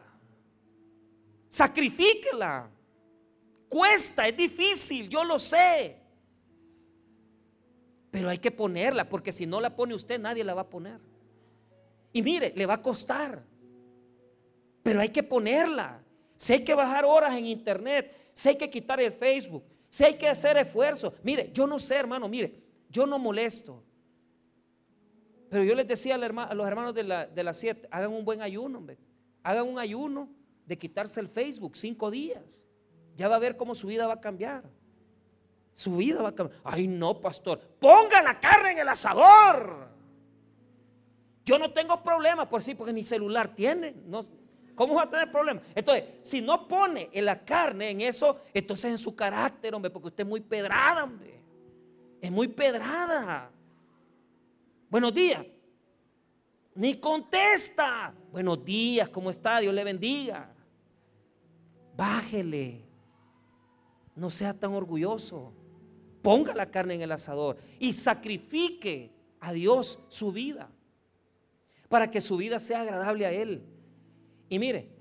Sacrifíquela. 1.49 2.69
Cuesta, 3.67 4.27
es 4.27 4.37
difícil, 4.37 5.09
yo 5.09 5.23
lo 5.23 5.39
sé. 5.39 5.97
Pero 8.11 8.29
hay 8.29 8.37
que 8.37 8.51
ponerla, 8.51 9.09
porque 9.09 9.31
si 9.31 9.47
no 9.47 9.59
la 9.59 9.75
pone 9.75 9.95
usted, 9.95 10.19
nadie 10.19 10.43
la 10.43 10.53
va 10.53 10.61
a 10.61 10.69
poner. 10.69 10.99
Y 12.13 12.21
mire, 12.21 12.53
le 12.55 12.67
va 12.67 12.75
a 12.75 12.81
costar. 12.81 13.43
Pero 14.83 14.99
hay 14.99 15.09
que 15.09 15.23
ponerla. 15.23 15.99
Si 16.35 16.53
hay 16.53 16.63
que 16.63 16.75
bajar 16.75 17.03
horas 17.03 17.35
en 17.35 17.47
internet, 17.47 18.29
si 18.33 18.49
hay 18.49 18.55
que 18.55 18.69
quitar 18.69 19.01
el 19.01 19.11
Facebook, 19.11 19.63
si 19.89 20.03
hay 20.03 20.13
que 20.13 20.29
hacer 20.29 20.57
esfuerzo. 20.57 21.15
Mire, 21.23 21.49
yo 21.51 21.65
no 21.65 21.79
sé, 21.79 21.95
hermano, 21.95 22.27
mire, 22.27 22.53
yo 22.87 23.07
no 23.07 23.17
molesto. 23.17 23.83
Pero 25.49 25.63
yo 25.63 25.73
les 25.73 25.87
decía 25.87 26.15
a 26.15 26.53
los 26.53 26.67
hermanos 26.67 26.93
de 26.93 27.03
la, 27.03 27.25
de 27.25 27.53
siete, 27.55 27.87
hagan 27.89 28.13
un 28.13 28.23
buen 28.23 28.43
ayuno, 28.43 28.77
hombre. 28.77 29.06
Hagan 29.47 29.65
un 29.65 29.79
ayuno 29.79 30.27
de 30.65 30.77
quitarse 30.77 31.21
el 31.21 31.29
Facebook 31.29 31.77
cinco 31.77 32.11
días. 32.11 32.65
Ya 33.15 33.29
va 33.29 33.37
a 33.37 33.39
ver 33.39 33.55
cómo 33.55 33.75
su 33.75 33.87
vida 33.87 34.05
va 34.05 34.15
a 34.15 34.19
cambiar. 34.19 34.69
Su 35.73 35.95
vida 35.95 36.21
va 36.21 36.29
a 36.29 36.35
cambiar. 36.35 36.59
Ay, 36.65 36.85
no, 36.85 37.21
pastor. 37.21 37.57
Ponga 37.79 38.21
la 38.21 38.41
carne 38.41 38.71
en 38.71 38.79
el 38.79 38.89
asador. 38.89 39.87
Yo 41.45 41.57
no 41.57 41.71
tengo 41.71 42.03
problema 42.03 42.49
por 42.49 42.61
sí, 42.61 42.75
porque 42.75 42.91
ni 42.91 43.05
celular 43.05 43.55
tiene. 43.55 43.95
¿Cómo 44.75 44.95
va 44.95 45.03
a 45.03 45.09
tener 45.09 45.31
problemas? 45.31 45.63
Entonces, 45.73 46.03
si 46.23 46.41
no 46.41 46.67
pone 46.67 47.09
en 47.13 47.23
la 47.23 47.45
carne 47.45 47.91
en 47.91 48.01
eso, 48.01 48.41
entonces 48.53 48.91
en 48.91 48.97
su 48.97 49.15
carácter, 49.15 49.73
hombre, 49.73 49.89
porque 49.89 50.09
usted 50.09 50.25
es 50.25 50.29
muy 50.29 50.41
pedrada, 50.41 51.05
hombre. 51.05 51.39
Es 52.19 52.31
muy 52.31 52.49
pedrada. 52.49 53.49
Buenos 54.89 55.13
días. 55.13 55.45
Ni 56.77 56.93
contesta. 56.93 58.13
Buenos 58.31 58.63
días, 58.63 59.09
¿cómo 59.09 59.31
está? 59.31 59.59
Dios 59.59 59.73
le 59.73 59.83
bendiga. 59.83 60.53
Bájele. 61.95 62.85
No 64.15 64.29
sea 64.29 64.53
tan 64.53 64.75
orgulloso. 64.75 65.51
Ponga 66.21 66.53
la 66.53 66.69
carne 66.69 66.93
en 66.93 67.01
el 67.01 67.11
asador 67.11 67.57
y 67.79 67.93
sacrifique 67.93 69.11
a 69.39 69.53
Dios 69.53 69.97
su 70.09 70.31
vida 70.31 70.69
para 71.89 72.11
que 72.11 72.21
su 72.21 72.37
vida 72.37 72.59
sea 72.59 72.81
agradable 72.81 73.25
a 73.25 73.31
Él. 73.31 73.63
Y 74.47 74.59
mire, 74.59 74.91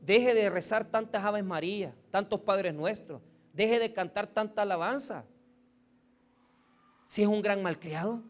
deje 0.00 0.32
de 0.32 0.48
rezar 0.48 0.84
tantas 0.84 1.24
Aves 1.24 1.44
María, 1.44 1.92
tantos 2.12 2.38
Padres 2.38 2.72
Nuestros, 2.72 3.20
deje 3.52 3.80
de 3.80 3.92
cantar 3.92 4.28
tanta 4.28 4.62
alabanza. 4.62 5.24
Si 7.06 7.22
es 7.22 7.28
un 7.28 7.42
gran 7.42 7.64
malcriado. 7.64 8.22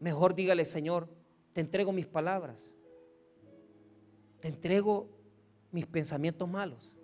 Mejor 0.00 0.34
dígale, 0.34 0.64
Señor, 0.64 1.08
te 1.52 1.60
entrego 1.60 1.92
mis 1.92 2.06
palabras. 2.06 2.74
Te 4.40 4.48
entrego 4.48 5.08
mis 5.72 5.86
pensamientos 5.86 6.48
malos. 6.48 6.94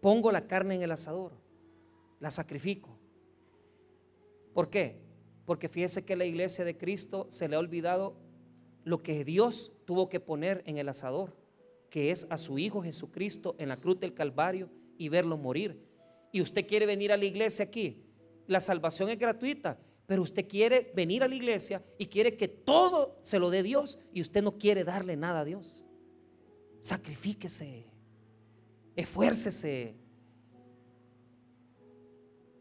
Pongo 0.00 0.32
la 0.32 0.46
carne 0.46 0.74
en 0.74 0.82
el 0.82 0.90
asador. 0.90 1.32
La 2.20 2.30
sacrifico. 2.30 2.98
¿Por 4.52 4.70
qué? 4.70 5.00
Porque 5.46 5.68
fíjese 5.68 6.04
que 6.04 6.16
la 6.16 6.24
iglesia 6.24 6.64
de 6.64 6.76
Cristo 6.76 7.26
se 7.30 7.48
le 7.48 7.56
ha 7.56 7.60
olvidado 7.60 8.16
lo 8.84 9.02
que 9.02 9.24
Dios 9.24 9.72
tuvo 9.84 10.08
que 10.08 10.20
poner 10.20 10.62
en 10.66 10.78
el 10.78 10.88
asador, 10.88 11.36
que 11.90 12.10
es 12.10 12.26
a 12.30 12.38
su 12.38 12.58
Hijo 12.58 12.82
Jesucristo 12.82 13.54
en 13.58 13.68
la 13.68 13.76
cruz 13.78 14.00
del 14.00 14.14
Calvario 14.14 14.70
y 14.96 15.08
verlo 15.08 15.36
morir. 15.36 15.86
y 16.30 16.42
usted 16.42 16.66
quiere 16.66 16.84
venir 16.84 17.10
a 17.10 17.16
la 17.16 17.24
iglesia 17.24 17.64
aquí. 17.64 18.04
La 18.46 18.60
salvación 18.60 19.08
es 19.08 19.18
gratuita, 19.18 19.78
pero 20.08 20.22
usted 20.22 20.48
quiere 20.48 20.90
venir 20.94 21.22
a 21.22 21.28
la 21.28 21.34
iglesia 21.34 21.84
y 21.98 22.06
quiere 22.06 22.34
que 22.34 22.48
todo 22.48 23.18
se 23.20 23.38
lo 23.38 23.50
dé 23.50 23.62
Dios 23.62 23.98
y 24.14 24.22
usted 24.22 24.42
no 24.42 24.56
quiere 24.56 24.82
darle 24.82 25.18
nada 25.18 25.40
a 25.40 25.44
Dios. 25.44 25.84
Sacrifíquese, 26.80 27.84
esfuércese, 28.96 29.94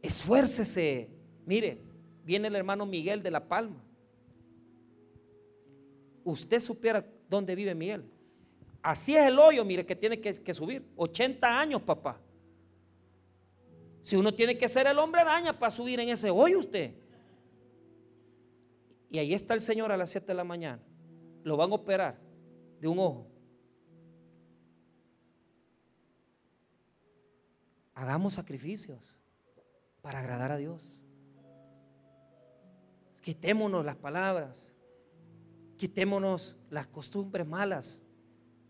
esfuércese. 0.01 1.09
Mire, 1.45 1.81
viene 2.25 2.49
el 2.49 2.55
hermano 2.57 2.85
Miguel 2.85 3.23
de 3.23 3.31
La 3.31 3.47
Palma. 3.47 3.81
Usted 6.25 6.59
supiera 6.59 7.07
dónde 7.29 7.55
vive 7.55 7.73
Miguel. 7.73 8.03
Así 8.81 9.15
es 9.15 9.25
el 9.25 9.39
hoyo, 9.39 9.63
mire, 9.63 9.85
que 9.85 9.95
tiene 9.95 10.19
que, 10.19 10.53
subir. 10.53 10.85
80 10.97 11.59
años, 11.59 11.81
papá. 11.81 12.19
Si 14.01 14.17
uno 14.17 14.33
tiene 14.33 14.57
que 14.57 14.67
ser 14.67 14.85
el 14.85 14.99
hombre 14.99 15.21
araña 15.21 15.57
para 15.57 15.71
subir 15.71 16.01
en 16.01 16.09
ese 16.09 16.29
hoyo 16.29 16.59
usted. 16.59 17.06
Y 19.09 19.19
ahí 19.19 19.33
está 19.33 19.53
el 19.53 19.61
Señor 19.61 19.91
a 19.91 19.97
las 19.97 20.09
7 20.09 20.27
de 20.27 20.33
la 20.33 20.43
mañana. 20.43 20.81
Lo 21.43 21.55
van 21.57 21.71
a 21.71 21.75
operar 21.75 22.19
de 22.79 22.87
un 22.87 22.99
ojo. 22.99 23.27
Hagamos 27.93 28.35
sacrificios 28.35 29.17
para 30.01 30.19
agradar 30.19 30.51
a 30.51 30.57
Dios. 30.57 30.99
Quitémonos 33.21 33.83
las 33.83 33.95
palabras. 33.95 34.73
Quitémonos 35.77 36.57
las 36.69 36.87
costumbres 36.87 37.47
malas. 37.47 38.01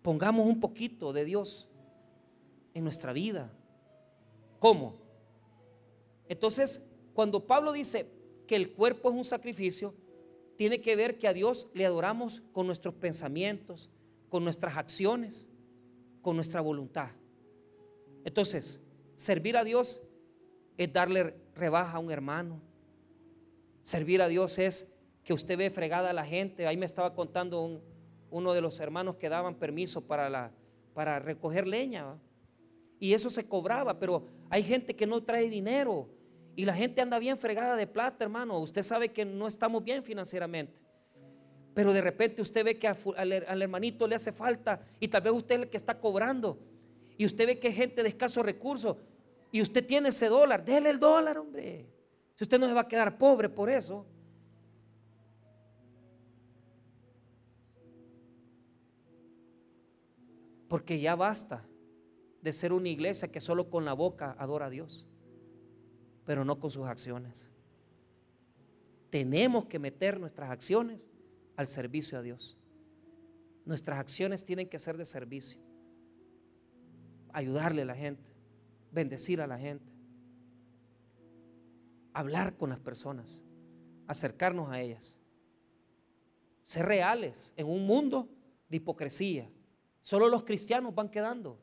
Pongamos 0.01 0.45
un 0.45 0.59
poquito 0.59 1.13
de 1.13 1.25
Dios 1.25 1.69
en 2.73 2.83
nuestra 2.83 3.11
vida. 3.11 3.51
¿Cómo? 4.59 4.95
Entonces, 6.29 6.85
cuando 7.13 7.45
Pablo 7.45 7.71
dice 7.71 8.09
que 8.47 8.55
el 8.55 8.73
cuerpo 8.73 9.09
es 9.09 9.15
un 9.15 9.25
sacrificio, 9.25 9.93
tiene 10.57 10.81
que 10.81 10.95
ver 10.95 11.17
que 11.17 11.27
a 11.27 11.33
Dios 11.33 11.69
le 11.73 11.85
adoramos 11.85 12.41
con 12.51 12.65
nuestros 12.65 12.95
pensamientos, 12.95 13.89
con 14.27 14.43
nuestras 14.43 14.75
acciones, 14.75 15.47
con 16.21 16.35
nuestra 16.35 16.61
voluntad. 16.61 17.11
Entonces, 18.25 18.81
servir 19.15 19.55
a 19.55 19.63
Dios 19.63 20.01
es 20.77 20.91
darle 20.91 21.35
rebaja 21.55 21.97
a 21.97 21.99
un 21.99 22.11
hermano. 22.11 22.59
Servir 23.83 24.21
a 24.21 24.27
Dios 24.27 24.57
es 24.57 24.91
que 25.23 25.33
usted 25.33 25.57
ve 25.57 25.69
fregada 25.69 26.09
a 26.09 26.13
la 26.13 26.25
gente. 26.25 26.67
Ahí 26.67 26.75
me 26.75 26.85
estaba 26.85 27.13
contando 27.13 27.81
uno 28.31 28.53
de 28.53 28.61
los 28.61 28.79
hermanos 28.79 29.15
que 29.15 29.29
daban 29.29 29.55
permiso 29.55 30.05
para, 30.05 30.51
para 30.93 31.19
recoger 31.19 31.67
leña. 31.67 32.17
Y 32.99 33.13
eso 33.13 33.29
se 33.29 33.47
cobraba, 33.47 33.99
pero 33.99 34.25
hay 34.49 34.63
gente 34.63 34.95
que 34.95 35.05
no 35.05 35.23
trae 35.23 35.49
dinero 35.49 36.09
y 36.57 36.65
la 36.65 36.73
gente 36.73 37.01
anda 37.01 37.19
bien 37.19 37.37
fregada 37.37 37.75
de 37.75 37.85
plata, 37.85 38.23
hermano. 38.23 38.59
Usted 38.59 38.81
sabe 38.81 39.09
que 39.13 39.23
no 39.23 39.47
estamos 39.47 39.83
bien 39.83 40.03
financieramente. 40.03 40.81
Pero 41.75 41.93
de 41.93 42.01
repente 42.01 42.41
usted 42.41 42.65
ve 42.65 42.79
que 42.79 42.87
al, 42.87 43.61
hermanito 43.61 44.07
le 44.07 44.15
hace 44.15 44.31
falta 44.31 44.83
y 44.99 45.07
tal 45.07 45.21
vez 45.21 45.33
usted 45.33 45.53
es 45.53 45.61
el 45.61 45.69
que 45.69 45.77
está 45.77 45.99
cobrando. 45.99 46.57
Y 47.15 47.27
usted 47.27 47.45
ve 47.45 47.59
que 47.59 47.67
hay 47.67 47.75
gente 47.75 48.01
de 48.01 48.09
escasos 48.09 48.43
recursos 48.43 48.97
y 49.51 49.61
usted 49.61 49.85
tiene 49.85 50.09
ese 50.09 50.29
dólar. 50.29 50.65
Dele 50.65 50.89
el 50.89 50.99
dólar, 50.99 51.37
hombre. 51.37 51.85
Si 52.35 52.43
usted 52.43 52.59
no 52.59 52.67
se 52.67 52.73
va 52.73 52.81
a 52.81 52.87
quedar 52.87 53.19
pobre 53.19 53.49
por 53.49 53.69
eso. 53.69 54.07
Porque 60.67 60.99
ya 60.99 61.15
basta 61.15 61.63
de 62.41 62.51
ser 62.51 62.73
una 62.73 62.89
iglesia 62.89 63.31
que 63.31 63.41
solo 63.41 63.69
con 63.69 63.85
la 63.85 63.93
boca 63.93 64.35
adora 64.39 64.65
a 64.65 64.69
Dios 64.71 65.07
pero 66.27 66.43
no 66.43 66.59
con 66.59 66.69
sus 66.69 66.85
acciones. 66.85 67.49
Tenemos 69.09 69.67
que 69.67 69.79
meter 69.79 70.19
nuestras 70.19 70.51
acciones 70.51 71.09
al 71.55 71.67
servicio 71.67 72.19
a 72.19 72.21
Dios. 72.21 72.57
Nuestras 73.63 73.97
acciones 73.97 74.43
tienen 74.43 74.67
que 74.67 74.77
ser 74.77 74.97
de 74.97 75.05
servicio. 75.05 75.61
Ayudarle 77.31 77.83
a 77.83 77.85
la 77.85 77.95
gente, 77.95 78.29
bendecir 78.91 79.39
a 79.39 79.47
la 79.47 79.57
gente, 79.57 79.89
hablar 82.11 82.57
con 82.57 82.71
las 82.71 82.79
personas, 82.81 83.41
acercarnos 84.05 84.69
a 84.69 84.81
ellas, 84.81 85.17
ser 86.63 86.87
reales 86.87 87.53
en 87.55 87.67
un 87.67 87.87
mundo 87.87 88.27
de 88.67 88.77
hipocresía. 88.77 89.49
Solo 90.01 90.27
los 90.27 90.43
cristianos 90.43 90.93
van 90.93 91.07
quedando, 91.07 91.57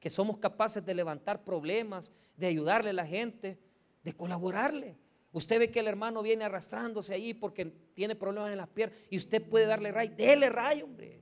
que 0.00 0.08
somos 0.08 0.38
capaces 0.38 0.86
de 0.86 0.94
levantar 0.94 1.44
problemas, 1.44 2.12
de 2.34 2.46
ayudarle 2.46 2.90
a 2.90 2.94
la 2.94 3.06
gente, 3.06 3.65
de 4.06 4.12
colaborarle. 4.12 4.96
Usted 5.32 5.58
ve 5.58 5.68
que 5.68 5.80
el 5.80 5.88
hermano 5.88 6.22
viene 6.22 6.44
arrastrándose 6.44 7.12
ahí 7.12 7.34
porque 7.34 7.66
tiene 7.92 8.14
problemas 8.14 8.52
en 8.52 8.58
las 8.58 8.68
piernas 8.68 8.96
y 9.10 9.16
usted 9.16 9.42
puede 9.42 9.66
darle 9.66 9.90
ray, 9.90 10.10
dele 10.10 10.48
ray, 10.48 10.80
hombre. 10.80 11.20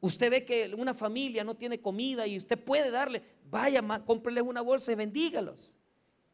Usted 0.00 0.30
ve 0.30 0.44
que 0.44 0.72
una 0.78 0.94
familia 0.94 1.42
no 1.42 1.56
tiene 1.56 1.80
comida 1.80 2.24
y 2.24 2.38
usted 2.38 2.56
puede 2.56 2.92
darle, 2.92 3.20
vaya, 3.50 3.82
cómprele 4.06 4.40
una 4.40 4.60
bolsa 4.60 4.92
y 4.92 4.94
bendígalos. 4.94 5.76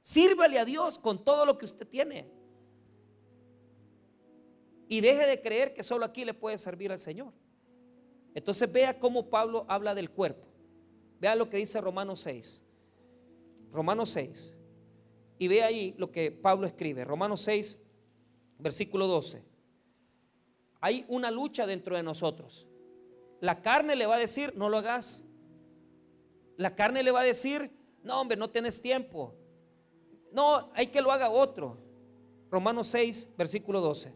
Sírvale 0.03 0.59
a 0.59 0.67
Dios 0.67 0.99
con 0.99 1.25
todo 1.25 1.47
lo 1.47 1.57
que 1.57 1.65
usted 1.65 1.89
tiene. 1.89 2.31
Y 4.87 5.01
deje 5.01 5.27
de 5.27 5.41
creer 5.41 5.73
que 5.73 5.83
solo 5.83 6.05
aquí 6.05 6.27
le 6.27 6.35
puede 6.35 6.59
servir 6.59 6.93
al 6.93 6.99
Señor. 6.99 7.33
Entonces 8.35 8.71
vea 8.71 8.99
cómo 8.99 9.31
Pablo 9.31 9.65
habla 9.67 9.95
del 9.95 10.11
cuerpo. 10.11 10.47
Vea 11.19 11.35
lo 11.35 11.49
que 11.49 11.57
dice 11.57 11.81
Romanos 11.81 12.21
6. 12.21 12.63
Romanos 13.73 14.11
6. 14.11 14.58
Y 15.39 15.49
ve 15.49 15.63
ahí 15.63 15.95
lo 15.99 16.11
que 16.11 16.31
Pablo 16.31 16.67
escribe, 16.67 17.05
Romanos 17.05 17.41
6, 17.43 17.79
versículo 18.59 19.07
12. 19.07 19.43
Hay 20.81 21.05
una 21.09 21.31
lucha 21.31 21.67
dentro 21.67 21.97
de 21.97 22.03
nosotros. 22.03 22.67
La 23.41 23.63
carne 23.63 23.95
le 23.97 24.07
va 24.07 24.17
a 24.17 24.19
decir, 24.19 24.53
no 24.57 24.69
lo 24.69 24.79
hagas. 24.79 25.25
La 26.57 26.75
carne 26.75 27.03
le 27.03 27.13
va 27.13 27.21
a 27.21 27.25
decir, 27.25 27.71
no 28.03 28.21
hombre, 28.21 28.37
no 28.37 28.51
tienes 28.51 28.83
tiempo. 28.83 29.35
No, 30.33 30.71
hay 30.75 30.89
que 30.89 31.01
lo 31.01 31.13
haga 31.13 31.31
otro. 31.31 31.79
Romanos 32.51 32.89
6, 32.89 33.35
versículo 33.37 33.81
12. 33.81 34.13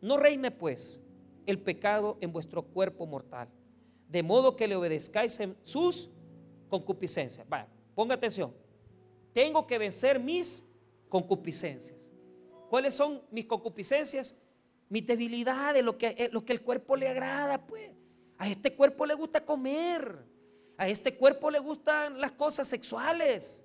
No 0.00 0.16
reine 0.16 0.50
pues 0.50 1.02
el 1.46 1.60
pecado 1.60 2.18
en 2.20 2.32
vuestro 2.32 2.62
cuerpo 2.62 3.06
mortal, 3.06 3.48
de 4.08 4.22
modo 4.22 4.54
que 4.54 4.68
le 4.68 4.76
obedezcáis 4.76 5.40
en 5.40 5.56
sus 5.62 6.10
concupiscencias. 6.68 7.48
Vaya, 7.48 7.68
ponga 7.94 8.14
atención. 8.14 8.52
Tengo 9.32 9.66
que 9.66 9.78
vencer 9.78 10.18
mis 10.20 10.66
concupiscencias. 11.08 12.10
¿Cuáles 12.68 12.94
son 12.94 13.22
mis 13.30 13.46
concupiscencias? 13.46 14.36
Mis 14.88 15.06
debilidades, 15.06 15.82
lo 15.82 15.96
que, 15.98 16.08
eh, 16.08 16.28
lo 16.32 16.44
que 16.44 16.52
el 16.52 16.62
cuerpo 16.62 16.96
le 16.96 17.08
agrada, 17.08 17.66
pues. 17.66 17.90
A 18.38 18.48
este 18.48 18.74
cuerpo 18.74 19.06
le 19.06 19.14
gusta 19.14 19.44
comer. 19.44 20.24
A 20.76 20.88
este 20.88 21.16
cuerpo 21.16 21.50
le 21.50 21.58
gustan 21.58 22.20
las 22.20 22.32
cosas 22.32 22.68
sexuales. 22.68 23.64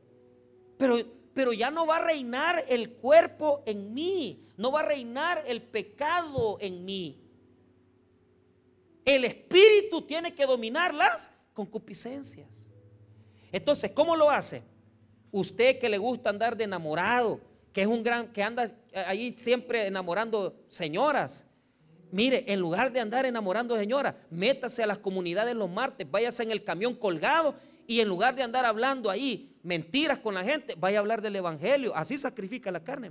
Pero, 0.78 0.98
pero 1.34 1.54
ya 1.54 1.70
no 1.70 1.86
va 1.86 1.98
a 1.98 2.02
reinar 2.02 2.66
el 2.68 2.94
cuerpo 2.94 3.62
en 3.66 3.94
mí. 3.94 4.48
No 4.58 4.72
va 4.72 4.82
a 4.82 4.84
reinar 4.84 5.44
el 5.48 5.62
pecado 5.62 6.58
en 6.60 6.84
mí. 6.84 7.20
El 9.06 9.26
espíritu 9.26 10.02
tiene 10.02 10.34
que 10.34 10.46
dominar 10.46 10.94
las 10.94 11.32
concupiscencias. 11.54 12.70
Entonces, 13.52 13.92
¿cómo 13.92 14.16
lo 14.16 14.30
hace? 14.30 14.64
Usted 15.34 15.80
que 15.80 15.90
le 15.90 15.98
gusta 15.98 16.30
andar 16.30 16.56
de 16.56 16.66
enamorado, 16.66 17.42
que 17.74 17.82
es 17.82 17.88
un 17.88 18.04
gran, 18.04 18.28
que 18.28 18.44
anda 18.44 18.72
ahí 19.08 19.36
siempre 19.36 19.88
enamorando 19.88 20.56
señoras. 20.68 21.44
Mire, 22.12 22.44
en 22.46 22.60
lugar 22.60 22.94
de 22.94 23.00
andar 23.00 23.26
enamorando 23.26 23.76
señoras, 23.76 24.14
métase 24.30 24.84
a 24.84 24.86
las 24.86 25.00
comunidades 25.00 25.56
los 25.56 25.72
martes, 25.72 26.10
váyase 26.10 26.44
en 26.44 26.52
el 26.52 26.64
camión 26.64 26.94
colgado 26.94 27.56
y 27.88 28.00
en 28.00 28.10
lugar 28.10 28.36
de 28.36 28.44
andar 28.44 28.64
hablando 28.64 29.10
ahí 29.10 29.58
mentiras 29.64 30.20
con 30.20 30.36
la 30.36 30.44
gente, 30.44 30.76
vaya 30.78 31.00
a 31.00 31.02
hablar 31.02 31.20
del 31.20 31.36
evangelio. 31.36 31.96
Así 31.96 32.16
sacrifica 32.16 32.70
la 32.70 32.84
carne. 32.84 33.10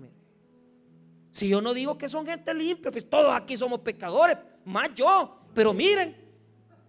Si 1.32 1.48
yo 1.48 1.60
no 1.60 1.74
digo 1.74 1.98
que 1.98 2.08
son 2.08 2.24
gente 2.24 2.54
limpia, 2.54 2.92
pues 2.92 3.10
todos 3.10 3.34
aquí 3.34 3.56
somos 3.56 3.80
pecadores, 3.80 4.38
más 4.64 4.94
yo. 4.94 5.40
Pero 5.52 5.72
miren, 5.72 6.16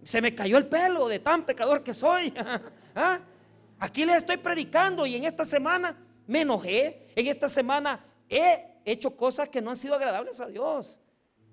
se 0.04 0.22
me 0.22 0.32
cayó 0.32 0.58
el 0.58 0.66
pelo 0.68 1.08
de 1.08 1.18
tan 1.18 1.44
pecador 1.44 1.82
que 1.82 1.92
soy. 1.92 2.32
¿Ah? 2.94 3.18
Aquí 3.84 4.06
les 4.06 4.16
estoy 4.16 4.38
predicando 4.38 5.04
y 5.04 5.14
en 5.14 5.24
esta 5.24 5.44
semana 5.44 5.94
me 6.26 6.40
enojé. 6.40 7.06
En 7.14 7.26
esta 7.26 7.50
semana 7.50 8.02
he 8.30 8.80
hecho 8.82 9.14
cosas 9.14 9.50
que 9.50 9.60
no 9.60 9.68
han 9.68 9.76
sido 9.76 9.94
agradables 9.94 10.40
a 10.40 10.46
Dios. 10.46 10.98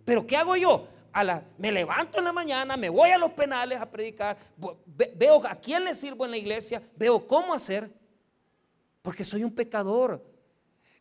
Pero 0.06 0.26
¿qué 0.26 0.38
hago 0.38 0.56
yo? 0.56 0.88
A 1.12 1.26
la, 1.26 1.44
me 1.58 1.74
levanto 1.74 2.20
en 2.20 2.24
la 2.24 2.32
mañana, 2.32 2.78
me 2.78 2.88
voy 2.88 3.10
a 3.10 3.18
los 3.18 3.34
penales 3.34 3.82
a 3.82 3.92
predicar, 3.92 4.38
veo 5.14 5.46
a 5.46 5.56
quién 5.56 5.84
le 5.84 5.94
sirvo 5.94 6.24
en 6.24 6.32
la 6.32 6.38
iglesia, 6.38 6.82
veo 6.96 7.28
cómo 7.28 7.54
hacer, 7.54 7.92
porque 9.02 9.26
soy 9.26 9.44
un 9.44 9.54
pecador. 9.54 10.26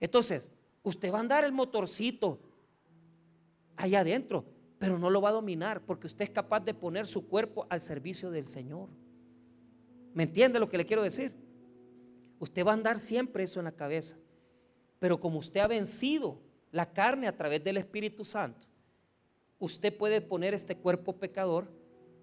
Entonces, 0.01 0.51
usted 0.83 1.12
va 1.12 1.19
a 1.19 1.21
andar 1.21 1.45
el 1.45 1.53
motorcito 1.53 2.40
allá 3.77 4.01
adentro, 4.01 4.45
pero 4.81 4.99
no 4.99 5.09
lo 5.11 5.21
va 5.21 5.29
a 5.29 5.33
dominar 5.35 5.81
porque 5.81 6.09
usted 6.09 6.25
es 6.25 6.31
capaz 6.31 6.59
de 6.59 6.75
poner 6.75 7.07
su 7.07 7.29
cuerpo 7.29 7.69
al 7.71 7.81
servicio 7.81 8.33
del 8.33 8.49
Señor. 8.49 8.88
¿Me 10.14 10.25
entiende 10.25 10.59
lo 10.59 10.68
que 10.68 10.79
le 10.79 10.87
quiero 10.87 11.03
decir? 11.03 11.33
usted 12.40 12.66
va 12.66 12.73
a 12.73 12.75
andar 12.75 12.99
siempre 12.99 13.44
eso 13.44 13.61
en 13.61 13.66
la 13.66 13.73
cabeza. 13.73 14.16
Pero 14.99 15.20
como 15.20 15.38
usted 15.38 15.61
ha 15.61 15.68
vencido 15.68 16.40
la 16.73 16.92
carne 16.92 17.29
a 17.29 17.37
través 17.37 17.62
del 17.62 17.77
Espíritu 17.77 18.25
Santo, 18.25 18.66
usted 19.59 19.96
puede 19.96 20.20
poner 20.20 20.55
este 20.55 20.77
cuerpo 20.77 21.16
pecador 21.16 21.70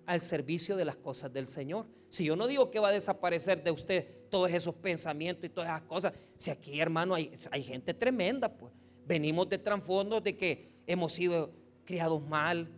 al 0.06 0.22
servicio 0.22 0.76
de 0.76 0.86
las 0.86 0.96
cosas 0.96 1.32
del 1.32 1.48
Señor. 1.48 1.86
Si 2.10 2.26
yo 2.26 2.36
no 2.36 2.48
digo 2.48 2.72
que 2.72 2.80
va 2.80 2.90
a 2.90 2.94
desaparecer 2.94 3.64
de 3.64 3.72
usted 3.72 4.08
todos 4.30 4.52
esos 4.52 4.74
pensamientos 4.76 5.46
y 5.46 5.50
todas 5.50 5.70
esas 5.70 5.84
cosas, 5.84 6.14
si 6.36 6.50
aquí 6.50 6.80
hermano 6.80 7.14
hay, 7.14 7.32
hay 7.52 7.64
gente 7.64 7.94
tremenda, 7.94 8.50
pues 8.50 8.74
venimos 9.06 9.48
de 9.50 9.58
trasfondos 9.58 10.24
de 10.24 10.36
que 10.36 10.82
hemos 10.88 11.14
sido 11.14 11.52
criados 11.84 12.26
mal. 12.26 12.70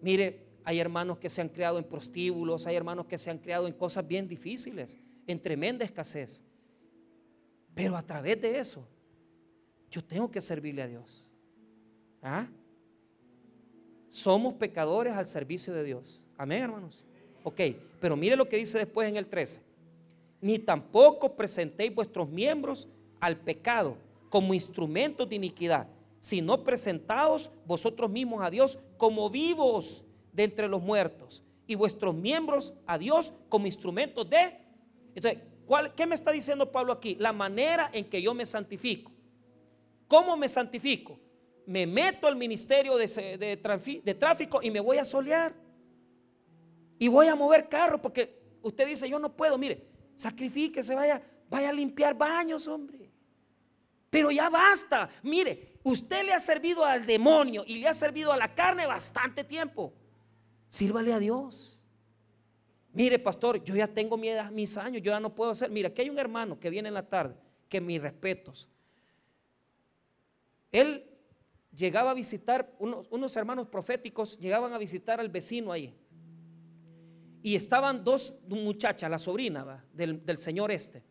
Mire, 0.00 0.46
hay 0.64 0.78
hermanos 0.78 1.18
que 1.18 1.28
se 1.28 1.40
han 1.40 1.48
criado 1.48 1.78
en 1.78 1.84
prostíbulos, 1.84 2.66
hay 2.66 2.76
hermanos 2.76 3.06
que 3.06 3.18
se 3.18 3.30
han 3.30 3.38
criado 3.38 3.66
en 3.66 3.72
cosas 3.72 4.06
bien 4.06 4.28
difíciles, 4.28 4.98
en 5.26 5.40
tremenda 5.40 5.84
escasez. 5.84 6.42
Pero 7.74 7.96
a 7.96 8.02
través 8.02 8.40
de 8.40 8.58
eso, 8.58 8.86
yo 9.90 10.04
tengo 10.04 10.30
que 10.30 10.40
servirle 10.40 10.82
a 10.82 10.86
Dios. 10.86 11.26
¿Ah? 12.22 12.46
Somos 14.08 14.54
pecadores 14.54 15.14
al 15.14 15.26
servicio 15.26 15.72
de 15.72 15.84
Dios. 15.84 16.20
Amén, 16.36 16.62
hermanos. 16.62 17.04
Ok, 17.44 17.60
pero 18.00 18.16
mire 18.16 18.36
lo 18.36 18.48
que 18.48 18.56
dice 18.56 18.78
después 18.78 19.08
en 19.08 19.16
el 19.16 19.26
13. 19.26 19.60
Ni 20.40 20.58
tampoco 20.58 21.34
presentéis 21.34 21.94
vuestros 21.94 22.28
miembros 22.28 22.88
al 23.20 23.36
pecado 23.36 23.96
como 24.28 24.54
instrumentos 24.54 25.28
de 25.28 25.36
iniquidad, 25.36 25.88
sino 26.20 26.62
presentaos 26.62 27.50
vosotros 27.66 28.10
mismos 28.10 28.44
a 28.44 28.50
Dios 28.50 28.78
como 28.96 29.28
vivos 29.28 30.04
de 30.32 30.44
entre 30.44 30.68
los 30.68 30.82
muertos 30.82 31.42
y 31.66 31.74
vuestros 31.74 32.14
miembros 32.14 32.74
a 32.86 32.98
Dios 32.98 33.32
como 33.48 33.66
instrumentos 33.66 34.28
de... 34.28 34.58
Entonces, 35.14 35.42
¿cuál, 35.66 35.94
¿qué 35.94 36.06
me 36.06 36.14
está 36.14 36.32
diciendo 36.32 36.70
Pablo 36.72 36.92
aquí? 36.92 37.16
La 37.18 37.32
manera 37.32 37.90
en 37.92 38.08
que 38.08 38.20
yo 38.20 38.34
me 38.34 38.46
santifico. 38.46 39.12
¿Cómo 40.08 40.36
me 40.36 40.48
santifico? 40.48 41.18
Me 41.66 41.86
meto 41.86 42.26
al 42.26 42.36
ministerio 42.36 42.96
de, 42.96 44.16
tráfico 44.18 44.60
y 44.62 44.70
me 44.70 44.80
voy 44.80 44.98
a 44.98 45.04
solear. 45.04 45.54
Y 46.98 47.08
voy 47.08 47.28
a 47.28 47.34
mover 47.34 47.68
carros 47.68 48.00
porque 48.00 48.58
usted 48.62 48.86
dice, 48.86 49.08
yo 49.08 49.18
no 49.18 49.34
puedo. 49.34 49.56
Mire, 49.56 49.86
sacrifíquese, 50.14 50.94
vaya, 50.94 51.22
vaya 51.48 51.70
a 51.70 51.72
limpiar 51.72 52.14
baños, 52.16 52.66
hombre. 52.68 53.10
Pero 54.10 54.30
ya 54.30 54.50
basta. 54.50 55.08
Mire, 55.22 55.78
usted 55.82 56.24
le 56.24 56.34
ha 56.34 56.40
servido 56.40 56.84
al 56.84 57.06
demonio 57.06 57.64
y 57.66 57.78
le 57.78 57.88
ha 57.88 57.94
servido 57.94 58.32
a 58.32 58.36
la 58.36 58.54
carne 58.54 58.86
bastante 58.86 59.44
tiempo. 59.44 59.94
Sírvale 60.72 61.12
a 61.12 61.18
Dios. 61.18 61.86
Mire, 62.94 63.18
pastor, 63.18 63.62
yo 63.62 63.76
ya 63.76 63.86
tengo 63.86 64.16
mis 64.16 64.78
años, 64.78 65.02
yo 65.02 65.12
ya 65.12 65.20
no 65.20 65.34
puedo 65.34 65.50
hacer. 65.50 65.68
Mira, 65.68 65.90
aquí 65.90 66.00
hay 66.00 66.08
un 66.08 66.18
hermano 66.18 66.58
que 66.58 66.70
viene 66.70 66.88
en 66.88 66.94
la 66.94 67.06
tarde, 67.06 67.34
que 67.68 67.78
mis 67.78 68.00
respetos. 68.00 68.70
Él 70.70 71.04
llegaba 71.76 72.12
a 72.12 72.14
visitar, 72.14 72.74
unos, 72.78 73.06
unos 73.10 73.36
hermanos 73.36 73.68
proféticos 73.68 74.38
llegaban 74.38 74.72
a 74.72 74.78
visitar 74.78 75.20
al 75.20 75.28
vecino 75.28 75.72
ahí 75.72 75.94
y 77.42 77.54
estaban 77.54 78.02
dos 78.02 78.40
muchachas, 78.48 79.10
la 79.10 79.18
sobrina 79.18 79.84
Del, 79.92 80.38
Señor 80.38 80.72
este. 80.72 81.02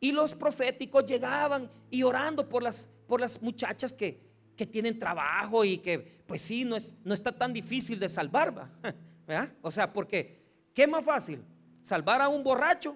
Y 0.00 0.10
los 0.10 0.34
proféticos 0.34 1.06
llegaban 1.06 1.70
y 1.92 2.02
orando 2.02 2.48
por 2.48 2.64
las, 2.64 2.90
por 3.06 3.20
las 3.20 3.40
muchachas 3.40 3.92
que, 3.92 4.33
que 4.56 4.66
tienen 4.66 4.98
trabajo 4.98 5.64
y 5.64 5.78
que, 5.78 5.98
pues 6.26 6.42
sí, 6.42 6.64
no, 6.64 6.76
es, 6.76 6.94
no 7.04 7.14
está 7.14 7.32
tan 7.32 7.52
difícil 7.52 7.98
de 7.98 8.08
salvar, 8.08 8.56
¿va? 8.56 8.70
O 9.62 9.70
sea, 9.70 9.90
porque, 9.92 10.42
¿qué 10.74 10.86
más 10.86 11.02
fácil? 11.02 11.42
¿Salvar 11.80 12.20
a 12.20 12.28
un 12.28 12.44
borracho 12.44 12.94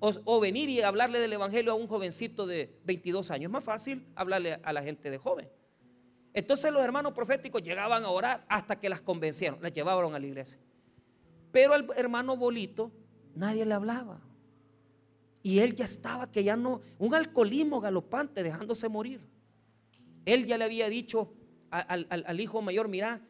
o, 0.00 0.12
o, 0.24 0.38
venir 0.38 0.68
y 0.68 0.82
hablarle 0.82 1.18
del 1.18 1.32
Evangelio 1.32 1.72
a 1.72 1.74
un 1.74 1.86
jovencito 1.86 2.46
de 2.46 2.78
22 2.84 3.30
años? 3.30 3.44
Es 3.44 3.52
más 3.52 3.64
fácil 3.64 4.06
hablarle 4.14 4.60
a 4.62 4.72
la 4.74 4.82
gente 4.82 5.10
de 5.10 5.16
joven. 5.16 5.48
Entonces 6.34 6.70
los 6.70 6.84
hermanos 6.84 7.14
proféticos 7.14 7.62
llegaban 7.62 8.04
a 8.04 8.10
orar 8.10 8.44
hasta 8.48 8.78
que 8.78 8.90
las 8.90 9.00
convencieron, 9.00 9.58
las 9.62 9.72
llevaron 9.72 10.14
a 10.14 10.18
la 10.18 10.26
iglesia. 10.26 10.58
Pero 11.50 11.72
al 11.72 11.88
hermano 11.96 12.36
Bolito 12.36 12.92
nadie 13.34 13.64
le 13.64 13.72
hablaba. 13.72 14.20
Y 15.42 15.60
él 15.60 15.74
ya 15.74 15.86
estaba, 15.86 16.30
que 16.30 16.44
ya 16.44 16.54
no, 16.54 16.82
un 16.98 17.14
alcoholismo 17.14 17.80
galopante, 17.80 18.42
dejándose 18.42 18.88
morir. 18.90 19.26
Él 20.26 20.44
ya 20.44 20.58
le 20.58 20.64
había 20.64 20.90
dicho 20.90 21.32
al, 21.70 22.40
hijo 22.40 22.60
mayor, 22.60 22.88
mira, 22.88 23.22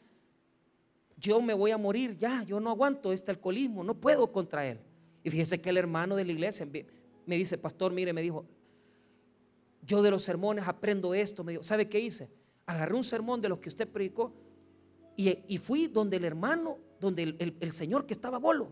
yo 1.19 1.41
me 1.41 1.55
voy 1.55 1.71
a 1.71 1.79
morir 1.79 2.17
ya, 2.17 2.43
yo 2.43 2.59
no 2.59 2.71
aguanto 2.71 3.13
este 3.13 3.31
alcoholismo, 3.31 3.85
no 3.85 3.95
puedo 3.95 4.33
contra 4.33 4.67
él. 4.67 4.81
Y 5.23 5.31
fíjese 5.31 5.61
que 5.61 5.71
el 5.71 5.77
hermano 5.77 6.17
de 6.17 6.25
la 6.25 6.33
iglesia 6.33 6.67
me 7.27 7.37
dice, 7.37 7.59
pastor, 7.59 7.93
mire, 7.93 8.13
me 8.13 8.23
dijo, 8.23 8.47
yo 9.83 10.03
de 10.03 10.11
los 10.11 10.23
sermones 10.23 10.67
aprendo 10.67 11.15
esto. 11.15 11.45
Me 11.45 11.53
dijo, 11.53 11.63
¿sabe 11.63 11.89
qué 11.89 12.01
hice? 12.01 12.31
Agarré 12.67 12.95
un 12.95 13.05
sermón 13.05 13.41
de 13.41 13.49
los 13.49 13.59
que 13.59 13.69
usted 13.69 13.89
predicó 13.89 14.33
y, 15.17 15.59
fui 15.59 15.87
donde 15.87 16.17
el 16.17 16.25
hermano 16.25 16.79
donde 17.01 17.37
el, 17.61 17.73
señor 17.73 18.07
que 18.07 18.13
estaba 18.13 18.39
bolo. 18.39 18.71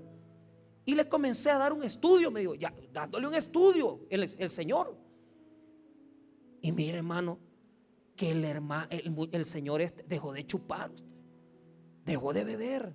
Y 0.87 0.95
le 0.95 1.09
comencé 1.09 1.51
a 1.51 1.59
dar 1.59 1.73
un 1.73 1.83
estudio, 1.83 2.31
me 2.31 2.41
dijo, 2.41 2.55
ya, 2.55 2.75
dándole 2.93 3.27
un 3.27 3.35
estudio, 3.35 4.01
el, 4.11 4.23
el 4.23 4.49
señor. 4.49 4.97
Y 6.61 6.73
mire, 6.73 6.99
hermano, 6.99 7.39
que 8.17 8.31
el, 8.31 8.45
hermano, 8.45 8.89
el, 8.91 9.45
señor 9.45 9.81
este 9.81 10.05
dejó 10.05 10.33
de 10.33 10.47
chupar, 10.47 10.91
dejó 12.05 12.33
de 12.33 12.45
beber. 12.45 12.95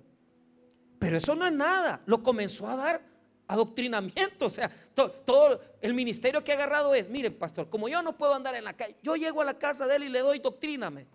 Pero 0.98 1.16
eso 1.16 1.34
no 1.34 1.46
es 1.46 1.52
nada, 1.52 2.02
lo 2.06 2.22
comenzó 2.22 2.68
a 2.68 2.76
dar 2.76 3.02
adoctrinamiento. 3.46 4.46
O 4.46 4.50
sea, 4.50 4.70
todo 4.94 5.60
el 5.80 5.94
ministerio 5.94 6.44
que 6.44 6.52
ha 6.52 6.54
agarrado 6.54 6.94
es, 6.94 7.08
mire, 7.08 7.30
pastor, 7.30 7.68
como 7.68 7.88
yo 7.88 8.02
no 8.02 8.16
puedo 8.16 8.34
andar 8.34 8.54
en 8.54 8.64
la 8.64 8.74
calle, 8.74 8.96
yo 9.02 9.16
llego 9.16 9.40
a 9.40 9.44
la 9.44 9.58
casa 9.58 9.86
de 9.86 9.96
él 9.96 10.04
y 10.04 10.08
le 10.08 10.20
doy 10.20 10.38
doctríname. 10.38 11.06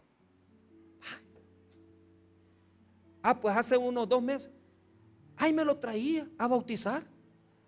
Ah, 3.28 3.40
pues 3.40 3.58
hace 3.58 3.76
unos 3.76 4.08
dos 4.08 4.22
meses. 4.22 4.52
Ay, 5.36 5.52
me 5.52 5.66
lo 5.66 5.76
traía 5.78 6.28
a 6.38 6.48
bautizar. 6.48 7.02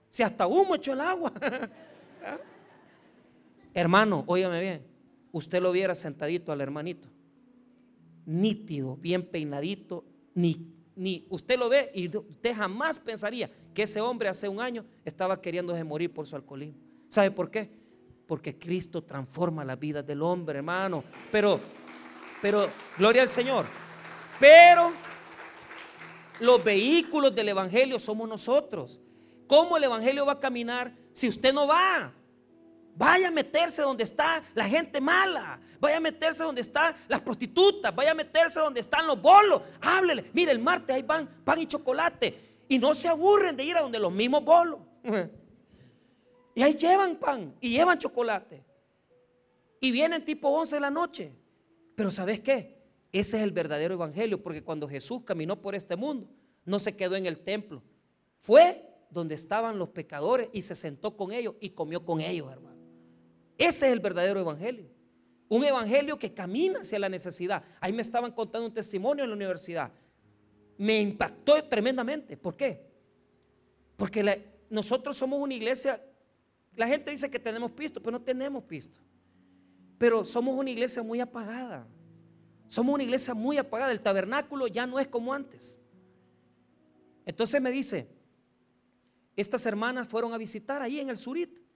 Si 0.07 0.21
hasta 0.21 0.45
humo 0.45 0.75
echó 0.75 0.93
el 0.93 1.01
agua. 1.01 1.33
Hermano, 3.73 4.23
óigame 4.27 4.61
bien. 4.61 4.96
Usted 5.31 5.61
lo 5.61 5.71
viera 5.71 5.95
sentadito 5.95 6.51
al 6.51 6.61
hermanito. 6.61 7.07
Nítido, 8.25 8.97
bien 8.97 9.25
peinadito. 9.25 10.03
Ni, 10.33 10.73
ni 10.95 11.25
usted 11.29 11.57
lo 11.57 11.69
ve 11.69 11.91
y 11.93 12.15
usted 12.15 12.55
jamás 12.55 12.99
pensaría 12.99 13.49
que 13.73 13.83
ese 13.83 14.01
hombre 14.01 14.29
hace 14.29 14.49
un 14.49 14.59
año 14.59 14.85
estaba 15.05 15.41
queriéndose 15.41 15.83
morir 15.83 16.13
por 16.13 16.27
su 16.27 16.35
alcoholismo. 16.35 16.79
¿Sabe 17.07 17.31
por 17.31 17.49
qué? 17.49 17.69
Porque 18.25 18.57
Cristo 18.57 19.03
transforma 19.03 19.63
la 19.63 19.75
vida 19.75 20.03
del 20.03 20.21
hombre, 20.21 20.57
hermano. 20.57 21.03
Pero, 21.31 21.59
pero, 22.41 22.69
gloria 22.97 23.21
al 23.21 23.29
Señor. 23.29 23.65
Pero 24.39 24.91
los 26.39 26.63
vehículos 26.63 27.33
del 27.33 27.49
Evangelio 27.49 27.99
somos 27.99 28.27
nosotros. 28.27 29.01
¿Cómo 29.47 29.77
el 29.77 29.85
Evangelio 29.85 30.25
va 30.25 30.33
a 30.33 30.39
caminar 30.39 30.93
si 31.11 31.29
usted 31.29 31.53
no 31.53 31.67
va? 31.67 32.13
Vaya 32.97 33.27
a 33.27 33.31
meterse 33.31 33.83
donde 33.83 34.03
está 34.03 34.43
la 34.55 34.67
gente 34.67 34.99
mala. 34.99 35.59
Vaya 35.79 35.97
a 35.97 35.99
meterse 35.99 36.43
donde 36.43 36.61
están 36.61 36.95
las 37.07 37.21
prostitutas. 37.21 37.95
Vaya 37.95 38.11
a 38.11 38.15
meterse 38.15 38.59
donde 38.59 38.79
están 38.79 39.05
los 39.05 39.21
bolos. 39.21 39.61
Háblele. 39.79 40.31
Mire, 40.33 40.51
el 40.51 40.59
martes 40.59 40.95
hay 40.95 41.03
pan, 41.03 41.29
pan 41.45 41.59
y 41.59 41.67
chocolate. 41.67 42.63
Y 42.67 42.79
no 42.79 42.95
se 42.95 43.07
aburren 43.07 43.55
de 43.55 43.63
ir 43.63 43.77
a 43.77 43.81
donde 43.81 43.99
los 43.99 44.11
mismos 44.11 44.43
bolos. 44.43 44.79
Y 46.57 46.63
ahí 46.63 46.73
llevan 46.73 47.17
pan 47.17 47.55
y 47.61 47.69
llevan 47.69 47.99
chocolate. 47.99 48.65
Y 49.79 49.91
vienen 49.91 50.25
tipo 50.25 50.49
11 50.49 50.77
de 50.77 50.79
la 50.79 50.89
noche. 50.89 51.31
Pero 51.93 52.09
¿sabes 52.09 52.39
qué? 52.39 52.81
Ese 53.11 53.37
es 53.37 53.43
el 53.43 53.51
verdadero 53.51 53.93
evangelio, 53.93 54.41
porque 54.41 54.63
cuando 54.63 54.87
Jesús 54.87 55.23
caminó 55.23 55.61
por 55.61 55.75
este 55.75 55.95
mundo, 55.95 56.27
no 56.65 56.79
se 56.79 56.97
quedó 56.97 57.15
en 57.15 57.27
el 57.27 57.41
templo. 57.41 57.83
Fue 58.39 58.83
donde 59.11 59.35
estaban 59.35 59.77
los 59.77 59.89
pecadores 59.89 60.49
y 60.51 60.63
se 60.63 60.73
sentó 60.73 61.15
con 61.15 61.31
ellos 61.31 61.53
y 61.59 61.69
comió 61.69 62.03
con 62.03 62.21
ellos, 62.21 62.51
hermano. 62.51 62.66
Ese 63.57 63.87
es 63.87 63.93
el 63.93 63.99
verdadero 63.99 64.39
evangelio. 64.39 64.89
Un 65.49 65.63
evangelio 65.63 66.19
que 66.19 66.33
camina 66.33 66.81
hacia 66.81 66.99
la 66.99 67.09
necesidad. 67.09 67.63
Ahí 67.79 67.93
me 67.93 68.01
estaban 68.01 68.31
contando 68.31 68.67
un 68.67 68.73
testimonio 68.73 69.23
en 69.23 69.29
la 69.29 69.35
universidad. 69.35 69.91
Me 70.77 70.99
impactó 70.99 71.63
tremendamente. 71.63 72.37
¿Por 72.37 72.55
qué? 72.55 72.85
Porque 73.95 74.45
nosotros 74.69 75.17
somos 75.17 75.39
una 75.39 75.53
iglesia, 75.53 76.01
la 76.75 76.87
gente 76.87 77.11
dice 77.11 77.29
que 77.29 77.39
tenemos 77.39 77.71
pisto, 77.71 78.01
pero 78.01 78.11
no 78.11 78.21
tenemos 78.21 78.63
pisto. 78.63 78.99
Pero 79.97 80.23
somos 80.23 80.55
una 80.55 80.69
iglesia 80.69 81.01
muy 81.01 81.19
apagada. 81.19 81.87
Somos 82.67 82.93
una 82.93 83.03
iglesia 83.03 83.33
muy 83.33 83.57
apagada. 83.57 83.91
El 83.91 84.01
tabernáculo 84.01 84.67
ya 84.67 84.85
no 84.85 84.99
es 84.99 85.07
como 85.07 85.33
antes. 85.33 85.77
Entonces 87.25 87.61
me 87.61 87.71
dice, 87.71 88.07
estas 89.35 89.65
hermanas 89.65 90.07
fueron 90.07 90.33
a 90.33 90.37
visitar 90.37 90.81
ahí 90.81 90.99
en 90.99 91.09
el 91.09 91.17
Surit 91.17 91.66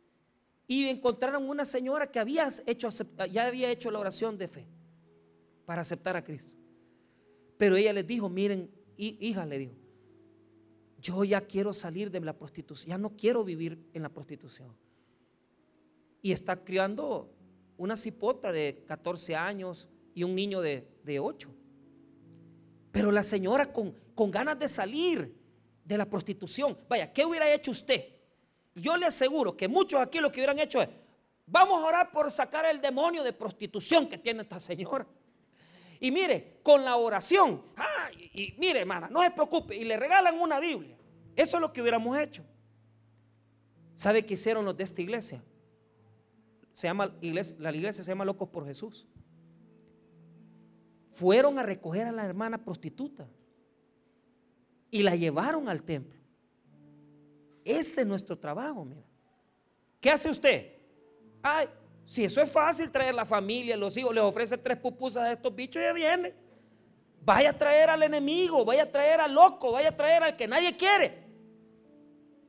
y 0.72 0.88
encontraron 0.88 1.49
una 1.49 1.65
señora 1.65 2.09
que 2.09 2.17
había 2.17 2.47
hecho, 2.65 2.88
ya 3.30 3.45
había 3.45 3.69
hecho 3.69 3.91
la 3.91 3.99
oración 3.99 4.38
de 4.38 4.47
fe 4.47 4.65
para 5.65 5.82
aceptar 5.82 6.15
a 6.15 6.24
Cristo. 6.24 6.53
Pero 7.57 7.76
ella 7.76 7.91
les 7.91 8.07
dijo, 8.07 8.30
miren, 8.30 8.72
hija, 8.95 9.45
le 9.45 9.59
dijo, 9.59 9.76
yo 11.01 11.26
ya 11.26 11.41
quiero 11.41 11.74
salir 11.74 12.09
de 12.09 12.22
la 12.22 12.32
prostitución, 12.32 12.89
ya 12.89 12.97
no 12.97 13.17
quiero 13.17 13.43
vivir 13.43 13.86
en 13.93 14.01
la 14.01 14.07
prostitución. 14.07 14.74
y 16.22 16.32
está 16.32 16.63
criando 16.63 17.36
una 17.76 17.97
cipota 17.97 18.53
de 18.53 18.86
14 18.88 19.36
años 19.36 19.89
y 20.15 20.24
un 20.24 20.36
niño 20.36 20.61
de, 20.61 20.88
de 21.03 21.19
8. 21.19 21.53
Pero 22.93 23.11
la 23.11 23.24
señora 23.24 23.74
con, 23.74 23.93
con 24.15 24.32
ganas 24.32 24.57
de 24.57 24.69
salir 24.69 25.36
de 25.84 25.97
la 25.97 26.09
prostitución, 26.09 26.78
vaya, 26.88 27.11
¿qué 27.11 27.26
hubiera 27.26 27.53
hecho 27.53 27.72
usted? 27.72 28.20
Yo 28.76 28.95
le 28.97 29.05
aseguro 29.05 29.55
que 29.55 29.67
muchos 29.67 29.99
aquí 29.99 30.19
lo 30.19 30.32
que 30.32 30.39
hubieran 30.39 30.59
hecho 30.59 30.82
es, 30.82 30.89
vamos 31.45 31.82
a 31.82 31.86
orar 31.86 32.11
por 32.11 32.32
sacar 32.32 32.65
el 32.65 32.80
demonio 32.80 33.24
de 33.24 33.34
prostitución 33.34 34.07
que 34.07 34.17
tiene 34.17 34.43
esta 34.43 34.59
señora. 34.59 35.05
Y 35.99 36.11
mire, 36.11 36.59
con 36.63 36.84
la 36.84 36.95
oración, 36.95 37.61
y, 38.34 38.55
mire 38.57 38.80
hermana, 38.80 39.07
no 39.09 39.22
se 39.22 39.32
preocupe, 39.32 39.76
y 39.76 39.84
le 39.84 39.97
regalan 39.97 40.39
una 40.39 40.59
Biblia. 40.59 40.97
Eso 41.36 41.57
es 41.57 41.61
lo 41.61 41.72
que 41.72 41.82
hubiéramos 41.82 42.17
hecho. 42.17 42.43
¿Sabe 43.95 44.26
qué 44.26 44.34
hicieron 44.34 44.65
los 44.65 44.76
de 44.76 44.84
esta 44.84 45.01
iglesia? 45.01 45.43
Se 46.74 46.88
llama 46.88 47.15
iglesia, 47.22 47.55
la 47.59 47.72
iglesia 47.72 48.03
se 48.03 48.11
llama 48.11 48.26
Locos 48.26 48.49
por 48.49 48.65
Jesús. 48.65 49.07
Fueron 51.11 51.59
a 51.59 51.63
recoger 51.63 52.07
a 52.07 52.11
la 52.11 52.26
hermana 52.26 52.63
prostituta 52.63 53.28
y 54.89 55.03
la 55.03 55.15
llevaron 55.15 55.69
al 55.69 55.84
templo. 55.84 56.20
Ese 57.64 58.01
es 58.01 58.07
nuestro 58.07 58.38
trabajo, 58.38 58.86
mira. 58.86 59.05
¿Qué 59.99 60.09
hace 60.09 60.30
usted? 60.30 60.74
Ay, 61.43 61.68
si 62.05 62.24
eso 62.24 62.41
es 62.41 62.51
fácil 62.51 62.91
traer 62.91 63.16
la 63.16 63.26
familia, 63.26 63.78
los 63.78 63.95
hijos, 63.95 64.14
les 64.14 64.24
ofrece 64.24 64.57
tres 64.57 64.78
pupusas 64.78 65.24
a 65.24 65.32
estos 65.32 65.55
bichos 65.55 65.82
y 65.82 65.86
ya 65.86 65.93
viene. 65.93 66.34
Vaya 67.24 67.51
a 67.51 67.57
traer 67.57 67.89
al 67.89 68.01
enemigo, 68.01 68.66
vaya 68.66 68.84
a 68.84 68.91
traer 68.91 69.22
al 69.22 69.34
loco, 69.34 69.72
vaya 69.72 69.89
a 69.89 69.95
traer 69.95 70.24
al 70.24 70.36
que 70.36 70.47
nadie 70.47 70.76
quiere. 70.76 71.24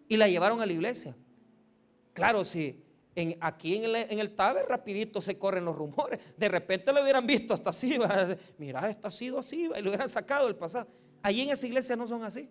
Y 0.09 0.17
la 0.17 0.29
llevaron 0.29 0.61
a 0.61 0.67
la 0.67 0.73
iglesia. 0.73 1.15
Claro, 2.15 2.45
si 2.45 2.83
aquí 3.41 3.85
en 3.85 4.19
el, 4.19 4.35
Taber 4.35 4.67
rapidito 4.67 5.21
se 5.21 5.39
corren 5.39 5.65
los 5.65 5.77
rumores. 5.77 6.19
De 6.37 6.49
repente 6.49 6.93
lo 6.93 7.03
hubieran 7.03 7.27
visto 7.27 7.53
hasta 7.53 7.71
así. 7.71 7.99
Mira, 8.59 8.89
esto 8.89 9.09
ha 9.09 9.13
sido 9.13 9.39
así. 9.39 9.71
Y 9.77 9.83
lo 9.83 9.91
hubieran 9.91 10.09
sacado 10.09 10.47
del 10.47 10.57
pasado. 10.57 10.89
Allí 11.23 11.43
en 11.43 11.51
esa 11.51 11.67
iglesia 11.67 11.97
no 11.97 12.07
son 12.07 12.25
así. 12.25 12.51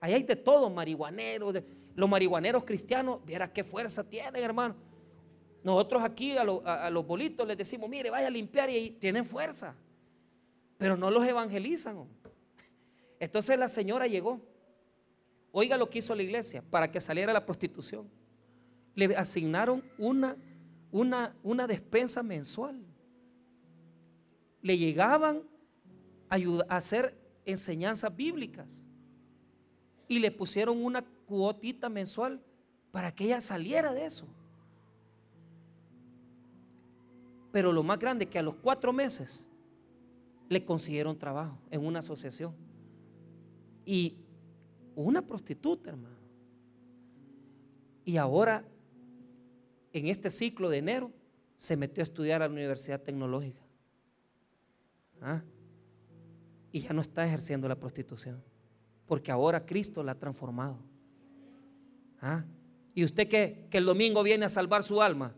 Ahí 0.00 0.12
hay 0.14 0.22
de 0.22 0.36
todo, 0.36 0.70
marihuaneros. 0.70 1.54
los 1.94 2.08
marihuaneros 2.08 2.64
cristianos, 2.64 3.24
viera 3.24 3.52
qué 3.52 3.64
fuerza 3.64 4.08
tienen, 4.08 4.42
hermano. 4.42 4.76
Nosotros 5.62 6.02
aquí 6.02 6.36
a, 6.36 6.44
los 6.90 7.06
bolitos 7.06 7.46
les 7.46 7.56
decimos, 7.56 7.88
mire, 7.90 8.10
vaya 8.10 8.28
a 8.28 8.30
limpiar 8.30 8.70
y 8.70 8.90
tienen 8.90 9.24
fuerza. 9.24 9.74
Pero 10.78 10.96
no 10.96 11.10
los 11.10 11.26
evangelizan. 11.26 12.06
Entonces 13.18 13.58
la 13.58 13.68
señora 13.68 14.06
llegó. 14.06 14.40
Oiga 15.50 15.76
lo 15.76 15.88
que 15.88 15.98
hizo 15.98 16.14
la 16.14 16.22
iglesia 16.22 16.62
para 16.70 16.92
que 16.92 17.00
saliera 17.00 17.32
la 17.32 17.44
prostitución. 17.44 18.08
Le 18.94 19.16
asignaron 19.16 19.82
una, 19.98 20.36
una, 20.92 21.34
una 21.42 21.66
despensa 21.66 22.22
mensual. 22.22 22.84
Le 24.60 24.78
llegaban 24.78 25.42
a 26.28 26.76
hacer 26.76 27.18
enseñanzas 27.44 28.14
bíblicas 28.14 28.85
y 30.08 30.18
le 30.18 30.30
pusieron 30.30 30.82
una 30.84 31.02
cuotita 31.02 31.88
mensual 31.88 32.40
para 32.90 33.14
que 33.14 33.24
ella 33.24 33.40
saliera 33.40 33.92
de 33.92 34.06
eso. 34.06 34.26
Pero 37.52 37.72
lo 37.72 37.82
más 37.82 37.98
grande 37.98 38.24
es 38.24 38.30
que 38.30 38.38
a 38.38 38.42
los 38.42 38.54
cuatro 38.56 38.92
meses 38.92 39.46
le 40.48 40.64
consiguieron 40.64 41.18
trabajo 41.18 41.58
en 41.70 41.84
una 41.84 42.00
asociación. 42.00 42.54
Y 43.84 44.16
una 44.94 45.22
prostituta, 45.22 45.90
hermano. 45.90 46.16
Y 48.04 48.16
ahora, 48.16 48.64
en 49.92 50.08
este 50.08 50.30
ciclo 50.30 50.68
de 50.68 50.78
enero, 50.78 51.10
se 51.56 51.76
metió 51.76 52.02
a 52.02 52.04
estudiar 52.04 52.42
a 52.42 52.48
la 52.48 52.54
Universidad 52.54 53.00
Tecnológica. 53.00 53.62
¿Ah? 55.20 55.42
Y 56.70 56.80
ya 56.80 56.92
no 56.92 57.00
está 57.00 57.26
ejerciendo 57.26 57.68
la 57.68 57.76
prostitución 57.76 58.42
porque 59.06 59.30
ahora 59.30 59.64
Cristo 59.64 60.02
la 60.02 60.12
ha 60.12 60.18
transformado. 60.18 60.78
¿Ah? 62.20 62.44
¿Y 62.94 63.04
usted 63.04 63.28
que, 63.28 63.66
que 63.70 63.78
el 63.78 63.84
domingo 63.84 64.22
viene 64.22 64.46
a 64.46 64.48
salvar 64.48 64.82
su 64.82 65.00
alma? 65.00 65.34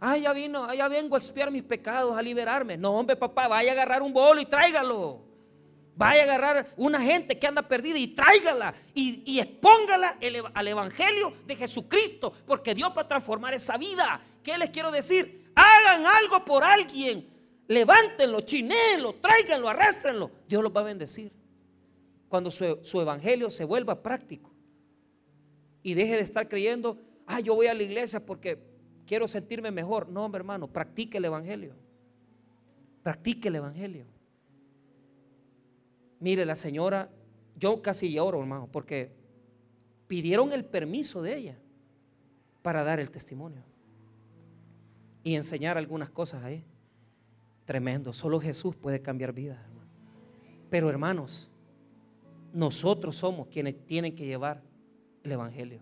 Ah, 0.00 0.16
ya 0.16 0.32
vino, 0.32 0.72
ya 0.74 0.88
vengo 0.88 1.16
a 1.16 1.18
expiar 1.18 1.50
mis 1.50 1.62
pecados, 1.62 2.16
a 2.16 2.22
liberarme. 2.22 2.76
No, 2.76 2.92
hombre, 2.92 3.16
papá, 3.16 3.48
vaya 3.48 3.70
a 3.70 3.74
agarrar 3.74 4.02
un 4.02 4.12
bolo 4.12 4.40
y 4.40 4.44
tráigalo. 4.44 5.22
Vaya 5.94 6.22
a 6.22 6.24
agarrar 6.24 6.74
una 6.76 7.00
gente 7.00 7.38
que 7.38 7.46
anda 7.46 7.62
perdida 7.62 7.98
y 7.98 8.08
tráigala 8.08 8.74
y, 8.94 9.22
y 9.30 9.40
expóngala 9.40 10.18
al 10.54 10.68
Evangelio 10.68 11.34
de 11.46 11.54
Jesucristo, 11.54 12.32
porque 12.46 12.74
Dios 12.74 12.92
va 12.96 13.02
a 13.02 13.08
transformar 13.08 13.54
esa 13.54 13.76
vida. 13.76 14.20
¿Qué 14.42 14.56
les 14.56 14.70
quiero 14.70 14.90
decir? 14.90 15.52
Hagan 15.54 16.06
algo 16.06 16.44
por 16.44 16.64
alguien, 16.64 17.28
levántenlo, 17.68 18.40
chinelo, 18.40 19.16
tráiganlo, 19.16 19.68
arrastrenlo. 19.68 20.30
Dios 20.48 20.62
los 20.62 20.74
va 20.74 20.80
a 20.80 20.84
bendecir 20.84 21.41
cuando 22.32 22.50
su, 22.50 22.98
evangelio 22.98 23.50
se 23.50 23.62
vuelva 23.62 24.02
práctico 24.02 24.50
y 25.82 25.92
deje 25.92 26.14
de 26.14 26.22
estar 26.22 26.48
creyendo, 26.48 26.98
ah, 27.26 27.40
yo 27.40 27.54
voy 27.54 27.66
a 27.66 27.74
la 27.74 27.82
iglesia 27.82 28.24
porque 28.24 28.58
quiero 29.06 29.28
sentirme 29.28 29.70
mejor. 29.70 30.08
No, 30.08 30.24
hombre, 30.24 30.38
hermano, 30.38 30.66
practique 30.66 31.18
el 31.18 31.26
evangelio. 31.26 31.74
Practique 33.02 33.48
el 33.48 33.56
evangelio. 33.56 34.06
Mire, 36.20 36.46
la 36.46 36.56
señora, 36.56 37.10
yo 37.54 37.82
casi 37.82 38.10
lloro, 38.10 38.40
hermano, 38.40 38.66
porque 38.72 39.12
pidieron 40.08 40.54
el 40.54 40.64
permiso 40.64 41.20
de 41.20 41.36
ella 41.36 41.58
para 42.62 42.82
dar 42.82 42.98
el 42.98 43.10
testimonio 43.10 43.62
y 45.22 45.34
enseñar 45.34 45.76
algunas 45.76 46.08
cosas 46.08 46.44
ahí. 46.44 46.64
Tremendo, 47.66 48.14
solo 48.14 48.40
Jesús 48.40 48.74
puede 48.74 49.02
cambiar 49.02 49.34
vidas, 49.34 49.58
hermano. 49.62 49.90
Pero 50.70 50.88
hermanos, 50.88 51.51
nosotros 52.52 53.16
somos 53.16 53.48
quienes 53.48 53.86
tienen 53.86 54.14
que 54.14 54.26
llevar 54.26 54.62
el 55.22 55.32
Evangelio. 55.32 55.80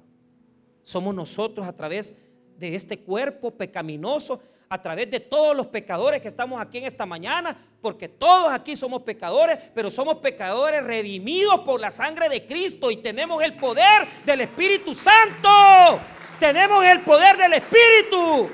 Somos 0.83 1.15
nosotros 1.15 1.67
a 1.67 1.73
través 1.73 2.17
de 2.57 2.75
este 2.75 3.01
cuerpo 3.01 3.51
pecaminoso, 3.51 4.43
a 4.69 4.81
través 4.81 5.11
de 5.11 5.19
todos 5.19 5.57
los 5.57 5.67
pecadores 5.67 6.23
que 6.23 6.29
estamos 6.29 6.61
aquí 6.61 6.79
en 6.79 6.85
esta 6.85 7.05
mañana, 7.07 7.57
porque 7.81 8.09
todos 8.09 8.53
aquí 8.53 8.77
somos 8.77 9.03
pecadores, 9.03 9.59
pero 9.75 9.91
somos 9.91 10.17
pecadores 10.17 10.85
redimidos 10.85 11.61
por 11.61 11.81
la 11.81 11.91
sangre 11.91 12.29
de 12.29 12.47
Cristo 12.47 12.91
y 12.91 12.99
tenemos 12.99 13.43
el 13.43 13.57
poder 13.57 14.07
del 14.25 14.43
Espíritu 14.43 14.95
Santo. 14.95 16.01
Tenemos 16.39 16.85
el 16.85 17.01
poder 17.01 17.37
del 17.37 17.55
Espíritu. 17.55 18.49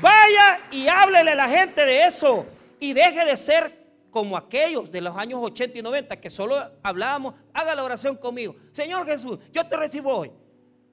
Vaya 0.00 0.60
y 0.70 0.86
háblele 0.88 1.32
a 1.32 1.36
la 1.36 1.48
gente 1.48 1.84
de 1.84 2.04
eso 2.04 2.46
y 2.78 2.92
deje 2.92 3.24
de 3.24 3.36
ser 3.36 3.85
como 4.16 4.34
aquellos 4.34 4.90
de 4.90 5.02
los 5.02 5.14
años 5.14 5.40
80 5.42 5.78
y 5.78 5.82
90 5.82 6.18
que 6.18 6.30
solo 6.30 6.56
hablábamos, 6.82 7.34
haga 7.52 7.74
la 7.74 7.84
oración 7.84 8.16
conmigo. 8.16 8.56
Señor 8.72 9.04
Jesús, 9.04 9.38
yo 9.52 9.68
te 9.68 9.76
recibo 9.76 10.10
hoy. 10.10 10.32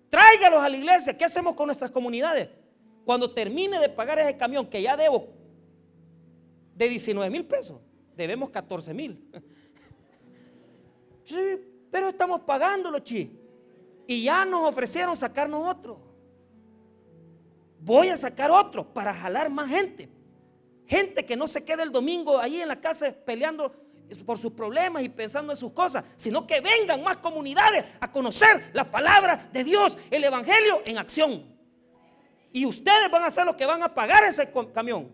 Tráigalos 0.10 0.62
a 0.62 0.68
la 0.68 0.76
iglesia. 0.76 1.18
¿Qué 1.18 1.24
hacemos 1.24 1.56
con 1.56 1.68
nuestras 1.68 1.90
comunidades? 1.90 2.50
Cuando 3.06 3.32
termine 3.32 3.80
de 3.80 3.88
pagar 3.88 4.20
ese 4.20 4.36
camión 4.36 4.68
que 4.68 4.82
ya 4.82 4.98
debo 4.98 5.30
de 6.76 6.90
19 6.90 7.32
mil 7.32 7.46
pesos, 7.46 7.80
debemos 8.14 8.50
14 8.50 8.94
mil. 8.94 9.26
Sí, 11.24 11.38
pero 11.90 12.10
estamos 12.10 12.42
pagándolo, 12.42 13.00
chi. 13.00 13.40
Y 14.06 14.24
ya 14.24 14.44
nos 14.44 14.70
ofrecieron 14.70 15.16
sacarnos 15.16 15.66
otro. 15.66 16.02
Voy 17.80 18.10
a 18.10 18.18
sacar 18.18 18.52
otro 18.52 18.84
para 18.94 19.14
jalar 19.14 19.50
más 19.50 19.70
gente, 19.70 20.10
Gente 20.88 21.26
que 21.26 21.36
no 21.36 21.48
se 21.48 21.64
quede 21.64 21.84
el 21.84 21.92
domingo 21.92 22.40
ahí 22.40 22.62
en 22.62 22.68
la 22.68 22.80
casa 22.80 23.14
peleando 23.26 23.74
por 24.26 24.38
sus 24.38 24.52
problemas 24.52 25.04
y 25.04 25.10
pensando 25.10 25.54
en 25.54 25.58
sus 25.58 25.72
cosas, 25.72 26.04
sino 26.16 26.46
que 26.46 26.62
vengan 26.62 27.04
más 27.04 27.18
comunidades 27.18 27.86
a 28.00 28.12
conocer 28.12 28.70
la 28.74 28.90
palabra 28.90 29.50
de 29.52 29.64
Dios, 29.64 29.98
el 30.12 30.24
Evangelio 30.24 30.82
en 30.86 30.98
acción. 30.98 31.54
Y 32.52 32.66
ustedes 32.66 33.10
van 33.10 33.24
a 33.24 33.32
ser 33.32 33.46
los 33.46 33.56
que 33.56 33.66
van 33.66 33.82
a 33.82 33.94
pagar 33.94 34.24
ese 34.24 34.52
camión. 34.72 35.12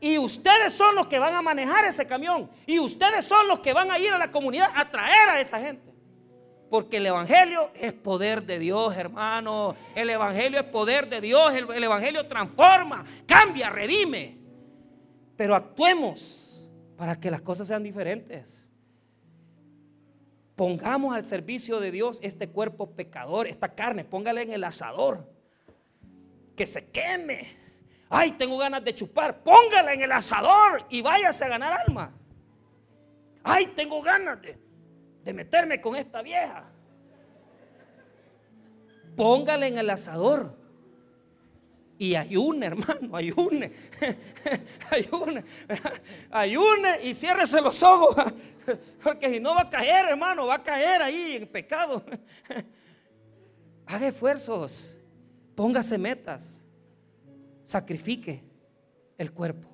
Y 0.00 0.18
ustedes 0.18 0.72
son 0.72 0.94
los 0.94 1.06
que 1.06 1.18
van 1.18 1.34
a 1.34 1.42
manejar 1.42 1.84
ese 1.84 2.06
camión. 2.06 2.50
Y 2.66 2.78
ustedes 2.78 3.24
son 3.24 3.48
los 3.48 3.58
que 3.60 3.72
van 3.72 3.90
a 3.90 3.98
ir 3.98 4.12
a 4.12 4.18
la 4.18 4.30
comunidad 4.30 4.70
a 4.74 4.90
traer 4.90 5.28
a 5.28 5.40
esa 5.40 5.58
gente. 5.58 5.95
Porque 6.68 6.96
el 6.96 7.06
Evangelio 7.06 7.70
es 7.74 7.92
poder 7.92 8.42
de 8.42 8.58
Dios, 8.58 8.96
hermano. 8.96 9.76
El 9.94 10.10
Evangelio 10.10 10.58
es 10.58 10.66
poder 10.66 11.08
de 11.08 11.20
Dios. 11.20 11.54
El, 11.54 11.84
Evangelio 11.84 12.26
transforma, 12.26 13.04
cambia, 13.26 13.70
redime. 13.70 14.36
Pero 15.36 15.54
actuemos 15.54 16.68
para 16.96 17.20
que 17.20 17.30
las 17.30 17.40
cosas 17.40 17.68
sean 17.68 17.84
diferentes. 17.84 18.68
Pongamos 20.56 21.14
al 21.14 21.24
servicio 21.24 21.78
de 21.78 21.90
Dios 21.90 22.18
este 22.22 22.48
cuerpo 22.48 22.90
pecador, 22.90 23.46
esta 23.46 23.74
carne, 23.74 24.04
póngale 24.04 24.42
en 24.42 24.52
el 24.52 24.64
asador. 24.64 25.30
Que 26.56 26.66
se 26.66 26.88
queme. 26.88 27.54
Ay, 28.08 28.32
tengo 28.32 28.58
ganas 28.58 28.82
de 28.82 28.94
chupar. 28.94 29.42
Póngala 29.42 29.92
en 29.92 30.00
el 30.00 30.12
asador 30.12 30.84
y 30.88 31.02
váyase 31.02 31.44
a 31.44 31.48
ganar 31.48 31.78
alma. 31.86 32.12
Ay, 33.44 33.66
tengo 33.76 34.02
ganas 34.02 34.40
de 34.42 34.65
de 35.26 35.34
meterme 35.34 35.80
con 35.80 35.96
esta 35.96 36.22
vieja. 36.22 36.64
póngale 39.16 39.66
en 39.66 39.78
el 39.78 39.90
asador. 39.90 40.56
Y 41.98 42.14
ayune, 42.14 42.66
hermano, 42.66 43.16
ayune. 43.16 43.72
ayune. 44.90 45.44
Ayune 46.30 47.02
y 47.02 47.14
ciérrese 47.14 47.60
los 47.60 47.82
ojos. 47.82 48.14
Porque 49.02 49.30
si 49.30 49.40
no 49.40 49.54
va 49.54 49.62
a 49.62 49.70
caer, 49.70 50.06
hermano, 50.10 50.46
va 50.46 50.56
a 50.56 50.62
caer 50.62 51.02
ahí 51.02 51.36
en 51.40 51.48
pecado. 51.48 52.04
Haga 53.86 54.08
esfuerzos. 54.08 54.96
Póngase 55.56 55.98
metas. 55.98 56.62
Sacrifique 57.64 58.44
el 59.18 59.32
cuerpo. 59.32 59.68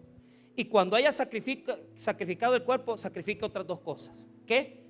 Y 0.56 0.64
cuando 0.66 0.96
haya 0.96 1.12
sacrificado 1.12 2.54
el 2.54 2.62
cuerpo, 2.62 2.96
sacrifique 2.96 3.44
otras 3.44 3.66
dos 3.66 3.80
cosas. 3.80 4.28
¿Qué? 4.46 4.81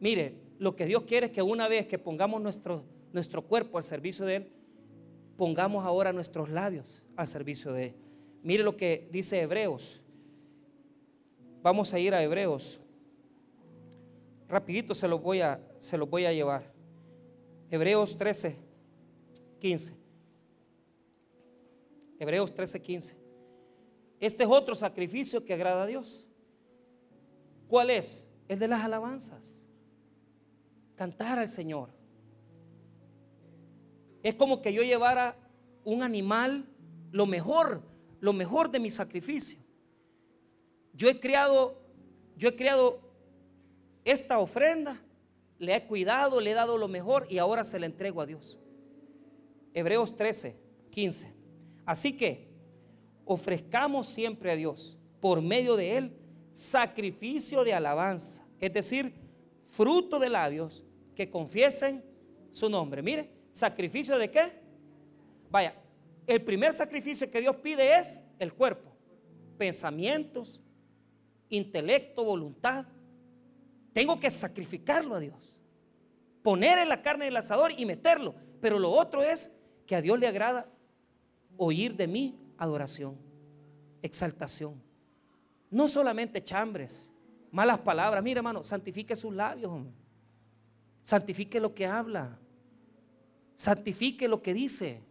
Mire, 0.00 0.34
lo 0.58 0.76
que 0.76 0.86
Dios 0.86 1.04
quiere 1.04 1.26
es 1.26 1.32
que 1.32 1.42
una 1.42 1.68
vez 1.68 1.86
que 1.86 1.98
pongamos 1.98 2.40
nuestro, 2.40 2.84
nuestro 3.12 3.42
cuerpo 3.42 3.78
al 3.78 3.84
servicio 3.84 4.24
de 4.24 4.36
Él, 4.36 4.52
pongamos 5.36 5.84
ahora 5.84 6.12
nuestros 6.12 6.48
labios 6.48 7.04
al 7.16 7.26
servicio 7.26 7.72
de 7.72 7.86
Él. 7.86 7.94
Mire 8.42 8.62
lo 8.62 8.76
que 8.76 9.08
dice 9.10 9.40
Hebreos. 9.40 10.00
Vamos 11.62 11.92
a 11.94 11.98
ir 11.98 12.14
a 12.14 12.22
Hebreos. 12.22 12.80
Rapidito 14.48 14.94
se 14.94 15.08
los 15.08 15.22
voy 15.22 15.40
a, 15.40 15.60
se 15.78 15.96
voy 15.96 16.26
a 16.26 16.32
llevar. 16.32 16.70
Hebreos 17.70 18.16
13, 18.18 18.56
15. 19.58 19.94
Hebreos 22.18 22.54
13, 22.54 22.82
15. 22.82 23.16
Este 24.20 24.44
es 24.44 24.48
otro 24.48 24.74
sacrificio 24.74 25.44
que 25.44 25.54
agrada 25.54 25.82
a 25.82 25.86
Dios. 25.86 26.26
¿Cuál 27.68 27.90
es? 27.90 28.28
El 28.48 28.58
de 28.58 28.68
las 28.68 28.84
alabanzas. 28.84 29.63
Cantar 30.96 31.38
al 31.38 31.48
Señor. 31.48 31.90
Es 34.22 34.34
como 34.34 34.62
que 34.62 34.72
yo 34.72 34.82
llevara 34.82 35.36
un 35.84 36.02
animal, 36.02 36.66
lo 37.12 37.26
mejor, 37.26 37.82
lo 38.20 38.32
mejor 38.32 38.70
de 38.70 38.80
mi 38.80 38.90
sacrificio. 38.90 39.58
Yo 40.94 41.08
he 41.08 41.20
creado, 41.20 41.76
yo 42.36 42.48
he 42.48 42.56
creado 42.56 43.00
esta 44.04 44.38
ofrenda, 44.38 45.00
le 45.58 45.76
he 45.76 45.86
cuidado, 45.86 46.40
le 46.40 46.52
he 46.52 46.54
dado 46.54 46.78
lo 46.78 46.88
mejor 46.88 47.26
y 47.28 47.38
ahora 47.38 47.64
se 47.64 47.78
la 47.78 47.86
entrego 47.86 48.20
a 48.20 48.26
Dios. 48.26 48.60
Hebreos 49.74 50.16
13, 50.16 50.56
15. 50.90 51.34
Así 51.84 52.16
que 52.16 52.48
ofrezcamos 53.24 54.06
siempre 54.06 54.52
a 54.52 54.56
Dios, 54.56 54.96
por 55.20 55.42
medio 55.42 55.76
de 55.76 55.96
Él, 55.96 56.16
sacrificio 56.52 57.64
de 57.64 57.74
alabanza, 57.74 58.46
es 58.60 58.72
decir, 58.72 59.23
fruto 59.76 60.18
de 60.18 60.28
labios 60.28 60.84
que 61.14 61.30
confiesen 61.30 62.04
su 62.50 62.68
nombre. 62.68 63.02
Mire, 63.02 63.34
¿Sacrificio 63.54 64.18
de 64.18 64.32
qué? 64.32 64.52
Vaya, 65.48 65.76
el 66.26 66.42
primer 66.42 66.74
sacrificio 66.74 67.30
que 67.30 67.40
Dios 67.40 67.54
pide 67.62 67.96
es 67.96 68.20
el 68.40 68.52
cuerpo, 68.52 68.90
pensamientos, 69.56 70.60
intelecto, 71.50 72.24
voluntad. 72.24 72.84
Tengo 73.92 74.18
que 74.18 74.28
sacrificarlo 74.28 75.14
a 75.14 75.20
Dios. 75.20 75.56
Poner 76.42 76.78
en 76.78 76.88
la 76.88 77.00
carne 77.00 77.26
del 77.26 77.36
asador 77.36 77.70
y 77.78 77.86
meterlo. 77.86 78.34
Pero 78.60 78.80
lo 78.80 78.90
otro 78.90 79.22
es 79.22 79.54
que 79.86 79.94
a 79.94 80.02
Dios 80.02 80.18
le 80.18 80.26
agrada 80.26 80.68
oír 81.56 81.94
de 81.94 82.08
mí 82.08 82.36
adoración, 82.58 83.16
exaltación. 84.02 84.82
No 85.70 85.86
solamente 85.86 86.42
chambres, 86.42 87.08
malas 87.54 87.78
palabras. 87.78 88.22
Mira, 88.22 88.40
hermano, 88.40 88.62
santifique 88.62 89.16
sus 89.16 89.34
labios. 89.34 89.72
Santifique 91.02 91.60
lo 91.60 91.74
que 91.74 91.86
habla 91.86 92.38
santifique 93.54 94.28
lo 94.28 94.42
que 94.42 94.54
dice 94.54 95.02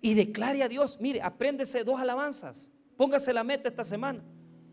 y 0.00 0.14
declare 0.14 0.62
a 0.62 0.68
Dios, 0.68 0.98
mire, 1.00 1.22
apréndese 1.22 1.82
dos 1.82 1.98
alabanzas, 1.98 2.70
póngase 2.96 3.32
la 3.32 3.42
meta 3.42 3.68
esta 3.68 3.84
semana, 3.84 4.22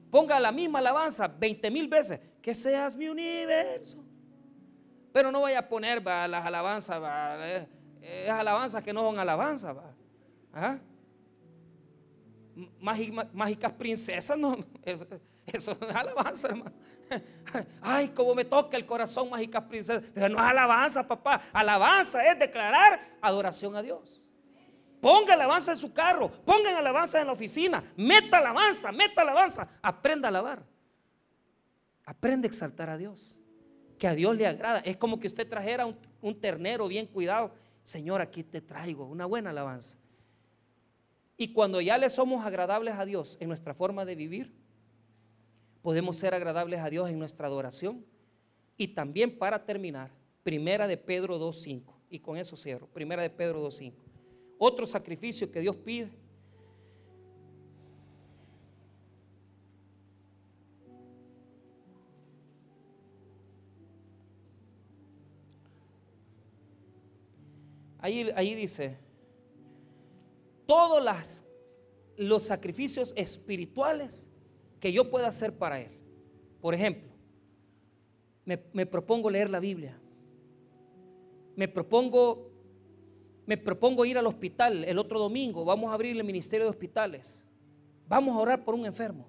ponga 0.09 0.39
la 0.39 0.51
misma 0.51 0.80
alabanza 0.80 1.28
20 1.28 1.72
mil 1.72 1.88
veces, 1.88 2.19
que 2.41 2.53
seas 2.53 2.95
mi 2.95 3.07
universo. 3.07 4.03
Pero 5.13 5.32
no 5.32 5.41
vaya 5.41 5.59
a 5.59 5.67
poner 5.67 6.03
las 6.03 6.45
alabanzas, 6.45 7.01
eh, 7.41 7.67
eh, 8.01 8.30
alabanzas 8.30 8.84
que 8.84 8.93
no 8.93 9.01
son 9.01 9.19
alabanzas. 9.19 9.76
¿Ah? 10.53 10.80
Mágicas 13.34 13.72
princesas, 13.74 14.38
no, 14.38 14.57
eso, 15.48 15.72
eso 15.72 15.89
es 15.89 15.96
alabanza, 15.96 16.48
hermano. 16.50 16.74
Ay, 17.82 18.10
como 18.10 18.36
me 18.36 18.46
toca 18.46 18.78
el 18.78 18.86
corazón, 18.86 19.30
mágicas 19.30 19.64
princesas. 19.64 20.04
Pero 20.14 20.30
no 20.30 20.38
es 20.38 20.44
alabanza, 20.44 21.08
papá. 21.08 21.42
Alabanza 21.52 22.26
es 22.26 22.39
declarar 22.39 23.00
adoración 23.22 23.76
a 23.76 23.82
Dios. 23.82 24.28
Ponga 25.00 25.34
alabanza 25.34 25.72
en 25.72 25.78
su 25.78 25.92
carro, 25.92 26.32
ponga 26.46 26.78
alabanza 26.78 27.20
en 27.20 27.26
la 27.26 27.34
oficina, 27.34 27.84
meta 27.98 28.38
alabanza, 28.38 28.92
meta 28.92 29.24
alabanza, 29.24 29.68
aprenda 29.82 30.28
a 30.28 30.30
alabar. 30.30 30.64
Aprende 32.06 32.48
a 32.48 32.50
exaltar 32.50 32.89
a 32.89 32.98
Dios, 32.98 33.39
que 33.98 34.08
a 34.08 34.14
Dios 34.14 34.36
le 34.36 34.46
agrada. 34.46 34.80
Es 34.82 34.98
como 34.98 35.20
que 35.20 35.26
usted 35.26 35.50
trajera 35.50 35.88
un 35.88 36.39
ternero 36.39 36.88
bien 36.88 37.08
cuidado. 37.08 37.52
Señor, 37.84 38.22
aquí 38.22 38.44
te 38.44 38.62
traigo 38.62 39.06
una 39.06 39.26
buena 39.26 39.50
alabanza. 39.50 39.98
Y 41.36 41.52
cuando 41.54 41.82
ya 41.82 41.98
le 41.98 42.08
somos 42.08 42.46
agradables 42.46 42.94
a 42.94 43.04
Dios 43.04 43.38
en 43.42 43.48
nuestra 43.48 43.74
forma 43.74 44.06
de 44.06 44.14
vivir, 44.14 44.61
podemos 45.82 46.17
ser 46.17 46.34
agradables 46.34 46.79
a 46.79 46.89
Dios 46.89 47.09
en 47.09 47.19
nuestra 47.19 47.47
adoración. 47.47 48.05
Y 48.77 48.89
también 48.89 49.38
para 49.38 49.65
terminar, 49.65 50.11
Primera 50.43 50.88
de 50.88 50.97
Pedro 50.97 51.39
2.5. 51.39 51.93
Y 52.09 52.19
con 52.19 52.38
eso 52.38 52.57
cierro. 52.57 52.88
Primera 52.88 53.21
de 53.21 53.29
Pedro 53.29 53.65
2.5. 53.67 53.93
Otro 54.57 54.86
sacrificio 54.86 55.51
que 55.51 55.61
Dios 55.61 55.75
pide. 55.75 56.09
Ahí, 67.99 68.32
ahí 68.36 68.55
dice, 68.55 68.97
todos 70.65 71.03
los 72.17 72.43
sacrificios 72.43 73.13
espirituales 73.15 74.30
que 74.82 74.91
yo 74.91 75.09
pueda 75.09 75.27
hacer 75.27 75.57
para 75.57 75.79
Él. 75.79 75.91
Por 76.59 76.73
ejemplo, 76.73 77.09
me, 78.43 78.86
propongo 78.86 79.29
leer 79.29 79.49
la 79.49 79.59
Biblia. 79.59 79.97
Me 81.55 81.67
propongo, 81.67 82.51
me 83.45 83.57
propongo 83.57 84.03
ir 84.03 84.17
al 84.17 84.25
hospital 84.25 84.84
el 84.84 84.97
otro 84.97 85.19
domingo. 85.19 85.63
Vamos 85.63 85.91
a 85.91 85.93
abrir 85.93 86.17
el 86.17 86.23
ministerio 86.23 86.65
de 86.65 86.71
hospitales. 86.71 87.47
Vamos 88.07 88.36
a 88.36 88.39
orar 88.39 88.65
por 88.65 88.73
un 88.73 88.86
enfermo. 88.86 89.27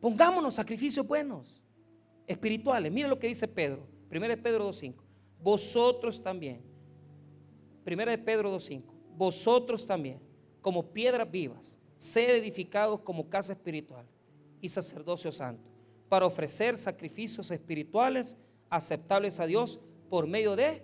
Pongámonos 0.00 0.54
sacrificios 0.54 1.06
buenos, 1.06 1.62
espirituales. 2.26 2.90
Mira 2.90 3.08
lo 3.08 3.18
que 3.18 3.28
dice 3.28 3.46
Pedro. 3.46 3.86
Primera 4.08 4.34
de 4.34 4.42
Pedro 4.42 4.68
2.5. 4.70 4.94
Vosotros 5.42 6.22
también. 6.22 6.62
Primera 7.84 8.10
de 8.10 8.18
Pedro 8.18 8.54
2.5. 8.54 8.82
Vosotros 9.16 9.84
también, 9.84 10.20
como 10.62 10.92
piedras 10.92 11.30
vivas 11.30 11.77
sed 11.98 12.30
edificados 12.30 13.00
como 13.00 13.28
casa 13.28 13.52
espiritual 13.52 14.06
y 14.62 14.70
sacerdocio 14.70 15.30
santo, 15.30 15.68
para 16.08 16.24
ofrecer 16.24 16.78
sacrificios 16.78 17.50
espirituales 17.50 18.36
aceptables 18.70 19.38
a 19.40 19.46
Dios 19.46 19.80
por 20.08 20.26
medio 20.26 20.56
de... 20.56 20.82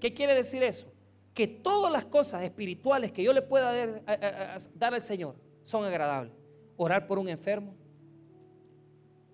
¿Qué 0.00 0.14
quiere 0.14 0.34
decir 0.34 0.62
eso? 0.62 0.86
Que 1.34 1.46
todas 1.46 1.92
las 1.92 2.06
cosas 2.06 2.42
espirituales 2.44 3.12
que 3.12 3.22
yo 3.22 3.32
le 3.32 3.42
pueda 3.42 3.72
dar, 3.72 4.94
al 4.94 5.02
Señor 5.02 5.36
son 5.64 5.84
agradables. 5.84 6.32
Orar 6.76 7.06
por 7.06 7.18
un 7.18 7.28
enfermo, 7.28 7.74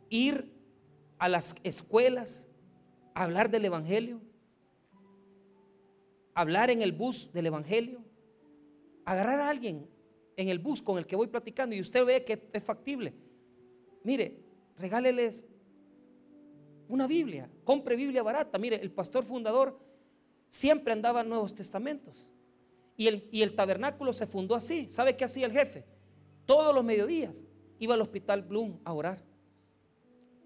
ir 0.08 0.52
a 1.18 1.28
las 1.28 1.54
escuelas, 1.62 2.48
hablar 3.14 3.50
del 3.50 3.66
Evangelio, 3.66 4.20
hablar 6.34 6.70
en 6.70 6.80
el 6.80 6.92
bus 6.92 7.32
del 7.32 7.46
Evangelio, 7.46 8.02
agarrar 9.04 9.40
a 9.40 9.50
alguien 9.50 9.86
en 10.36 10.48
el 10.48 10.58
bus 10.58 10.82
con 10.82 10.98
el 10.98 11.06
que 11.06 11.16
voy 11.16 11.26
platicando 11.26 11.74
y 11.74 11.80
usted 11.80 12.04
ve 12.04 12.24
que 12.24 12.48
es 12.52 12.62
factible, 12.62 13.14
mire, 14.02 14.40
regáleles 14.78 15.46
una 16.88 17.06
Biblia, 17.06 17.50
compre 17.64 17.96
Biblia 17.96 18.22
barata. 18.22 18.58
Mire, 18.58 18.76
el 18.76 18.90
pastor 18.90 19.24
fundador 19.24 19.78
siempre 20.48 20.92
andaba 20.92 21.22
en 21.22 21.28
Nuevos 21.28 21.54
Testamentos. 21.54 22.30
Y 22.96 23.08
el, 23.08 23.28
y 23.32 23.42
el 23.42 23.54
tabernáculo 23.54 24.12
se 24.12 24.26
fundó 24.26 24.54
así. 24.54 24.88
¿Sabe 24.90 25.16
qué 25.16 25.24
hacía 25.24 25.46
el 25.46 25.52
jefe? 25.52 25.84
Todos 26.46 26.74
los 26.74 26.84
mediodías 26.84 27.44
iba 27.78 27.94
al 27.94 28.00
hospital 28.00 28.42
Bloom 28.42 28.78
a 28.84 28.92
orar. 28.92 29.22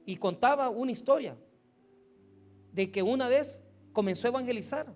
Y 0.07 0.17
contaba 0.17 0.71
una 0.71 0.93
historia 0.93 1.37
de 2.73 2.91
que 2.91 3.03
una 3.03 3.29
vez 3.29 3.67
comenzó 3.93 4.29
a 4.29 4.31
evangelizar 4.31 4.95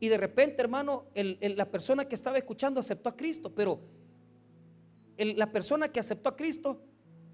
y 0.00 0.08
de 0.08 0.16
repente, 0.16 0.62
hermano, 0.62 1.04
la 1.14 1.70
persona 1.70 2.06
que 2.06 2.14
estaba 2.14 2.38
escuchando 2.38 2.80
aceptó 2.80 3.10
a 3.10 3.16
Cristo, 3.16 3.54
pero 3.54 3.80
la 5.18 5.52
persona 5.52 5.92
que 5.92 6.00
aceptó 6.00 6.30
a 6.30 6.36
Cristo, 6.36 6.80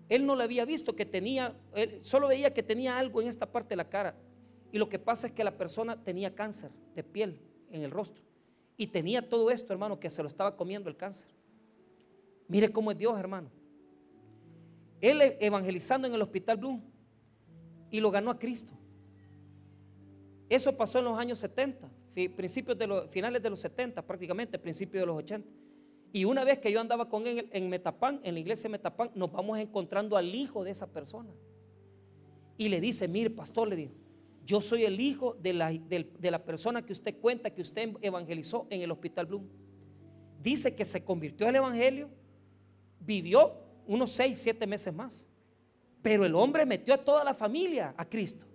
él 0.08 0.26
no 0.26 0.34
le 0.34 0.42
había 0.42 0.64
visto 0.64 0.96
que 0.96 1.06
tenía, 1.06 1.56
él 1.74 2.00
solo 2.02 2.26
veía 2.26 2.52
que 2.52 2.64
tenía 2.64 2.98
algo 2.98 3.22
en 3.22 3.28
esta 3.28 3.46
parte 3.50 3.70
de 3.70 3.76
la 3.76 3.88
cara. 3.88 4.16
Y 4.72 4.78
lo 4.78 4.88
que 4.88 4.98
pasa 4.98 5.28
es 5.28 5.32
que 5.32 5.44
la 5.44 5.56
persona 5.56 6.02
tenía 6.02 6.34
cáncer 6.34 6.72
de 6.96 7.04
piel 7.04 7.40
en 7.70 7.82
el 7.82 7.92
rostro. 7.92 8.22
Y 8.76 8.88
tenía 8.88 9.26
todo 9.26 9.50
esto, 9.52 9.72
hermano, 9.72 10.00
que 10.00 10.10
se 10.10 10.22
lo 10.22 10.28
estaba 10.28 10.56
comiendo 10.56 10.90
el 10.90 10.96
cáncer. 10.96 11.28
Mire 12.48 12.70
cómo 12.72 12.90
es 12.90 12.98
Dios, 12.98 13.18
hermano. 13.18 13.48
Él 15.00 15.22
e- 15.22 15.38
evangelizando 15.40 16.08
en 16.08 16.14
el 16.14 16.22
Hospital 16.22 16.56
Bloom 16.56 16.82
y 17.90 18.00
lo 18.00 18.10
ganó 18.10 18.32
a 18.32 18.38
Cristo. 18.38 18.72
Eso 20.48 20.76
pasó 20.76 20.98
en 20.98 21.06
los 21.06 21.18
años 21.18 21.38
70, 21.38 21.88
principios 22.36 22.78
de 22.78 22.86
los, 22.86 23.10
finales 23.10 23.42
de 23.42 23.50
los 23.50 23.60
70, 23.60 24.00
prácticamente, 24.02 24.58
principios 24.58 25.02
de 25.02 25.06
los 25.06 25.16
80. 25.18 25.48
Y 26.12 26.24
una 26.24 26.44
vez 26.44 26.58
que 26.58 26.72
yo 26.72 26.80
andaba 26.80 27.08
con 27.08 27.26
él 27.26 27.48
en 27.52 27.68
Metapán, 27.68 28.20
en 28.22 28.34
la 28.34 28.40
iglesia 28.40 28.64
de 28.64 28.70
Metapán, 28.70 29.10
nos 29.14 29.30
vamos 29.30 29.58
encontrando 29.58 30.16
al 30.16 30.34
hijo 30.34 30.64
de 30.64 30.70
esa 30.70 30.86
persona. 30.86 31.30
Y 32.56 32.70
le 32.70 32.80
dice, 32.80 33.06
mire, 33.06 33.28
pastor, 33.28 33.68
le 33.68 33.76
dijo, 33.76 33.92
yo 34.46 34.62
soy 34.62 34.84
el 34.84 34.98
hijo 34.98 35.34
de 35.34 35.52
la, 35.52 35.70
de 35.70 36.30
la 36.30 36.42
persona 36.42 36.86
que 36.86 36.92
usted 36.92 37.18
cuenta 37.20 37.50
que 37.50 37.60
usted 37.60 37.96
evangelizó 38.00 38.66
en 38.70 38.80
el 38.80 38.90
Hospital 38.90 39.26
Bloom. 39.26 39.46
Dice 40.42 40.74
que 40.74 40.84
se 40.84 41.04
convirtió 41.04 41.48
al 41.48 41.56
Evangelio, 41.56 42.08
vivió 43.00 43.54
unos 43.86 44.12
seis, 44.12 44.38
siete 44.38 44.66
meses 44.66 44.94
más. 44.94 45.26
Pero 46.00 46.24
el 46.24 46.34
hombre 46.34 46.64
metió 46.64 46.94
a 46.94 46.98
toda 46.98 47.24
la 47.24 47.34
familia 47.34 47.94
a 47.96 48.08
Cristo. 48.08 48.46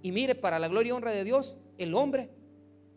Y 0.00 0.10
mire, 0.10 0.34
para 0.34 0.58
la 0.58 0.66
gloria 0.66 0.88
y 0.88 0.92
honra 0.92 1.12
de 1.12 1.22
Dios, 1.22 1.58
el 1.78 1.94
hombre 1.94 2.30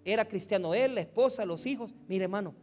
era 0.04 0.28
cristiano, 0.28 0.74
él, 0.74 0.96
la 0.96 1.02
esposa, 1.02 1.46
los 1.46 1.66
hijos. 1.66 1.96
Mire, 2.08 2.26
hermano, 2.26 2.54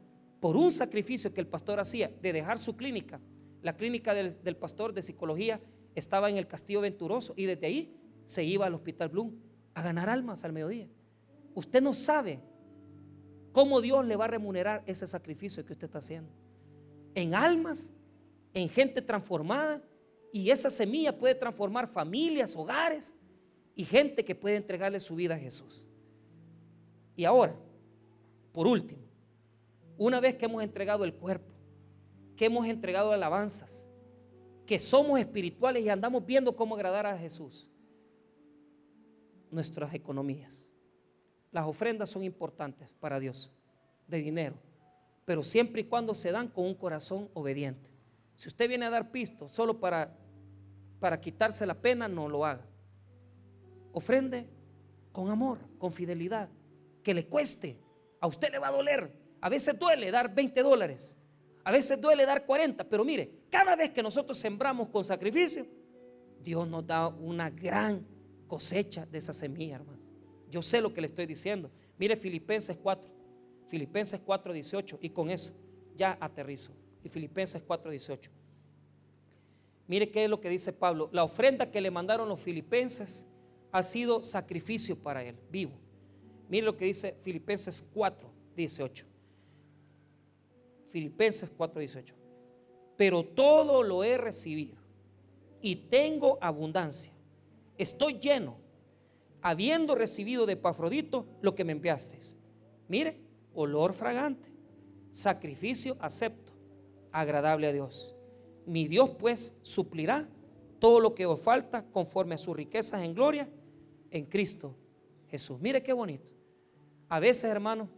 por 0.41 0.57
un 0.57 0.71
sacrificio 0.73 1.33
que 1.33 1.41
el 1.41 1.47
pastor 1.47 1.81
hacía 1.81 2.11
de 2.21 2.33
dejar 2.33 2.59
su 2.59 2.77
clínica, 2.77 3.21
la 3.63 3.77
clínica 3.77 4.13
del, 4.15 4.57
pastor 4.57 4.93
de 4.93 5.03
psicología 5.03 5.61
estaba 5.95 6.29
en 6.29 6.37
el 6.37 6.47
Castillo 6.47 6.81
Venturoso 6.81 7.33
y 7.37 7.47
desde 7.47 7.67
ahí 7.67 7.97
se 8.25 8.45
iba 8.45 8.67
al 8.67 8.75
Hospital 8.75 9.09
Bloom 9.09 9.37
a 9.75 9.83
ganar 9.83 10.09
almas 10.09 10.45
al 10.45 10.53
mediodía. 10.53 10.89
Usted 11.55 11.83
no 11.83 11.95
sabe 11.95 12.41
cómo 13.53 13.81
Dios 13.81 14.05
le 14.07 14.17
va 14.17 14.25
a 14.25 14.29
remunerar 14.29 14.83
ese 14.87 15.07
sacrificio 15.07 15.65
que 15.65 15.75
usted 15.75 15.87
está 15.87 15.99
haciendo. 15.99 16.33
En 17.15 17.35
almas, 17.35 17.93
en 18.55 18.69
gente 18.69 19.03
transformada 19.03 19.83
y 20.33 20.51
esa 20.51 20.71
semilla 20.71 21.17
puede 21.17 21.35
transformar 21.35 21.87
familias, 21.89 22.57
hogares 22.57 23.15
y 23.75 23.85
gente 23.85 24.25
que 24.25 24.35
puede 24.35 24.57
entregarle 24.57 24.99
su 24.99 25.15
vida 25.15 25.35
a 25.35 25.39
Jesús. 25.39 25.87
Y 27.17 27.25
ahora, 27.25 27.55
por 28.53 28.67
último, 28.67 29.03
una 29.97 30.21
vez 30.21 30.35
que 30.37 30.47
hemos 30.47 30.63
entregado 30.63 31.05
el 31.05 31.15
cuerpo, 31.15 31.53
que 32.37 32.47
hemos 32.47 32.67
entregado 32.67 33.13
alabanzas, 33.13 33.87
que 34.67 34.79
somos 34.79 35.21
espirituales 35.21 35.85
y 35.85 35.89
andamos 35.89 36.25
viendo 36.25 36.57
cómo 36.57 36.75
agradar 36.75 37.07
a 37.07 37.19
Jesús, 37.19 37.69
nuestras 39.51 39.93
economías. 39.95 40.69
Las 41.51 41.67
ofrendas 41.67 42.11
son 42.11 42.25
importantes 42.25 42.91
para 42.99 43.21
Dios, 43.21 43.51
de 44.09 44.23
dinero, 44.23 44.57
pero 45.25 45.45
siempre 45.45 45.83
y 45.83 45.85
cuando 45.85 46.15
se 46.15 46.33
dan 46.33 46.49
con 46.49 46.65
un 46.65 46.75
corazón 46.75 47.29
obediente. 47.35 47.91
Si 48.35 48.49
usted 48.49 48.69
viene 48.69 48.87
a 48.87 48.91
dar 48.91 49.11
pisto 49.11 49.49
solo 49.49 49.79
para, 49.79 50.17
para 50.99 51.21
quitarse 51.21 51.67
la 51.67 51.75
pena, 51.75 52.09
no 52.09 52.29
lo 52.29 52.47
haga. 52.47 52.67
Ofrende 53.93 54.49
con 55.13 55.31
amor, 55.31 55.59
con 55.79 55.93
fidelidad, 55.93 56.49
que 57.03 57.15
le 57.15 57.27
cueste. 57.27 57.79
A 58.21 58.27
usted 58.27 58.51
le 58.51 58.59
va 58.59 58.69
a 58.69 58.73
doler, 58.73 59.13
a 59.41 59.49
veces 59.49 59.79
duele 59.79 60.11
dar 60.11 60.33
20 60.33 60.63
dólares. 60.63 61.17
A 61.65 61.73
veces 61.73 62.01
duele 62.01 62.25
dar 62.25 62.47
40. 62.47 62.85
Pero 62.85 63.05
mire, 63.05 63.31
cada 63.51 63.77
vez 63.77 63.91
que 63.91 64.03
nosotros 64.03 64.39
sembramos 64.39 64.89
con 64.89 65.05
sacrificio, 65.05 65.67
Dios 66.41 66.67
nos 66.69 66.87
da 66.87 67.09
una 67.09 67.51
gran 67.51 68.07
cosecha 68.47 69.05
de 69.07 69.19
esa 69.19 69.33
semilla, 69.33 69.77
hermano. 69.77 70.01
Yo 70.49 70.63
sé 70.63 70.81
lo 70.81 70.95
que 70.95 71.01
le 71.01 71.09
estoy 71.09 71.27
diciendo. 71.27 71.71
Mire 71.99 72.17
Filipenses 72.17 72.77
4. 72.77 73.11
Filipenses 73.67 74.21
4, 74.21 74.53
18. 74.53 74.99
Y 75.03 75.11
con 75.11 75.31
eso 75.31 75.53
ya 75.97 76.17
aterrizo. 76.21 76.73
Y 77.03 77.09
Filipenses 77.09 77.63
4, 77.63 77.91
18. 77.91 78.31
Mire 79.89 80.11
qué 80.11 80.25
es 80.25 80.31
lo 80.31 80.41
que 80.41 80.49
dice 80.49 80.73
Pablo. 80.73 81.09
La 81.13 81.25
ofrenda 81.25 81.71
que 81.71 81.81
le 81.81 81.91
mandaron 81.91 82.29
los 82.29 82.41
filipenses 82.41 83.27
ha 83.73 83.83
sido 83.83 84.23
sacrificio 84.23 84.97
para 84.97 85.25
él, 85.25 85.37
vivo. 85.51 85.73
Mire 86.53 86.67
lo 86.67 86.77
que 86.77 86.85
dice 86.85 87.17
Filipenses 87.23 87.81
4, 87.95 88.31
18. 88.55 89.07
Filipenses 90.85 91.51
4:18. 91.51 92.13
Pero 92.95 93.25
todo 93.25 93.83
lo 93.83 94.05
he 94.05 94.19
recibido 94.19 94.77
y 95.63 95.77
tengo 95.77 96.37
abundancia. 96.43 97.11
Estoy 97.79 98.19
lleno, 98.19 98.59
habiendo 99.41 99.95
recibido 99.95 100.45
de 100.45 100.59
Pafrodito 100.59 101.25
lo 101.41 101.55
que 101.55 101.65
me 101.65 101.73
enviasteis. 101.73 102.37
Mire, 102.87 103.19
olor 103.55 103.95
fragante, 103.95 104.51
sacrificio 105.11 105.97
acepto, 106.01 106.53
agradable 107.13 107.69
a 107.69 107.73
Dios. 107.73 108.15
Mi 108.67 108.89
Dios 108.89 109.09
pues 109.19 109.57
suplirá 109.63 110.29
todo 110.81 111.01
lo 111.01 111.15
que 111.15 111.25
os 111.25 111.41
falta 111.41 111.87
conforme 111.87 112.35
a 112.35 112.39
sus 112.39 112.55
riquezas 112.55 113.03
en 113.05 113.15
gloria 113.15 113.49
en 114.11 114.27
Cristo 114.27 114.77
Jesús. 115.31 115.59
Mire 115.59 115.83
qué 115.83 115.95
bonito. 115.95 116.42
A 117.13 117.21
veces, 117.21 117.45
hermano, 117.45 117.91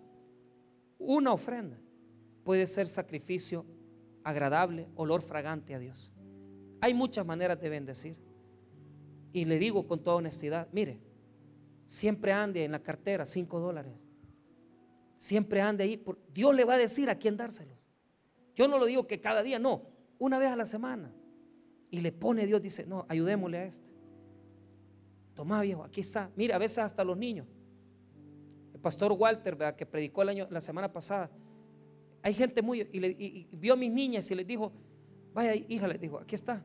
una 0.98 1.32
ofrenda 1.32 1.78
puede 2.42 2.66
ser 2.66 2.88
sacrificio 2.88 3.64
agradable, 4.24 4.88
olor 4.96 5.22
fragante 5.22 5.72
a 5.72 5.78
Dios. 5.78 6.12
Hay 6.80 6.94
muchas 6.94 7.24
maneras 7.24 7.60
de 7.60 7.68
bendecir. 7.68 8.16
Y 9.32 9.44
le 9.44 9.60
digo 9.60 9.86
con 9.86 10.02
toda 10.02 10.16
honestidad, 10.16 10.66
mire, 10.72 10.98
siempre 11.86 12.32
ande 12.32 12.64
en 12.64 12.72
la 12.72 12.82
cartera 12.82 13.24
cinco 13.24 13.60
dólares. 13.60 13.92
Siempre 15.16 15.60
ande 15.60 15.84
ahí. 15.84 16.04
Dios 16.32 16.52
le 16.52 16.64
va 16.64 16.74
a 16.74 16.78
decir 16.78 17.08
a 17.08 17.16
quién 17.16 17.36
dárselos. 17.36 17.78
Yo 18.56 18.66
no 18.66 18.80
lo 18.80 18.86
digo 18.86 19.06
que 19.06 19.20
cada 19.20 19.44
día, 19.44 19.60
no, 19.60 19.86
una 20.18 20.40
vez 20.40 20.50
a 20.50 20.56
la 20.56 20.66
semana. 20.66 21.14
Y 21.88 22.00
le 22.00 22.10
pone 22.10 22.48
Dios, 22.48 22.60
dice, 22.60 22.84
no, 22.84 23.06
ayudémosle 23.08 23.58
a 23.58 23.64
este. 23.66 23.86
Toma 25.34 25.62
viejo, 25.62 25.84
aquí 25.84 26.00
está. 26.00 26.32
Mire, 26.34 26.52
a 26.52 26.58
veces 26.58 26.78
hasta 26.78 27.04
los 27.04 27.16
niños. 27.16 27.46
Pastor 28.85 29.12
Walter, 29.12 29.57
que 29.78 29.87
predicó 29.87 30.20
el 30.20 30.28
año, 30.28 30.47
la 30.51 30.61
semana 30.61 30.93
pasada, 30.93 31.30
hay 32.20 32.35
gente 32.35 32.61
muy, 32.61 32.82
y, 32.93 33.49
vio 33.57 33.72
a 33.72 33.76
mis 33.76 33.91
niñas 33.91 34.30
y 34.30 34.35
les 34.35 34.47
dijo, 34.47 34.72
vaya 35.32 35.55
hija, 35.55 35.89
les 35.89 35.99
dijo, 35.99 36.18
aquí 36.18 36.35
está. 36.35 36.62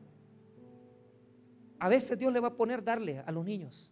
A 1.78 1.88
veces 1.88 2.18
Dios 2.18 2.30
le 2.30 2.38
va 2.38 2.48
a 2.48 2.54
poner 2.58 2.84
darle 2.84 3.20
a 3.20 3.32
los 3.32 3.42
niños. 3.42 3.90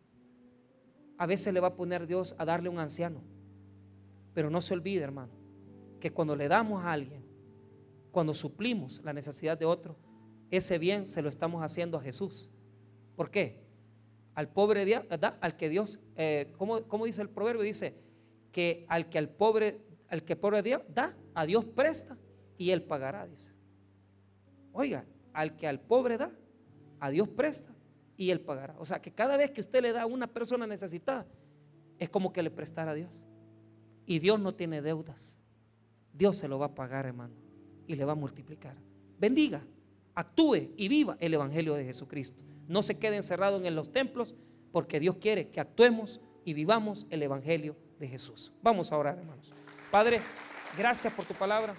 A 1.17 1.25
veces 1.25 1.55
le 1.55 1.61
va 1.61 1.69
a 1.69 1.75
poner 1.75 2.07
Dios 2.07 2.35
a 2.37 2.45
darle 2.45 2.69
a 2.69 2.71
un 2.71 2.79
anciano. 2.79 3.23
Pero 4.35 4.51
no 4.51 4.61
se 4.61 4.75
olvide, 4.75 5.03
hermano, 5.03 5.33
que 5.99 6.13
cuando 6.13 6.37
le 6.37 6.49
damos 6.49 6.85
a 6.85 6.93
alguien, 6.93 7.25
cuando 8.11 8.35
suplimos 8.35 9.03
la 9.05 9.15
necesidad 9.15 9.57
de 9.57 9.65
otro, 9.65 9.97
ese 10.51 10.77
bien 10.77 11.07
se 11.07 11.23
lo 11.23 11.31
estamos 11.31 11.63
haciendo 11.63 11.97
a 11.97 12.03
Jesús. 12.03 12.51
¿Por 13.17 13.31
qué? 13.31 13.65
Al 14.35 14.51
pobre 14.51 14.85
da, 14.85 15.39
al 15.41 15.57
que 15.57 15.71
Dios, 15.71 15.99
eh, 16.15 16.53
¿cómo, 16.59 17.07
dice 17.07 17.23
el 17.23 17.31
proverbio? 17.31 17.63
Dice 17.63 18.08
que 18.53 18.87
al 18.89 19.09
que 19.09 19.19
al 19.19 19.29
pobre, 19.29 19.81
al 20.09 20.25
que 20.25 20.37
pobre 20.37 20.63
da, 20.63 21.17
a 21.35 21.47
Dios 21.47 21.65
presta 21.65 22.17
y 22.57 22.71
Él 22.71 22.83
pagará, 22.83 23.27
dice. 23.27 23.53
Oiga, 24.73 25.05
al 25.33 25.57
que 25.57 25.67
al 25.67 25.81
pobre 25.81 26.19
da, 26.19 26.33
a 27.01 27.11
Dios 27.11 27.29
presta 27.29 27.73
y 28.17 28.31
Él 28.31 28.41
pagará. 28.41 28.75
O 28.79 28.85
sea 28.85 29.01
que 29.01 29.13
cada 29.13 29.37
vez 29.37 29.51
que 29.51 29.61
usted 29.61 29.83
le 29.83 29.93
da 29.93 30.03
a 30.03 30.07
una 30.07 30.27
persona 30.27 30.67
necesitada, 30.67 31.27
es 31.99 32.09
como 32.09 32.33
que 32.33 32.43
le 32.43 32.51
prestara 32.51 32.93
a 32.93 32.95
Dios. 32.95 33.11
Y 34.07 34.19
Dios 34.19 34.41
no 34.41 34.53
tiene 34.53 34.83
deudas. 34.83 35.39
Dios 36.13 36.37
se 36.37 36.49
lo 36.49 36.59
va 36.59 36.67
a 36.67 36.75
pagar, 36.75 37.07
hermano, 37.07 37.35
y 37.87 37.95
le 37.95 38.05
va 38.05 38.13
a 38.13 38.17
multiplicar. 38.17 38.77
Bendiga, 39.19 39.63
actúe 40.15 40.73
y 40.77 40.89
viva 40.89 41.17
el 41.21 41.35
Evangelio 41.35 41.75
de 41.75 41.85
Jesucristo. 41.85 42.43
No 42.67 42.83
se 42.83 42.99
quede 42.99 43.17
encerrado 43.17 43.63
en 43.63 43.75
los 43.75 43.93
templos, 43.93 44.35
porque 44.73 45.01
Dios 45.01 45.17
quiere 45.17 45.49
que 45.51 45.61
actuemos 45.61 46.21
y 46.45 46.55
vivamos 46.55 47.07
el 47.11 47.23
Evangelio 47.23 47.77
de 47.99 48.09
Jesús. 48.09 48.53
Vamos 48.63 48.93
a 48.93 48.97
orar, 48.97 49.19
hermanos. 49.19 49.53
Padre. 49.91 50.21
Gracias 50.77 51.13
por 51.13 51.25
tu 51.25 51.35
palabra. 51.35 51.75